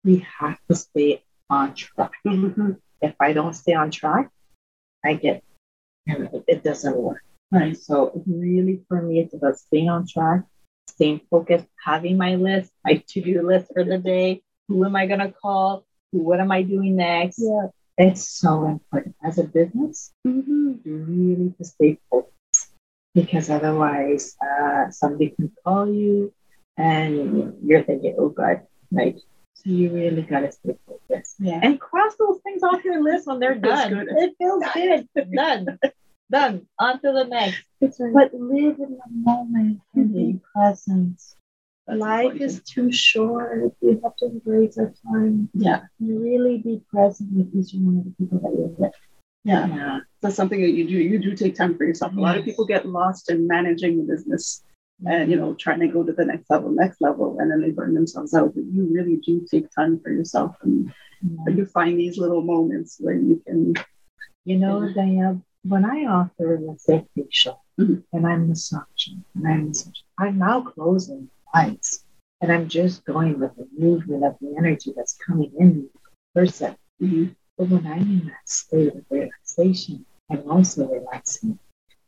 We 0.04 0.18
have 0.38 0.58
to 0.68 0.74
stay 0.74 1.22
on 1.48 1.74
track. 1.74 2.12
Mhm. 2.26 2.78
If 3.00 3.14
I 3.20 3.32
don't 3.32 3.54
stay 3.54 3.74
on 3.74 3.90
track, 3.90 4.30
I 5.04 5.14
get 5.14 5.42
it 6.06 6.62
doesn't 6.64 6.96
work. 6.96 7.22
Right. 7.50 7.76
So 7.76 8.22
really, 8.26 8.82
for 8.88 9.00
me, 9.02 9.20
it's 9.20 9.34
about 9.34 9.58
staying 9.58 9.88
on 9.88 10.06
track, 10.06 10.44
staying 10.88 11.20
focused, 11.30 11.66
having 11.84 12.16
my 12.16 12.34
list, 12.36 12.70
my 12.84 13.02
to-do 13.08 13.42
list 13.46 13.72
for 13.72 13.84
the 13.84 13.98
day. 13.98 14.42
Who 14.68 14.84
am 14.84 14.96
I 14.96 15.06
gonna 15.06 15.32
call? 15.32 15.84
What 16.10 16.40
am 16.40 16.50
I 16.52 16.62
doing 16.62 16.96
next? 16.96 17.38
Yeah. 17.38 17.68
It's 17.98 18.26
so 18.28 18.64
important 18.66 19.16
as 19.22 19.38
a 19.38 19.44
business 19.44 20.12
Mhm. 20.26 20.80
really 20.84 21.54
to 21.58 21.64
stay 21.64 21.98
focused 22.10 22.72
because 23.14 23.50
otherwise 23.50 24.36
uh, 24.40 24.90
somebody 24.90 25.30
can 25.30 25.52
call 25.64 25.88
you 25.88 26.32
and 26.78 27.54
you're 27.62 27.82
thinking, 27.84 28.16
oh 28.18 28.30
God, 28.30 28.62
like, 28.90 29.18
so 29.54 29.70
you 29.70 29.90
really 29.92 30.22
got 30.22 30.40
to 30.40 30.52
stay 30.52 30.74
focused 30.86 31.36
Yeah. 31.38 31.60
and 31.62 31.78
cross 31.78 32.14
those 32.16 32.40
things 32.42 32.62
off 32.62 32.82
your 32.84 33.02
list 33.02 33.26
when 33.26 33.38
they're 33.40 33.54
done. 33.54 33.90
good. 33.92 34.08
It 34.16 34.34
feels 34.38 34.64
good. 34.74 35.08
done. 35.34 35.78
Done. 36.32 36.66
On 36.78 36.94
to 37.02 37.12
the 37.12 37.24
next. 37.24 37.62
Right. 38.00 38.14
But 38.14 38.32
live 38.34 38.78
in 38.78 38.96
the 38.96 39.10
moment 39.10 39.80
and 39.94 40.14
be 40.14 40.40
present. 40.54 41.20
That's 41.86 41.98
Life 42.00 42.22
important. 42.32 42.42
is 42.42 42.62
too 42.62 42.90
short. 42.92 43.74
We 43.80 43.98
have 44.02 44.16
to 44.20 44.26
embrace 44.26 44.78
our 44.78 44.92
time 45.12 45.50
yeah. 45.52 45.80
and 46.00 46.22
really 46.22 46.58
be 46.58 46.80
present 46.90 47.30
with 47.32 47.52
each 47.54 47.74
one 47.74 47.98
of 47.98 48.04
the 48.04 48.14
people 48.18 48.38
that 48.38 48.56
you're 48.56 48.68
with. 48.68 48.92
Yeah. 49.44 49.66
Yeah. 49.66 49.98
That's 50.22 50.36
something 50.36 50.62
that 50.62 50.70
you 50.70 50.86
do. 50.86 50.94
You 50.94 51.18
do 51.18 51.34
take 51.34 51.54
time 51.56 51.76
for 51.76 51.84
yourself. 51.84 52.12
A 52.16 52.20
lot 52.20 52.38
of 52.38 52.44
people 52.44 52.64
get 52.64 52.86
lost 52.86 53.30
in 53.30 53.46
managing 53.46 53.98
the 53.98 54.04
business 54.14 54.62
and 55.04 55.30
you 55.30 55.36
know 55.36 55.54
trying 55.54 55.80
to 55.80 55.88
go 55.88 56.04
to 56.04 56.12
the 56.12 56.24
next 56.24 56.48
level, 56.48 56.70
next 56.70 57.00
level, 57.00 57.38
and 57.40 57.50
then 57.50 57.60
they 57.60 57.70
burn 57.70 57.94
themselves 57.94 58.34
out. 58.34 58.54
But 58.54 58.64
you 58.72 58.88
really 58.90 59.16
do 59.16 59.44
take 59.50 59.68
time 59.74 59.98
for 60.00 60.10
yourself, 60.12 60.56
and 60.62 60.92
Yeah. 61.20 61.54
you 61.54 61.66
find 61.66 61.98
these 61.98 62.18
little 62.18 62.42
moments 62.42 62.98
where 63.00 63.14
you 63.14 63.42
can. 63.46 63.74
You 64.44 64.58
know, 64.58 64.82
Yeah. 64.82 64.94
Danielle, 64.94 65.42
when 65.64 65.84
I 65.84 66.04
offer, 66.06 66.58
let's 66.60 66.84
say, 66.84 67.06
facial, 67.14 67.62
Mhm. 67.78 68.02
and 68.12 68.26
I'm 68.26 68.48
massaging, 68.48 69.24
and 69.34 69.46
I'm 69.46 69.68
massaging, 69.68 70.04
I'm 70.18 70.38
now 70.38 70.62
closing 70.62 71.30
eyes, 71.54 72.04
and 72.40 72.52
I'm 72.52 72.68
just 72.68 73.04
going 73.04 73.38
with 73.38 73.54
the 73.56 73.68
movement 73.78 74.24
of 74.24 74.36
the 74.40 74.54
energy 74.56 74.92
that's 74.96 75.16
coming 75.26 75.52
in 75.58 75.88
the 75.92 76.00
person. 76.34 76.76
Mhm. 77.00 77.36
But 77.56 77.68
when 77.68 77.86
I'm 77.86 78.02
in 78.02 78.26
that 78.28 78.48
state 78.48 78.94
of 78.94 79.04
relaxation, 79.10 80.04
I'm 80.30 80.50
also 80.50 80.88
relaxing. 80.88 81.58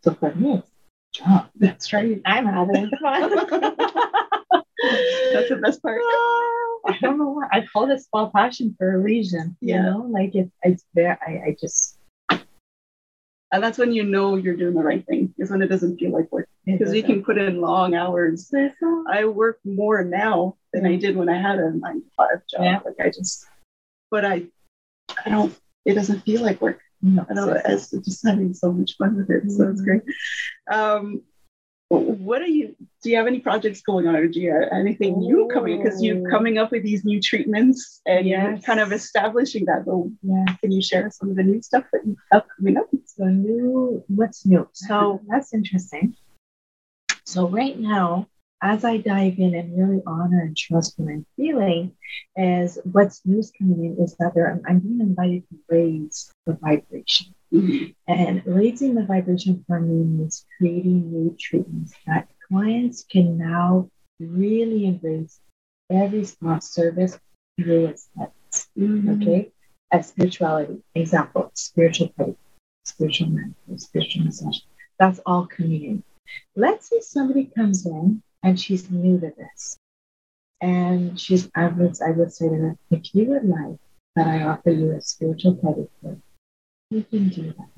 So 0.03 0.15
for 0.15 0.35
me, 0.35 0.55
it's 0.59 0.71
job. 1.13 1.49
That's 1.57 1.93
right. 1.93 2.21
I'm 2.25 2.47
having 2.47 2.91
fun. 3.03 3.31
That's 5.33 5.49
the 5.49 5.59
best 5.63 5.83
part. 5.83 6.01
I 6.87 6.99
don't 7.01 7.19
know 7.19 7.31
why. 7.31 7.49
I 7.51 7.65
call 7.73 7.87
this 7.87 8.05
Spa 8.05 8.29
Passion 8.31 8.75
for 8.79 8.95
a 8.95 8.99
reason. 8.99 9.57
You 9.61 9.75
Yeah. 9.75 9.83
know, 9.83 10.07
like 10.11 10.35
it's 10.35 10.51
it's 10.63 10.85
there. 10.95 11.19
I, 11.27 11.49
I 11.49 11.57
just 11.59 11.97
And 13.55 13.63
that's 13.63 13.79
when 13.79 13.93
you 13.93 14.03
know 14.03 14.35
you're 14.35 14.57
doing 14.57 14.75
the 14.75 14.83
right 14.83 15.07
thing, 15.07 15.33
is 15.39 15.49
when 15.49 15.63
it 15.63 15.69
doesn't 15.69 15.97
feel 15.99 16.11
like 16.11 16.31
work. 16.33 16.49
Because 16.67 16.93
you 16.93 17.05
can 17.05 17.23
put 17.23 17.39
in 17.39 17.61
long 17.61 17.95
hours. 17.95 18.53
I 19.09 19.27
work 19.27 19.61
more 19.65 20.03
now 20.03 20.57
than 20.73 20.85
I 20.85 20.97
did 20.97 21.17
when 21.17 21.29
I 21.29 21.41
had 21.41 21.61
a 21.61 21.71
nine 21.71 22.01
to 22.01 22.07
five 22.17 22.43
job. 22.51 22.63
Yeah. 22.63 22.81
Like 22.85 22.97
I 23.01 23.11
just, 23.11 23.47
but 24.11 24.25
I, 24.25 24.47
I 25.25 25.31
don't. 25.31 25.57
It 25.85 25.95
doesn't 25.95 26.23
feel 26.23 26.43
like 26.43 26.61
work. 26.61 26.81
No, 27.01 27.25
I 27.31 27.35
know 27.35 27.61
it's 27.65 27.93
just 27.93 28.27
having 28.27 28.55
so 28.55 28.73
much 28.73 28.97
fun 28.97 29.17
with 29.17 29.31
it. 29.31 29.49
So 29.53 29.69
it's 29.69 29.83
Mhm. 29.83 29.85
great. 29.85 30.03
Um, 30.69 31.23
what 31.99 32.43
are 32.43 32.47
you? 32.47 32.75
Do 33.03 33.11
you 33.11 33.17
have 33.17 33.27
any 33.27 33.41
projects 33.41 33.83
going 33.83 34.07
on, 34.07 34.17
or 34.17 34.29
do 34.29 34.41
you 34.41 34.53
have 34.53 34.69
anything 34.73 35.19
new 35.19 35.49
coming? 35.53 35.83
Because 35.83 36.03
you're 36.03 36.29
coming 36.31 36.59
up 36.59 36.73
with 36.73 36.83
these 36.83 37.05
new 37.05 37.21
treatments 37.21 38.01
and 38.07 38.27
you're 38.27 38.59
kind 38.59 38.81
of 38.81 38.93
establishing 38.93 39.67
that. 39.67 39.85
But 39.85 40.07
yeah. 40.23 40.57
can 40.61 40.73
you 40.73 40.83
share 40.83 41.11
some 41.11 41.31
of 41.31 41.37
the 41.37 41.43
new 41.43 41.61
stuff 41.63 41.85
that 41.93 42.03
you 42.07 42.17
have 42.33 42.45
coming 42.57 42.77
up? 42.77 42.89
So 43.07 43.25
new, 43.25 44.03
what's 44.09 44.47
new? 44.47 44.69
So 44.73 45.21
that's 45.29 45.53
interesting. 45.53 46.15
So 47.25 47.49
right 47.49 47.79
now, 47.79 48.29
as 48.65 48.83
I 48.83 48.97
dive 48.97 49.39
in 49.39 49.55
and 49.55 49.79
really 49.79 50.03
honor 50.07 50.41
and 50.41 50.57
trust 50.57 50.95
what 50.97 51.13
I'm 51.13 51.27
feeling, 51.37 51.93
as 52.35 52.79
what's 52.91 53.21
news 53.27 53.53
coming 53.57 53.85
in 53.85 54.03
is 54.03 54.17
that 54.17 54.33
there, 54.35 54.59
I'm 54.67 54.79
being 54.79 55.01
invited 55.01 55.45
to 55.51 55.59
raise 55.69 56.33
the 56.47 56.55
vibration. 56.55 57.35
Mm-hmm. 57.53 57.93
And 58.09 58.43
raising 58.47 58.95
the 58.95 59.05
vibration 59.05 59.63
for 59.67 59.79
me 59.81 60.05
means 60.05 60.47
creating 60.57 61.13
new 61.13 61.37
treatments 61.39 61.93
that 62.07 62.27
clients 62.49 63.05
can 63.05 63.37
now 63.37 63.91
really 64.19 64.87
embrace 64.87 65.41
every 65.91 66.25
small 66.25 66.63
service 66.63 67.19
through 67.61 67.89
aesthetics. 67.89 68.69
Mm-hmm. 68.79 69.23
Okay. 69.23 69.53
As 69.93 70.09
spirituality, 70.09 70.83
example, 70.95 71.51
spiritual 71.53 72.09
prayer, 72.09 72.35
spiritual 72.85 73.29
mentor, 73.29 73.77
spiritual 73.77 74.25
massage. 74.25 74.61
That's 74.99 75.21
all 75.27 75.47
coming 75.47 75.85
in. 75.85 76.03
Let's 76.57 76.89
say 76.89 77.01
somebody 77.01 77.51
comes 77.55 77.85
in 77.85 78.23
and 78.45 78.61
she's 78.61 78.91
new 78.91 79.19
to 79.21 79.33
this. 79.37 79.79
And 80.61 81.19
she's, 81.21 81.51
I 81.55 81.67
would, 81.69 81.97
I 82.01 82.13
would 82.13 82.33
say 82.33 82.49
to 82.49 82.55
her, 82.55 82.77
if 82.91 83.15
you 83.15 83.25
would 83.27 83.45
like 83.45 83.79
that 84.17 84.29
I 84.29 84.45
offer 84.45 84.71
you 84.71 84.93
a 84.93 85.01
spiritual 85.01 85.57
pedicure, 85.57 86.21
you 86.91 87.03
can 87.05 87.29
do 87.31 87.53
that. 87.59 87.71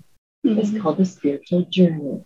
It's 0.44 0.70
Mhm. 0.70 0.80
called 0.82 0.98
the 0.98 1.04
spiritual 1.06 1.62
journey. 1.62 2.24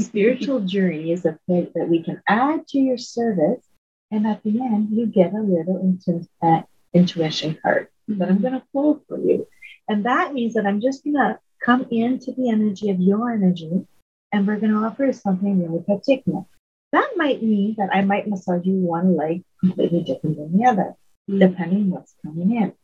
Spiritual 0.00 0.60
journey 0.74 1.12
is 1.12 1.24
a 1.26 1.38
thing 1.46 1.70
that 1.74 1.88
we 1.88 2.02
can 2.02 2.22
add 2.28 2.68
to 2.68 2.78
your 2.78 2.98
service. 2.98 3.64
And 4.10 4.26
at 4.26 4.42
the 4.42 4.60
end, 4.60 4.90
you 4.90 5.06
get 5.06 5.34
a 5.34 5.40
little 5.40 5.78
intu- 5.80 6.26
uh, 6.42 6.62
intuition 6.94 7.58
card 7.62 7.88
that 8.08 8.28
I'm 8.28 8.40
going 8.40 8.54
to 8.54 8.62
pull 8.72 9.02
for 9.08 9.18
you. 9.18 9.46
And 9.88 10.04
that 10.06 10.34
means 10.34 10.54
that 10.54 10.66
I'm 10.66 10.80
just 10.80 11.04
going 11.04 11.16
to 11.16 11.38
come 11.64 11.86
into 11.90 12.32
the 12.32 12.50
energy 12.50 12.90
of 12.90 13.00
your 13.00 13.30
energy 13.30 13.86
and 14.32 14.46
we're 14.46 14.58
going 14.60 14.72
to 14.72 14.78
offer 14.78 15.06
you 15.06 15.12
something 15.12 15.62
really 15.62 15.82
particular. 15.82 16.44
That 16.92 17.10
might 17.16 17.42
mean 17.42 17.74
that 17.78 17.90
I 17.92 18.02
might 18.02 18.28
massage 18.28 18.66
you 18.66 18.74
one 18.74 19.16
leg 19.16 19.44
completely 19.60 20.02
different 20.02 20.36
than 20.36 20.56
the 20.56 20.66
other, 20.66 20.94
depending 21.28 21.90
what's 21.90 22.14
coming 22.24 22.56
in. 22.56 22.74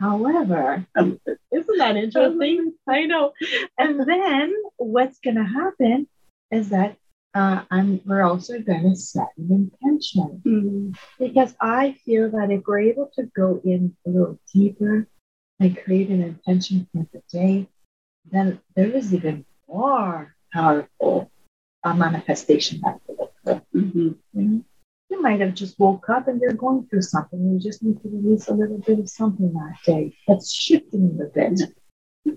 However, 0.00 0.84
Um, 0.96 1.20
isn't 1.52 1.78
that 1.78 1.96
interesting? 1.96 2.74
I 2.88 3.04
know. 3.06 3.32
And 3.78 4.00
then 4.00 4.54
what's 4.76 5.20
going 5.20 5.36
to 5.36 5.44
happen 5.44 6.08
is 6.50 6.70
that 6.70 6.96
uh, 7.34 7.62
I'm, 7.70 8.00
we're 8.04 8.22
also 8.22 8.60
going 8.60 8.90
to 8.90 8.96
set 8.96 9.28
an 9.38 9.70
intention 9.82 10.42
mm, 10.44 10.96
because 11.18 11.54
I 11.60 11.96
feel 12.04 12.30
that 12.30 12.50
if 12.50 12.62
we're 12.66 12.80
able 12.80 13.10
to 13.16 13.24
go 13.36 13.60
in 13.64 13.96
a 14.06 14.10
little 14.10 14.38
deeper 14.52 15.08
and 15.58 15.84
create 15.84 16.10
an 16.10 16.22
intention 16.22 16.86
for 16.92 17.06
the 17.12 17.22
day, 17.32 17.68
then 18.30 18.60
there 18.76 18.88
is 18.88 19.12
even 19.12 19.44
more 19.68 20.34
powerful 20.52 21.30
uh, 21.82 21.94
manifestation 21.94 22.80
that 22.84 23.00
occur. 23.46 23.62
mhm. 23.74 24.64
You 25.10 25.22
might 25.22 25.40
have 25.40 25.54
just 25.54 25.78
woke 25.78 26.08
up 26.08 26.28
and 26.28 26.40
you're 26.40 26.54
going 26.54 26.86
through 26.88 27.02
something. 27.02 27.38
You 27.52 27.60
just 27.60 27.82
need 27.82 28.00
to 28.02 28.08
release 28.08 28.48
a 28.48 28.54
little 28.54 28.78
bit 28.78 28.98
of 28.98 29.08
something 29.08 29.52
that 29.52 29.76
day 29.86 30.14
that's 30.26 30.52
shifting 30.52 31.18
a 31.20 31.26
bit. 31.26 31.60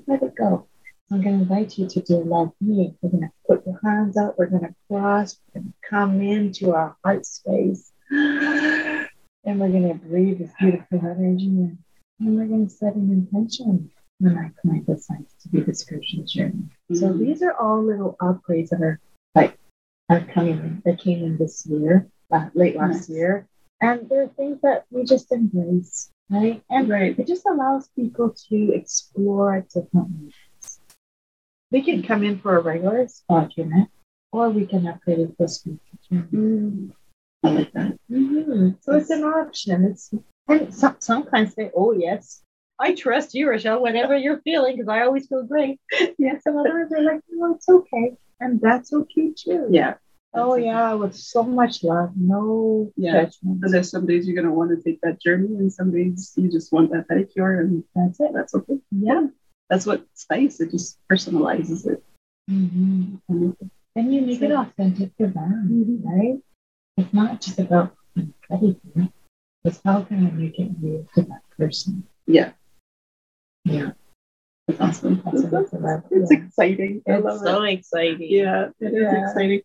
Let 0.05 0.22
it 0.22 0.36
go. 0.36 0.68
I'm 1.10 1.22
going 1.22 1.38
to 1.38 1.41
invite 1.43 1.78
you 1.78 1.88
to 1.88 2.01
do 2.01 2.22
like 2.24 2.49
me. 2.60 2.93
We're 3.01 3.10
going 3.10 3.24
to 3.24 3.32
put 3.47 3.66
your 3.66 3.80
hands 3.84 4.18
out. 4.18 4.38
We're 4.38 4.47
going 4.47 4.64
to 4.64 4.76
cross. 4.89 5.39
We're 5.53 5.62
going 5.62 5.74
to 5.74 5.89
come 5.89 6.22
into 6.22 6.74
our 6.74 6.97
heart 7.03 7.26
space. 7.26 7.91
And 8.12 9.60
we're 9.62 9.70
going 9.70 9.88
to 9.88 9.93
breathe 9.95 10.39
this 10.39 10.51
beautiful 10.60 10.99
energy 10.99 11.45
in. 11.45 11.78
And 12.20 12.36
we're 12.38 12.45
going 12.45 12.68
to 12.68 12.74
set 12.74 12.95
an 12.95 13.10
intention 13.12 13.89
when 14.20 14.36
our 14.38 14.51
client 14.62 14.86
decides 14.88 15.34
to 15.43 15.49
do 15.49 15.64
the 15.64 15.74
spiritual 15.74 16.26
journey. 16.26 16.64
So 16.93 17.10
Mhm. 17.14 17.20
these 17.20 17.41
are 17.43 17.53
all 17.53 17.82
little 17.82 18.18
upgrades 18.20 18.70
that 18.70 18.82
are 18.82 18.99
like 19.36 19.58
are 20.10 20.22
coming 20.34 20.82
that 20.86 20.99
came 20.99 21.24
in 21.24 21.38
this 21.38 21.66
year, 21.66 22.08
uh, 22.32 22.49
late 22.53 22.76
last 22.76 23.10
year. 23.10 23.47
And 23.82 24.10
there 24.10 24.24
are 24.24 24.28
things 24.30 24.60
that 24.62 24.86
we 24.89 25.03
just 25.03 25.32
embrace, 25.32 26.10
right? 26.30 26.64
And 26.70 26.89
Right. 26.89 27.18
it 27.18 27.28
just 27.28 27.45
allows 27.45 27.89
people 27.89 28.34
to 28.49 28.72
explore 28.74 29.62
different 29.74 30.10
ways. 30.20 30.80
We 31.72 31.82
can 31.84 32.01
come 32.01 32.24
in 32.24 32.39
for 32.39 32.58
a 32.58 32.62
regular 32.62 33.08
spa 33.08 33.45
treatment, 33.45 33.89
or 34.32 34.49
we 34.49 34.66
can 34.66 34.88
upgrade 34.88 35.20
it 35.20 35.38
to 35.38 35.43
a 35.43 35.47
spiritual 35.47 35.99
treatment. 36.08 36.32
Mm. 36.34 36.93
I 37.43 37.49
like 37.51 37.72
that. 37.74 37.97
Mhm. 38.10 38.78
So 38.82 38.93
it's 38.95 39.10
an 39.10 39.24
option. 39.24 39.84
It's 39.86 40.12
and 40.47 40.74
some 40.74 40.95
some 40.99 41.24
clients 41.24 41.53
say, 41.55 41.70
"Oh 41.76 41.91
yes, 41.91 42.41
I 42.80 42.95
trust 42.95 43.36
you, 43.36 43.47
Rachelle. 43.47 43.82
Whatever 43.82 44.16
you're 44.18 44.41
feeling, 44.41 44.78
because 44.78 44.88
I 44.88 45.01
always 45.01 45.28
feel 45.28 45.43
great." 45.43 45.80
Yes, 46.18 46.43
some 46.43 46.58
others 46.58 46.91
are 46.93 47.01
like, 47.01 47.22
"No, 47.30 47.53
it's 47.55 47.70
okay," 47.70 48.18
and 48.40 48.60
that's 48.62 48.94
okay 48.94 49.32
too. 49.36 49.68
Yeah. 49.72 49.96
Oh 50.34 50.56
yeah, 50.56 50.94
with 50.94 51.16
so 51.16 51.44
much 51.44 51.84
love, 51.84 52.12
no 52.16 52.92
Yeah. 52.96 53.26
judgment. 53.26 53.62
So 53.64 53.72
there's 53.72 53.90
some 53.90 54.06
days 54.06 54.28
you're 54.28 54.36
gonna 54.36 54.54
want 54.54 54.72
to 54.72 54.82
take 54.84 55.02
that 55.02 55.22
journey, 55.22 55.56
and 55.56 55.72
some 55.72 55.92
days 55.92 56.34
you 56.38 56.50
just 56.52 56.72
want 56.72 56.92
that 56.92 57.08
pedicure, 57.08 57.60
and 57.62 57.84
That's 57.96 58.20
it. 58.20 58.32
that's 58.34 58.54
okay. 58.56 58.80
Yeah. 58.92 59.28
That's 59.70 59.86
what 59.86 60.06
nice. 60.30 60.60
It 60.60 60.72
just 60.72 60.98
personalizes 61.12 61.88
it. 61.88 62.04
hmm 62.50 63.16
And 63.96 64.14
you 64.14 64.22
make 64.22 64.42
it 64.42 64.52
authentic 64.52 65.12
for 65.18 65.28
them, 65.28 66.02
right? 66.06 66.38
It's 66.98 67.14
not 67.14 67.42
just 67.42 67.60
about 67.60 67.96
everything. 68.52 69.12
It's 69.64 69.82
how 69.84 70.04
can 70.04 70.28
I 70.28 70.32
make 70.32 70.60
it 70.60 70.72
real 70.82 71.06
to 71.16 71.22
that 71.24 71.42
person? 71.58 72.04
Yeah, 72.28 72.52
Yeah, 73.66 73.92
awesome. 74.80 75.22
it's 75.34 75.74
about. 75.74 76.03
It's 76.11 76.32
Yeah. 76.32 76.38
exciting. 76.39 77.01
I 77.07 77.11
It's 77.13 77.26
it. 77.36 77.39
so 77.39 77.63
exciting. 77.63 78.28
Yeah, 78.30 78.70
it 78.80 78.93
is 78.93 78.93
Yeah. 78.93 79.24
exciting. 79.28 79.61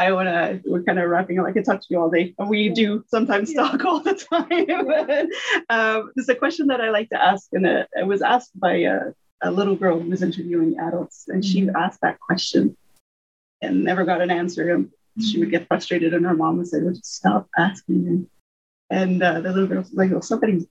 I 0.00 0.12
want 0.12 0.28
to, 0.28 0.62
we're 0.70 0.84
kind 0.84 0.98
of 1.00 1.10
wrapping 1.10 1.40
up. 1.40 1.46
I 1.46 1.52
could 1.52 1.64
talk 1.64 1.80
to 1.80 1.86
you 1.90 2.00
all 2.00 2.08
day. 2.08 2.32
We 2.38 2.68
do 2.68 3.04
sometimes 3.08 3.52
Yeah. 3.52 3.62
talk 3.62 3.84
all 3.84 4.00
the 4.00 4.14
time. 4.14 4.86
but, 4.86 5.26
um, 5.70 6.12
there's 6.14 6.28
a 6.28 6.36
question 6.36 6.68
that 6.68 6.80
I 6.80 6.90
like 6.90 7.08
to 7.10 7.20
ask, 7.20 7.48
and 7.52 7.66
it, 7.66 7.88
it 7.94 8.06
was 8.06 8.22
asked 8.22 8.58
by 8.58 8.74
a, 8.76 9.12
a 9.42 9.50
little 9.50 9.74
girl 9.76 9.98
who 9.98 10.08
was 10.08 10.22
interviewing 10.22 10.78
adults, 10.78 11.24
and 11.28 11.44
she 11.44 11.62
Mhm. 11.62 11.74
asked 11.74 12.00
that 12.02 12.20
question 12.20 12.76
and 13.60 13.82
never 13.84 14.04
got 14.04 14.20
an 14.20 14.30
answer. 14.30 14.72
And 14.72 14.90
she 15.20 15.40
would 15.40 15.50
get 15.50 15.66
frustrated, 15.66 16.14
and 16.14 16.24
her 16.24 16.34
mom 16.34 16.58
would 16.58 16.68
say, 16.68 16.80
well, 16.80 16.94
just 16.94 17.16
stop 17.16 17.48
asking 17.58 18.04
me. 18.04 18.26
And 18.90 19.20
uh, 19.22 19.40
the 19.40 19.50
little 19.52 19.66
girl 19.66 19.80
was 19.80 19.92
like, 19.92 20.10
well, 20.12 20.22
somebody's 20.22 20.66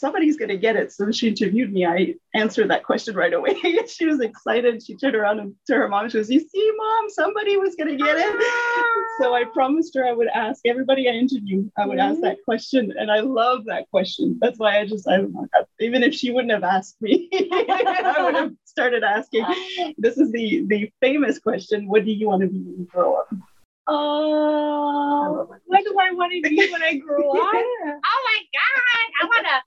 somebody's 0.00 0.36
going 0.36 0.48
to 0.48 0.56
get 0.56 0.76
it. 0.76 0.90
So 0.92 1.12
she 1.12 1.28
interviewed 1.28 1.72
me, 1.72 1.86
I 1.86 2.14
answered 2.34 2.70
that 2.70 2.84
question 2.84 3.14
right 3.14 3.32
away. 3.32 3.54
she 3.86 4.06
was 4.06 4.20
excited. 4.20 4.82
She 4.82 4.96
turned 4.96 5.14
around 5.14 5.40
and 5.40 5.54
to 5.66 5.74
her 5.74 5.88
mom, 5.88 6.08
she 6.08 6.18
goes, 6.18 6.30
You 6.30 6.40
see, 6.40 6.72
mom, 6.76 7.10
somebody 7.10 7.58
was 7.58 7.76
going 7.76 7.96
to 7.96 8.02
get 8.02 8.16
it. 8.18 8.42
so 9.20 9.34
I 9.34 9.44
promised 9.44 9.94
her 9.94 10.06
I 10.06 10.12
would 10.12 10.28
ask 10.28 10.62
everybody 10.66 11.08
I 11.08 11.12
interviewed, 11.12 11.70
I 11.76 11.86
would 11.86 11.98
ask 11.98 12.20
that 12.22 12.38
question. 12.44 12.92
And 12.98 13.10
I 13.10 13.20
love 13.20 13.66
that 13.66 13.88
question. 13.90 14.38
That's 14.40 14.58
why 14.58 14.80
I 14.80 14.86
just, 14.86 15.06
I 15.06 15.18
don't 15.18 15.32
know, 15.32 15.46
even 15.80 16.02
if 16.02 16.14
she 16.14 16.30
wouldn't 16.30 16.52
have 16.52 16.64
asked 16.64 17.00
me, 17.00 17.28
I 17.32 18.14
would 18.20 18.34
have 18.34 18.52
started 18.64 19.04
asking. 19.04 19.44
This 19.98 20.16
is 20.16 20.32
the, 20.32 20.64
the 20.66 20.90
famous 21.00 21.38
question 21.38 21.86
What 21.86 22.04
do 22.04 22.10
you 22.10 22.28
want 22.28 22.40
to 22.42 22.48
be 22.48 22.58
when 22.58 22.78
you 22.78 22.88
grow 22.90 23.16
up? 23.16 23.28
Oh, 23.86 25.48
what 25.66 25.84
do 25.84 25.96
I 26.00 26.12
want 26.12 26.32
to 26.32 26.48
be 26.48 26.70
when 26.70 26.82
I 26.82 26.96
grow 26.96 27.30
up? 27.32 27.50
oh 27.52 28.20
my 28.24 28.40
god, 28.54 29.10
I 29.20 29.24
wanna 29.24 29.62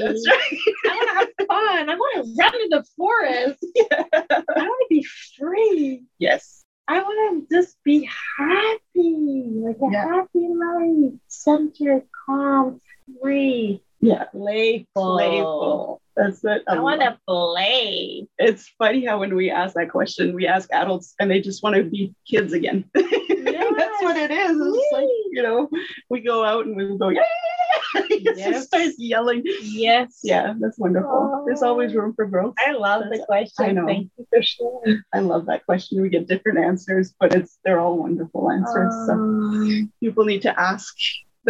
That's 0.00 0.26
right. 0.28 0.58
I 0.86 0.96
wanna 0.96 1.14
have 1.18 1.28
fun. 1.46 1.90
I 1.90 1.94
wanna 1.96 2.28
run 2.38 2.62
in 2.62 2.68
the 2.70 2.84
forest. 2.96 3.66
I 3.92 4.44
wanna 4.56 4.86
be 4.88 5.06
free. 5.38 6.04
Yes. 6.18 6.62
I 6.88 7.02
wanna 7.02 7.42
just 7.52 7.76
be 7.84 8.08
happy, 8.36 8.80
like 8.96 9.76
a 9.76 9.92
Yeah. 9.92 10.06
happy 10.08 10.48
life, 10.48 11.12
centered, 11.28 12.02
calm, 12.26 12.80
free, 13.22 13.82
Yeah. 14.00 14.24
playful. 14.24 15.16
Playful. 15.16 15.99
That's 16.16 16.44
it. 16.44 16.62
I 16.68 16.74
love 16.74 16.82
wanna 16.82 17.18
play. 17.26 18.26
it's 18.38 18.68
funny 18.78 19.04
how 19.06 19.20
when 19.20 19.34
we 19.34 19.50
ask 19.50 19.74
that 19.74 19.90
question, 19.90 20.34
we 20.34 20.46
ask 20.46 20.68
adults 20.72 21.14
and 21.20 21.30
they 21.30 21.40
just 21.40 21.62
want 21.62 21.76
to 21.76 21.84
be 21.84 22.14
kids 22.28 22.52
again. 22.52 22.84
That's 22.94 24.02
what 24.02 24.16
it 24.16 24.30
is. 24.30 24.56
It's 24.60 24.92
like, 24.92 25.08
you 25.32 25.42
know, 25.42 25.68
we 26.10 26.20
go 26.20 26.44
out 26.44 26.66
and 26.66 26.76
we 26.76 26.98
go, 26.98 27.08
yeah, 27.08 27.22
it 27.94 28.36
Yes. 28.36 28.50
just 28.50 28.66
starts 28.68 28.94
yelling. 28.98 29.42
Yes. 29.62 30.20
Yeah, 30.22 30.54
that's 30.60 30.78
wonderful. 30.78 31.44
There's 31.46 31.62
always 31.62 31.94
room 31.94 32.12
for 32.14 32.26
growth. 32.26 32.54
I 32.58 32.72
love 32.72 33.04
the 33.10 33.24
question. 33.26 33.64
I 33.64 33.72
know. 33.72 33.86
Thank 33.86 34.10
you 34.18 34.26
for 34.32 34.42
sharing. 34.42 35.02
I 35.14 35.20
love 35.20 35.46
that 35.46 35.64
question. 35.66 36.02
We 36.02 36.08
get 36.08 36.28
different 36.28 36.58
answers, 36.58 37.14
but 37.18 37.34
it's 37.34 37.58
they're 37.64 37.80
all 37.80 37.96
wonderful 37.96 38.50
answers. 38.50 38.92
So 39.06 39.12
Um, 39.14 39.92
people 40.00 40.24
need 40.24 40.42
to 40.42 40.60
ask 40.60 40.94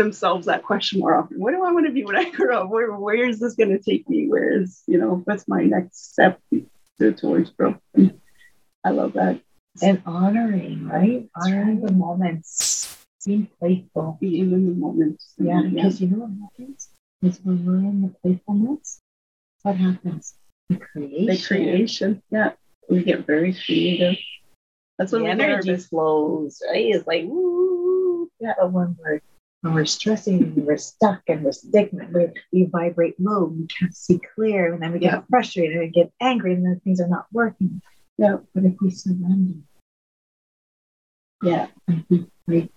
themselves 0.01 0.47
that 0.47 0.63
question 0.63 1.01
more 1.01 1.15
often. 1.15 1.39
What 1.39 1.53
do 1.53 1.65
I 1.65 1.73
want 1.73 1.87
to 1.87 1.93
be 1.93 2.05
when 2.05 2.17
I 2.17 2.31
grow 2.31 2.63
up? 2.63 2.71
Where 2.71 2.93
where 2.93 3.29
is 3.29 3.39
this 3.39 3.55
going 3.55 3.71
to 3.71 3.79
take 3.79 4.09
me? 4.09 4.29
Where 4.29 4.61
is 4.61 4.83
you 4.87 4.99
know 4.99 5.23
what's 5.25 5.47
my 5.47 5.63
next 5.63 6.13
step 6.13 6.41
to, 6.99 7.13
towards 7.13 7.51
growth? 7.51 7.77
And 7.95 8.21
I 8.85 8.91
love 8.91 9.13
that. 9.15 9.41
and 9.83 10.03
honoring, 10.07 10.89
right? 10.89 11.29
That's 11.35 11.47
Honoring 11.47 11.81
right. 11.81 11.87
the 11.87 11.93
moments, 11.93 13.05
being 13.27 13.49
playful. 13.59 14.19
Being 14.21 14.53
in 14.53 14.67
the 14.67 14.75
moment. 14.75 15.23
Yeah, 15.39 15.55
mm-hmm. 15.55 15.75
because 15.75 16.01
you 16.01 16.09
know 16.09 16.25
what 16.25 16.51
happens 16.59 16.89
is 17.23 17.41
when 17.45 17.65
we're 17.65 17.77
in 17.77 18.03
the 18.03 18.09
playfulness, 18.23 19.01
what 19.63 19.77
happens? 19.77 20.35
The 20.71 20.77
creation. 20.77 21.27
the 21.27 21.43
creation. 21.47 22.23
Yeah, 22.31 22.53
we 22.89 23.05
get 23.05 23.27
very 23.27 23.55
creative. 23.55 24.17
That's 24.99 25.13
when 25.13 25.25
the 25.25 25.31
energy 25.31 25.77
flows, 25.77 26.63
right? 26.69 26.95
It's 26.95 27.07
like, 27.07 27.25
woo. 27.27 28.29
Yeah, 28.39 28.55
but 28.59 28.73
when 28.73 28.97
we're 28.99 29.21
when 29.63 29.75
we're 29.75 29.85
stressing 29.85 30.43
and 30.43 30.57
we're 30.67 30.77
stuck 30.79 31.21
and 31.29 31.45
we're 31.45 31.53
stick, 31.53 31.91
we, 31.93 32.29
we 32.53 32.65
vibrate 32.65 33.19
low, 33.21 33.45
we 33.45 33.67
can't 33.67 33.95
see 33.95 34.21
clear, 34.35 34.73
and 34.73 34.83
then 34.83 34.93
we 34.93 34.99
get 34.99 35.13
Yeah. 35.13 35.23
frustrated 35.29 35.77
and 35.77 35.93
get 35.93 36.13
angry, 36.21 36.55
and 36.55 36.65
then 36.65 36.81
things 36.81 37.01
are 37.01 37.09
not 37.09 37.27
working. 37.33 37.83
Yeah. 38.17 38.39
But 38.55 38.65
if 38.65 38.75
we 38.81 38.91
surrender, 38.91 39.59
yeah, 41.43 41.69
and 41.89 42.05
we 42.09 42.27
break 42.47 42.71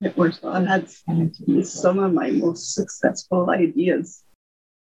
It 0.00 0.16
works 0.16 0.40
well. 0.42 0.54
I've 0.54 0.66
had 0.66 0.88
some 0.88 1.98
of 1.98 2.12
my 2.12 2.30
most 2.30 2.74
successful 2.74 3.50
ideas 3.50 4.22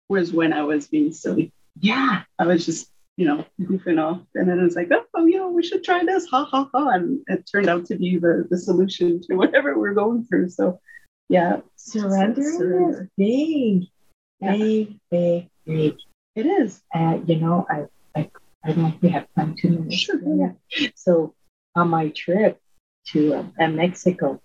was 0.09 0.33
when 0.33 0.53
I 0.53 0.63
was 0.63 0.87
being 0.87 1.11
silly. 1.11 1.53
Yeah, 1.79 2.23
I 2.37 2.45
was 2.45 2.65
just, 2.65 2.91
you 3.17 3.25
know, 3.25 3.45
goofing 3.61 4.01
off. 4.01 4.21
And 4.35 4.47
then 4.49 4.59
it's 4.59 4.75
like, 4.75 4.91
oh, 5.13 5.25
you 5.25 5.37
know, 5.37 5.49
we 5.49 5.63
should 5.63 5.83
try 5.83 6.03
this. 6.03 6.25
Ha 6.27 6.43
ha 6.45 6.69
ha. 6.73 6.89
And 6.89 7.21
it 7.27 7.47
turned 7.51 7.67
out 7.69 7.85
to 7.85 7.95
be 7.97 8.17
the, 8.17 8.45
the 8.49 8.57
solution 8.57 9.21
to 9.23 9.35
whatever 9.41 9.77
we're 9.79 9.93
going 9.93 10.25
through. 10.25 10.49
So, 10.49 10.79
yeah, 11.29 11.61
surrendering 11.75 12.57
Surrender. 12.57 13.01
is 13.03 13.07
big, 13.17 13.87
Yeah. 14.41 14.57
big, 14.57 14.99
big, 15.11 15.49
big. 15.65 15.95
it 16.35 16.45
is. 16.45 16.81
Uh, 16.93 17.19
you 17.25 17.37
know, 17.37 17.65
I, 17.69 17.85
I, 18.19 18.29
I 18.63 18.67
don't 18.69 18.77
know 18.79 18.87
if 18.95 19.01
we 19.01 19.09
have 19.09 19.27
time 19.35 19.55
to 19.59 19.69
minutes. 19.69 19.95
Sure. 19.95 20.19
Yeah. 20.35 20.89
So 20.95 21.33
on 21.75 21.89
my 21.89 22.09
trip 22.09 22.59
to 23.11 23.33
um, 23.35 23.53
uh, 23.59 23.67
Mexico, 23.67 24.41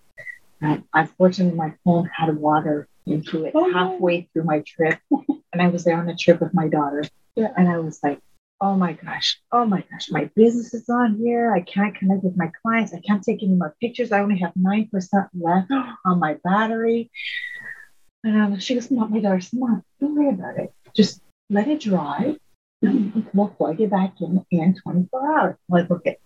um, 0.63 0.85
unfortunately, 0.95 1.57
my 1.57 1.73
phone 1.85 2.09
had 2.15 2.37
water 2.37 2.87
into 3.07 3.45
it 3.47 3.53
Oh, 3.55 3.67
no. 3.67 3.73
halfway 3.73 4.29
through 4.33 4.45
my 4.45 4.63
trip, 4.67 4.99
and 5.53 5.61
I 5.63 5.69
was 5.69 5.85
there 5.85 5.97
on 5.99 6.09
a 6.09 6.15
trip 6.17 6.41
with 6.41 6.53
my 6.55 6.69
daughter. 6.69 7.03
Yeah. 7.35 7.49
And 7.57 7.69
I 7.69 7.79
was 7.79 7.99
like, 8.03 8.21
oh 8.61 8.77
my 8.77 8.93
gosh, 8.93 9.41
oh 9.53 9.65
my 9.65 9.83
gosh, 9.91 10.11
my 10.11 10.31
business 10.37 10.75
is 10.75 10.89
on 10.89 11.17
here. 11.17 11.53
I 11.55 11.61
can't 11.61 11.95
connect 11.95 12.25
with 12.25 12.37
my 12.37 12.51
clients. 12.63 12.93
I 12.93 13.01
can't 13.01 13.23
take 13.23 13.43
any 13.43 13.55
more 13.55 13.75
pictures. 13.81 14.13
I 14.13 14.21
only 14.21 14.39
have 14.39 14.53
9% 14.55 14.91
left 15.35 15.71
on 16.05 16.19
my 16.19 16.37
battery. 16.45 17.11
And 18.23 18.37
um, 18.37 18.61
she 18.61 18.75
goes, 18.75 18.91
Mom, 18.91 19.11
my 19.11 19.21
daughter 19.21 19.41
said, 19.41 19.59
Mom, 19.59 19.83
don't 20.01 20.15
worry 20.15 20.29
about 20.29 20.59
it. 20.59 20.75
Just 20.95 21.23
let 21.49 21.69
it 21.69 21.81
dry. 21.81 22.37
We'll 23.35 23.49
plug 23.49 23.81
it 23.81 23.91
back 23.91 24.15
in 24.21 24.45
in 24.51 24.75
24 24.75 25.39
hours. 25.39 25.57
I'm 25.71 25.79
like, 25.81 25.91
okay, 25.91 26.17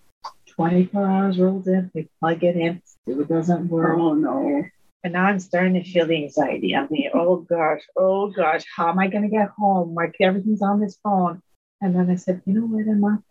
24 0.51 1.07
hours 1.07 1.39
rolls 1.39 1.66
in, 1.66 1.91
we 1.95 2.09
plug 2.20 2.43
it 2.45 2.57
in, 2.57 2.80
it 3.07 3.28
doesn't 3.28 3.68
work. 3.68 3.99
Oh, 3.99 4.14
no. 4.14 4.62
And 5.03 5.12
now 5.12 5.24
I'm 5.24 5.41
starting 5.41 5.74
to 5.74 5.85
feel 5.85 6.07
the 6.07 6.16
anxiety. 6.16 6.74
I'm 6.74 6.89
thinking, 6.89 7.11
oh 7.12 7.37
gosh, 7.37 7.82
oh 7.97 8.30
gosh, 8.30 8.64
how 8.74 8.89
am 8.89 8.99
I 8.99 9.09
going 9.09 9.24
to 9.24 9.28
get 9.28 9.49
home? 9.49 9.95
Like 9.95 10.14
everything's 10.20 10.62
on 10.62 10.80
this 10.80 10.99
phone. 11.03 11.43
And 11.85 11.95
then 11.95 12.09
I 12.09 12.14
said, 12.14 12.41
you 12.47 12.55
know 12.55 12.64
what, 12.64 12.89
Emma? 12.89 13.22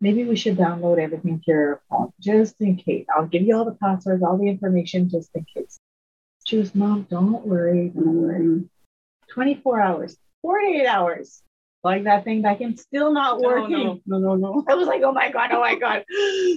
Maybe 0.00 0.24
we 0.24 0.34
should 0.34 0.56
download 0.56 0.98
everything 0.98 1.40
to 1.44 1.50
your 1.52 1.80
phone 1.88 2.12
just 2.20 2.56
in 2.58 2.74
case. 2.74 3.06
I'll 3.16 3.26
give 3.26 3.42
you 3.42 3.56
all 3.56 3.64
the 3.64 3.76
passwords, 3.80 4.24
all 4.24 4.36
the 4.36 4.48
information 4.48 5.08
just 5.08 5.30
in 5.32 5.46
case. 5.54 5.78
She 6.44 6.56
was, 6.56 6.74
Mom, 6.74 7.06
don't 7.08 7.46
worry, 7.46 7.92
don't 7.94 8.20
worry. 8.20 8.40
Mm. 8.40 8.68
24 9.28 9.80
hours, 9.80 10.16
48 10.42 10.86
hours. 10.88 11.40
Plug 11.82 12.02
that 12.02 12.24
thing 12.24 12.42
back 12.42 12.60
in, 12.62 12.76
still 12.76 13.12
not 13.12 13.38
working. 13.38 14.00
No, 14.06 14.18
no, 14.18 14.18
no, 14.18 14.34
no. 14.34 14.64
I 14.68 14.74
was 14.74 14.88
like, 14.88 15.02
oh 15.04 15.12
my 15.12 15.30
God, 15.30 15.52
oh 15.52 15.60
my 15.60 15.76
God. 15.76 16.04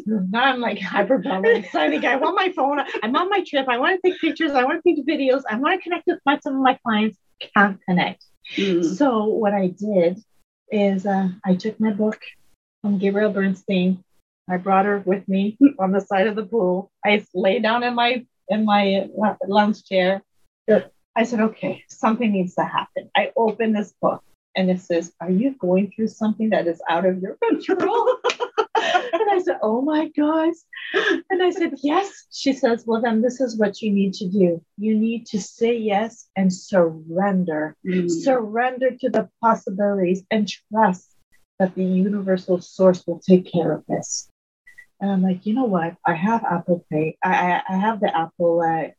Now 0.08 0.46
I'm 0.46 0.60
like 0.60 0.80
hyperventilating. 0.80 1.76
I 1.76 1.90
think 1.92 2.04
I 2.04 2.16
want 2.16 2.36
my 2.36 2.52
phone. 2.52 2.80
I'm 3.04 3.16
on 3.16 3.30
my 3.30 3.44
trip. 3.46 3.68
I 3.70 3.78
want 3.78 4.02
to 4.02 4.10
take 4.10 4.20
pictures. 4.20 4.54
I 4.54 4.64
want 4.64 4.82
to 4.84 4.96
take 4.96 5.06
videos. 5.06 5.44
I 5.48 5.56
want 5.56 5.80
to 5.80 5.84
connect 5.84 6.08
with 6.08 6.18
my, 6.26 6.40
some 6.40 6.56
of 6.56 6.62
my 6.62 6.80
clients. 6.84 7.20
Can't 7.56 7.80
connect. 7.88 8.26
Mm. 8.56 8.84
So 8.84 9.26
what 9.26 9.54
I 9.54 9.68
did 9.68 10.20
is 10.72 11.05
uh, 11.05 11.30
I 11.45 11.55
took 11.55 11.80
my 11.80 11.91
book 11.91 12.20
from 12.82 12.97
Gabrielle 12.97 13.32
Bernstein. 13.32 14.03
I 14.49 14.57
brought 14.57 14.86
her 14.86 14.99
with 14.99 15.28
me 15.28 15.57
on 15.80 15.91
the 15.91 16.01
side 16.01 16.28
of 16.28 16.36
the 16.36 16.45
pool. 16.45 16.91
I 17.05 17.26
lay 17.34 17.59
down 17.59 17.84
in 17.84 17.95
my 17.95 18.26
in 18.49 18.65
my 18.65 19.07
lounge 19.47 19.84
chair. 19.84 20.24
I 21.15 21.24
said, 21.24 21.41
okay, 21.41 21.84
something 21.89 22.32
needs 22.32 22.55
to 22.55 22.63
happen. 22.63 23.09
I 23.17 23.32
open 23.36 23.74
this 23.74 23.93
book 24.01 24.24
and 24.55 24.70
it 24.70 24.82
says, 24.82 25.11
Are 25.20 25.32
you 25.32 25.55
going 25.59 25.91
through 25.91 26.07
something 26.07 26.51
that 26.51 26.67
is 26.67 26.82
out 26.89 27.05
of 27.05 27.22
your 27.22 27.38
control? 27.49 28.17
I 29.40 29.44
said, 29.44 29.60
Oh 29.62 29.82
my 29.82 30.10
gosh. 30.10 30.56
And 31.30 31.42
I 31.42 31.52
said, 31.52 31.74
Yes. 31.82 32.28
She 32.32 32.54
says, 32.54 32.84
Well, 32.86 33.02
then 33.02 33.22
this 33.22 33.40
is 33.40 33.58
what 33.58 33.82
you 33.82 33.92
need 33.92 34.14
to 34.16 34.28
do. 34.28 34.62
You 34.78 34.98
need 34.98 35.26
to 35.28 35.40
say 35.40 35.76
yes 35.78 36.28
and 36.36 36.52
surrender. 36.54 37.76
Mm. 37.86 38.10
Surrender 38.10 38.92
to 39.00 39.10
the 39.10 39.30
possibilities 39.42 40.24
and 40.32 40.48
trust 40.48 41.16
that 41.60 41.76
the 41.76 41.84
universal 41.84 42.60
source 42.62 43.06
will 43.06 43.20
take 43.20 43.52
care 43.52 43.72
of 43.72 43.86
this. 43.88 44.30
And 45.02 45.12
I'm 45.12 45.22
like, 45.22 45.46
you 45.46 45.54
know 45.54 45.66
what? 45.66 45.96
I 46.06 46.14
have 46.14 46.44
Apple 46.44 46.86
Pay. 46.92 47.18
I, 47.24 47.30
I, 47.30 47.62
I 47.70 47.78
have 47.78 48.02
the 48.02 48.16
Apple 48.16 48.62
uh, 48.62 48.90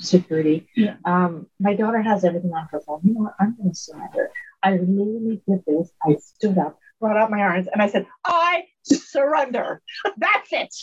security. 0.00 0.68
Yeah. 0.74 0.96
Um, 1.04 1.46
my 1.60 1.74
daughter 1.74 2.02
has 2.02 2.24
everything 2.24 2.52
on 2.52 2.68
her 2.72 2.80
phone. 2.80 3.00
You 3.04 3.14
know 3.14 3.20
what? 3.22 3.34
I'm 3.38 3.56
going 3.56 3.70
to 3.70 3.76
surrender. 3.76 4.30
I 4.62 4.72
literally 4.72 5.42
did 5.48 5.62
this. 5.66 5.92
I 6.02 6.16
stood 6.16 6.58
up, 6.58 6.78
brought 7.00 7.16
out 7.16 7.30
my 7.30 7.40
arms, 7.40 7.68
and 7.72 7.82
I 7.82 7.88
said, 7.88 8.06
I 8.24 8.64
surrender. 8.84 9.82
That's 10.16 10.52
it. 10.52 10.74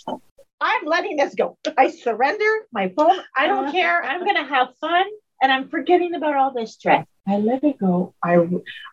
I'm 0.62 0.86
letting 0.86 1.18
this 1.18 1.36
go. 1.36 1.58
I 1.78 1.90
surrender 1.90 2.46
my 2.72 2.90
phone. 2.96 3.20
I 3.36 3.48
don't 3.48 3.72
care. 3.72 4.02
I'm 4.02 4.22
going 4.22 4.38
to 4.38 4.46
have 4.46 4.70
fun 4.80 5.04
and 5.42 5.52
I'm 5.52 5.68
forgetting 5.68 6.16
about 6.16 6.36
all 6.36 6.54
this 6.54 6.74
stress. 6.76 7.06
I 7.28 7.38
let 7.38 7.66
it 7.66 7.78
go. 7.80 8.16
I, 8.24 8.48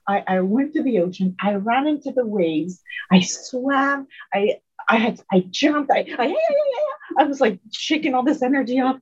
I, 0.08 0.24
I 0.26 0.40
went 0.40 0.74
to 0.74 0.82
the 0.82 0.98
ocean. 0.98 1.36
I 1.40 1.54
ran 1.54 1.86
into 1.86 2.10
the 2.10 2.26
waves. 2.26 2.82
I 3.10 3.20
swam. 3.20 4.08
I, 4.34 4.56
I 4.88 4.96
had, 4.96 5.20
I 5.32 5.44
jumped. 5.48 5.92
I, 5.92 6.06
I, 6.18 6.34
I 7.18 7.24
was 7.24 7.40
like 7.40 7.60
shaking 7.72 8.14
all 8.14 8.24
this 8.24 8.42
energy 8.42 8.80
off. 8.80 8.96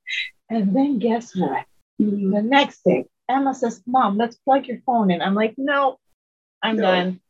And 0.50 0.76
then 0.76 0.98
guess 0.98 1.34
what? 1.34 1.64
Mm. 2.00 2.34
The 2.34 2.42
next 2.42 2.84
day, 2.84 3.06
Emma 3.30 3.54
says, 3.54 3.82
Mom, 3.86 4.18
let's 4.18 4.36
plug 4.36 4.66
your 4.66 4.80
phone 4.84 5.10
in. 5.10 5.22
I'm 5.22 5.34
like, 5.34 5.54
no, 5.56 5.98
I'm 6.62 6.76
No. 6.76 6.82
done. 6.82 7.20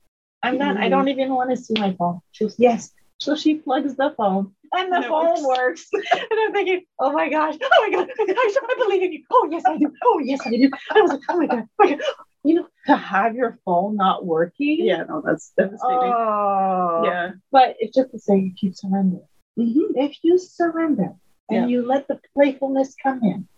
I'm 0.42 0.58
done. 0.58 0.76
I 0.76 0.88
don't 0.88 1.08
even 1.08 1.34
want 1.34 1.50
to 1.50 1.56
see 1.56 1.74
my 1.78 1.94
phone. 1.94 2.20
She 2.32 2.44
goes, 2.44 2.56
yes. 2.58 2.92
So 3.20 3.34
she 3.34 3.56
plugs 3.56 3.96
the 3.96 4.14
phone 4.16 4.52
and 4.72 4.92
the 4.92 5.02
phone 5.08 5.44
works. 5.44 5.88
and 5.92 6.04
I'm 6.32 6.52
thinking, 6.52 6.82
oh 7.00 7.12
my 7.12 7.28
gosh, 7.28 7.56
oh 7.60 7.90
my 7.90 7.90
God, 7.96 8.08
I, 8.16 8.74
believe 8.78 9.02
in 9.02 9.12
you. 9.12 9.24
Oh, 9.30 9.48
yes, 9.50 9.64
I 9.66 9.76
do. 9.76 9.92
Oh, 10.04 10.20
yes, 10.24 10.40
I 10.46 10.50
do. 10.50 10.70
I 10.92 11.00
was 11.00 11.10
like, 11.12 11.20
oh 11.28 11.36
my 11.38 11.46
God, 11.46 11.64
oh 11.80 11.84
my 11.84 11.90
God. 11.90 12.00
You 12.44 12.54
know, 12.54 12.68
to 12.86 12.96
have 12.96 13.34
your 13.34 13.58
phone 13.64 13.96
not 13.96 14.24
working. 14.24 14.78
Yeah, 14.86 15.02
no, 15.02 15.20
that's 15.24 15.52
devastating. 15.58 16.14
Oh, 16.14 17.02
yeah. 17.04 17.32
But 17.50 17.74
it's 17.80 17.96
just 17.96 18.12
to 18.12 18.20
say, 18.20 18.52
if 18.54 18.62
you 18.62 18.72
surrender, 18.72 19.18
Mhm. 19.58 19.96
if 19.96 20.16
you 20.22 20.38
surrender 20.38 21.14
and 21.50 21.62
Yeah. 21.62 21.66
you 21.66 21.84
let 21.84 22.06
the 22.06 22.20
playfulness 22.34 22.94
come 23.02 23.24
in, 23.24 23.48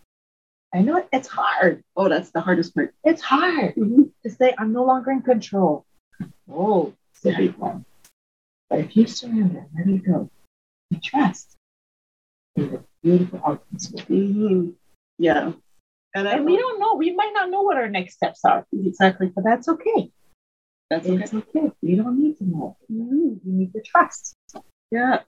I 0.73 0.81
know 0.81 0.97
it, 0.97 1.09
it's 1.13 1.29
hard. 1.29 1.85
Oh, 1.95 2.09
that's 2.09 2.31
the 2.31 2.41
hardest 2.41 2.75
part. 2.75 2.95
It's 3.05 3.21
hard 3.21 3.75
Mhm. 3.75 4.11
to 4.23 4.31
say, 4.31 4.55
I'm 4.57 4.73
no 4.73 4.85
longer 4.85 5.11
in 5.11 5.21
control. 5.21 5.85
Oh, 6.51 6.95
it's 7.15 7.25
a 7.27 7.37
big 7.37 7.57
one. 7.57 7.85
But 8.69 8.81
if 8.81 8.97
you 8.97 9.07
surrender, 9.07 9.67
let 9.77 9.89
it 9.89 10.05
go, 10.05 10.31
you 10.91 11.01
trust 11.01 11.57
in 12.57 12.71
the 12.73 12.85
beautiful 13.03 13.41
outcomes. 13.45 13.91
will 13.93 14.05
be. 14.05 14.33
Mhm. 14.35 14.75
Yeah. 15.19 15.53
And, 16.15 16.27
And 16.27 16.45
we 16.45 16.57
don't 16.57 16.81
know, 16.81 16.95
we 16.97 17.13
might 17.15 17.33
not 17.33 17.51
know 17.51 17.63
what 17.63 17.77
our 17.77 17.89
next 17.89 18.15
steps 18.15 18.45
are. 18.45 18.67
exactly. 18.73 19.31
But 19.35 19.45
that's 19.45 19.69
okay. 19.69 20.11
That's 20.89 21.07
okay. 21.07 21.23
It's 21.23 21.35
okay. 21.35 21.71
You 21.83 21.97
don't 22.03 22.19
need 22.21 22.37
to 22.39 22.45
know. 22.45 22.77
You 22.89 23.41
need 23.45 23.73
to 23.73 23.81
trust. 23.83 24.35
Yeah. 24.91 25.23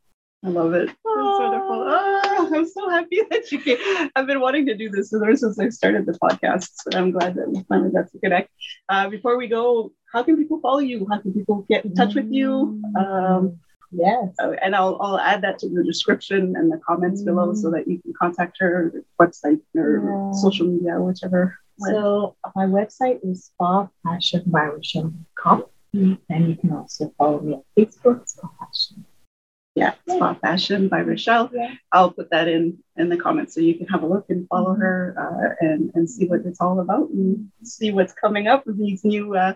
I 0.44 0.48
love 0.48 0.74
it. 0.74 0.86
That's 0.88 0.98
wonderful. 1.06 1.86
Oh, 1.88 2.50
I'm 2.54 2.66
so 2.66 2.88
happy 2.90 3.20
that 3.30 3.52
you 3.52 3.60
came. 3.60 3.78
I've 4.16 4.26
been 4.26 4.40
wanting 4.40 4.66
to 4.66 4.74
do 4.76 4.90
this 4.90 5.12
ever 5.14 5.36
since 5.36 5.56
I 5.58 5.68
started 5.68 6.04
the 6.06 6.18
podcast. 6.18 6.68
So 6.80 6.90
I'm 6.98 7.12
glad 7.12 7.36
that 7.36 7.48
we 7.48 7.62
finally 7.68 7.90
got 7.92 8.10
to 8.10 8.18
connect. 8.18 8.50
Uh, 8.88 9.08
before 9.08 9.36
we 9.38 9.46
go, 9.46 9.92
how 10.12 10.24
can 10.24 10.36
people 10.36 10.58
follow 10.60 10.80
you? 10.80 11.06
How 11.10 11.20
can 11.20 11.32
people 11.32 11.64
get 11.68 11.84
in 11.84 11.94
touch 11.94 12.14
with 12.16 12.32
you? 12.32 12.82
Um, 12.98 13.56
yes. 13.92 14.34
uh, 14.42 14.50
and 14.62 14.74
I'll, 14.74 14.98
I'll 15.00 15.20
add 15.20 15.42
that 15.42 15.60
to 15.60 15.68
the 15.68 15.84
description 15.84 16.56
and 16.56 16.72
the 16.72 16.78
comments 16.86 17.22
below 17.22 17.54
so 17.54 17.70
that 17.70 17.86
you 17.86 18.00
can 18.02 18.12
contact 18.18 18.56
her 18.58 18.92
website 19.20 19.60
or 19.76 20.02
Yeah. 20.04 20.32
social 20.32 20.66
media, 20.66 21.00
whichever. 21.00 21.56
So 21.78 22.34
my 22.56 22.66
website 22.66 23.20
is 23.22 23.52
spapassionbyrachelle.com. 23.60 25.64
And 25.94 26.18
you 26.48 26.56
can 26.56 26.72
also 26.72 27.12
follow 27.18 27.40
me 27.40 27.52
on 27.54 27.62
Facebook, 27.78 28.26
Spa 28.28 28.48
Passion. 28.58 29.04
Yeah, 29.74 29.94
Spa 30.06 30.34
Passion 30.34 30.88
by 30.88 31.02
Rachelle. 31.02 31.50
Yeah. 31.52 31.72
I'll 31.92 32.10
put 32.10 32.30
that 32.30 32.46
in 32.46 32.78
in 32.96 33.08
the 33.08 33.16
comments 33.16 33.54
so 33.54 33.60
you 33.60 33.74
can 33.76 33.86
have 33.86 34.02
a 34.02 34.06
look 34.06 34.26
and 34.28 34.46
follow 34.48 34.74
her 34.74 35.14
uh, 35.18 35.54
and 35.66 35.90
and 35.94 36.08
see 36.08 36.26
what 36.26 36.40
it's 36.44 36.60
all 36.60 36.80
about 36.80 37.08
and 37.08 37.50
see 37.62 37.90
what's 37.90 38.12
coming 38.12 38.48
up 38.48 38.66
with 38.66 38.76
these 38.78 39.02
new 39.02 39.34
uh, 39.34 39.54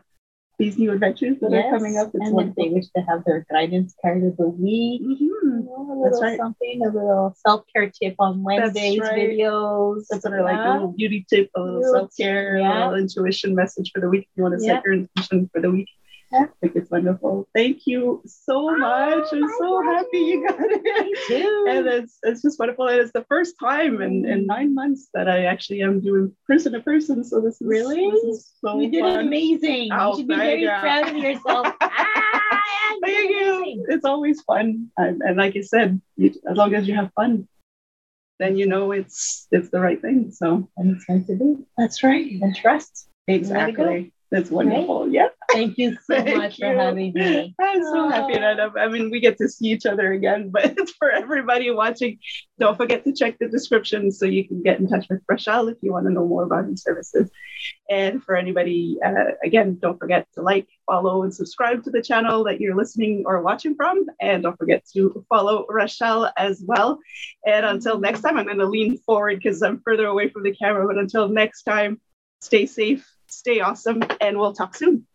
these 0.59 0.79
new 0.79 0.91
adventures 0.93 1.37
that 1.43 1.53
are 1.53 1.71
coming 1.71 1.99
up. 1.99 2.09
It's 2.15 2.31
and 2.31 2.41
if 2.49 2.55
they 2.55 2.71
wish 2.71 2.87
to 2.97 3.03
have 3.03 3.25
their 3.27 3.45
guidance 3.51 3.95
card 4.01 4.25
of 4.25 4.39
the 4.39 4.49
week, 4.49 5.03
Mhm. 5.03 5.21
you 5.21 5.67
know, 5.67 6.01
a 6.01 6.05
That's 6.09 6.15
little 6.15 6.31
right. 6.31 6.39
something, 6.39 6.81
a 6.87 6.89
little 6.89 7.35
self 7.47 7.65
care 7.71 7.91
tip 7.91 8.15
on 8.19 8.43
Wednesdays 8.43 8.99
right. 8.99 9.13
videos. 9.13 10.07
That's 10.09 10.25
what 10.25 10.33
I 10.33 10.41
like. 10.41 10.59
A 10.67 10.73
little 10.73 10.93
beauty 10.93 11.27
tip, 11.29 11.51
a 11.55 11.61
little 11.61 11.83
self 11.93 12.17
care, 12.17 12.57
a 12.57 12.63
little 12.63 12.95
intuition 12.95 13.55
message 13.55 13.91
for 13.93 14.01
the 14.01 14.09
week. 14.09 14.23
If 14.31 14.37
you 14.39 14.45
want 14.45 14.59
to 14.59 14.65
Yeah. 14.65 14.77
set 14.77 14.85
your 14.87 14.95
intention 14.95 15.51
for 15.53 15.61
the 15.61 15.71
week. 15.71 15.89
think 16.61 16.77
it's 16.77 16.91
wonderful. 16.91 17.49
Thank 17.55 17.87
you 17.87 18.23
so 18.27 18.69
Oh, 18.71 18.77
much. 18.77 19.29
I'm 19.33 19.41
my 19.41 19.57
so 19.59 19.83
happy 19.83 20.19
you 20.19 20.47
got 20.49 20.57
it. 20.61 21.19
too. 21.29 21.65
And 21.69 21.87
it's 21.87 22.19
it's 22.23 22.43
just 22.43 22.59
wonderful. 22.59 22.89
And 22.89 23.01
it's 23.01 23.13
the 23.13 23.25
first 23.29 23.55
time 23.61 24.01
in, 24.03 24.25
in 24.27 24.47
nine 24.47 24.75
months 24.75 25.09
that 25.15 25.29
I 25.29 25.45
actually 25.47 25.83
am 25.83 26.01
doing 26.01 26.35
person 26.47 26.73
to 26.73 26.81
person. 26.81 27.25
So 27.25 27.41
this 27.41 27.55
is 27.61 27.67
Really? 27.67 28.11
this 28.11 28.25
is 28.25 28.53
so 28.65 28.81
you 28.81 28.91
did 28.91 29.03
fun. 29.03 29.21
amazing. 29.27 29.89
Oh, 29.93 30.11
you 30.13 30.17
should 30.19 30.29
be 30.29 30.37
very 30.37 30.67
proud 30.67 31.09
of 31.09 31.17
yourself. 31.17 31.67
ah, 31.81 32.61
Thank 33.03 33.31
you. 33.31 33.87
It's 33.89 34.05
always 34.05 34.41
fun. 34.43 34.89
And, 34.97 35.23
and 35.23 35.37
like 35.37 35.55
you 35.55 35.63
said, 35.63 36.01
you, 36.17 36.33
as 36.51 36.57
long 36.57 36.75
as 36.75 36.89
you 36.89 36.95
have 36.95 37.11
fun, 37.15 37.47
then 38.39 38.57
you 38.57 38.67
know 38.67 38.93
it's 38.93 39.47
it's 39.51 39.71
the 39.71 39.81
right 39.81 40.01
thing. 40.01 40.31
So 40.33 40.69
And 40.77 40.97
it's 40.97 41.09
meant 41.09 41.27
to 41.29 41.37
be. 41.37 41.57
that's 41.79 42.03
right. 42.03 42.27
And 42.43 42.55
trust. 42.55 43.09
Exactly. 43.29 44.13
That's 44.31 44.51
wonderful. 44.51 45.09
Yeah. 45.09 45.29
Thank 45.57 45.79
you 45.79 45.93
so 45.93 46.23
Thank 46.23 46.37
much 46.37 46.59
for 46.59 46.67
having 46.67 47.13
me. 47.15 47.55
I'm 47.59 47.83
so 47.83 48.09
happy 48.09 48.35
that 48.35 48.61
I 48.61 48.85
I 48.85 48.89
mean 48.89 49.11
we 49.11 49.21
get 49.21 49.39
to 49.39 49.49
see 49.49 49.69
each 49.69 49.87
other 49.87 50.13
again, 50.13 50.51
but 50.53 50.79
it's 50.79 50.93
for 50.93 51.11
everybody 51.11 51.71
watching. 51.71 52.19
Don't 52.59 52.77
forget 52.77 53.05
to 53.05 53.13
check 53.13 53.39
the 53.39 53.49
description 53.49 54.13
so 54.13 54.27
you 54.27 54.47
can 54.47 54.63
get 54.63 54.79
in 54.81 54.89
touch 54.89 55.07
with 55.09 55.27
Rachelle 55.31 55.71
if 55.71 55.79
you 55.81 55.93
want 55.93 56.07
to 56.07 56.13
know 56.13 56.27
more 56.27 56.45
about 56.45 56.65
her 56.65 56.77
services. 56.77 57.31
And 57.89 58.23
for 58.23 58.37
anybody, 58.37 58.99
uh, 59.05 59.33
again, 59.43 59.79
don't 59.81 59.99
forget 59.99 60.27
to 60.35 60.43
like, 60.43 60.67
follow, 60.87 61.23
and 61.23 61.35
subscribe 61.35 61.85
to 61.85 61.91
the 61.91 62.03
channel 62.03 62.45
that 62.45 62.61
you're 62.61 62.77
listening 62.77 63.25
or 63.27 63.43
watching 63.43 63.75
from. 63.75 64.07
And 64.21 64.43
don't 64.43 64.59
forget 64.59 64.85
to 64.95 65.25
follow 65.29 65.67
Rachelle 65.71 66.31
as 66.37 66.63
well. 66.65 66.99
And 67.47 67.65
until 67.65 67.99
next 67.99 68.21
time, 68.21 68.37
I'm 68.37 68.47
going 68.47 68.59
to 68.59 68.67
lean 68.67 68.99
forward 68.99 69.37
because 69.37 69.63
I'm 69.63 69.81
further 69.81 70.07
away 70.07 70.29
from 70.29 70.43
the 70.43 70.55
camera. 70.55 70.87
But 70.87 70.99
until 70.99 71.29
next 71.29 71.63
time, 71.63 72.01
stay 72.41 72.67
safe, 72.67 73.07
stay 73.29 73.61
awesome, 73.61 74.03
and 74.21 74.39
we'll 74.39 74.53
talk 74.53 74.75
soon. 74.75 75.07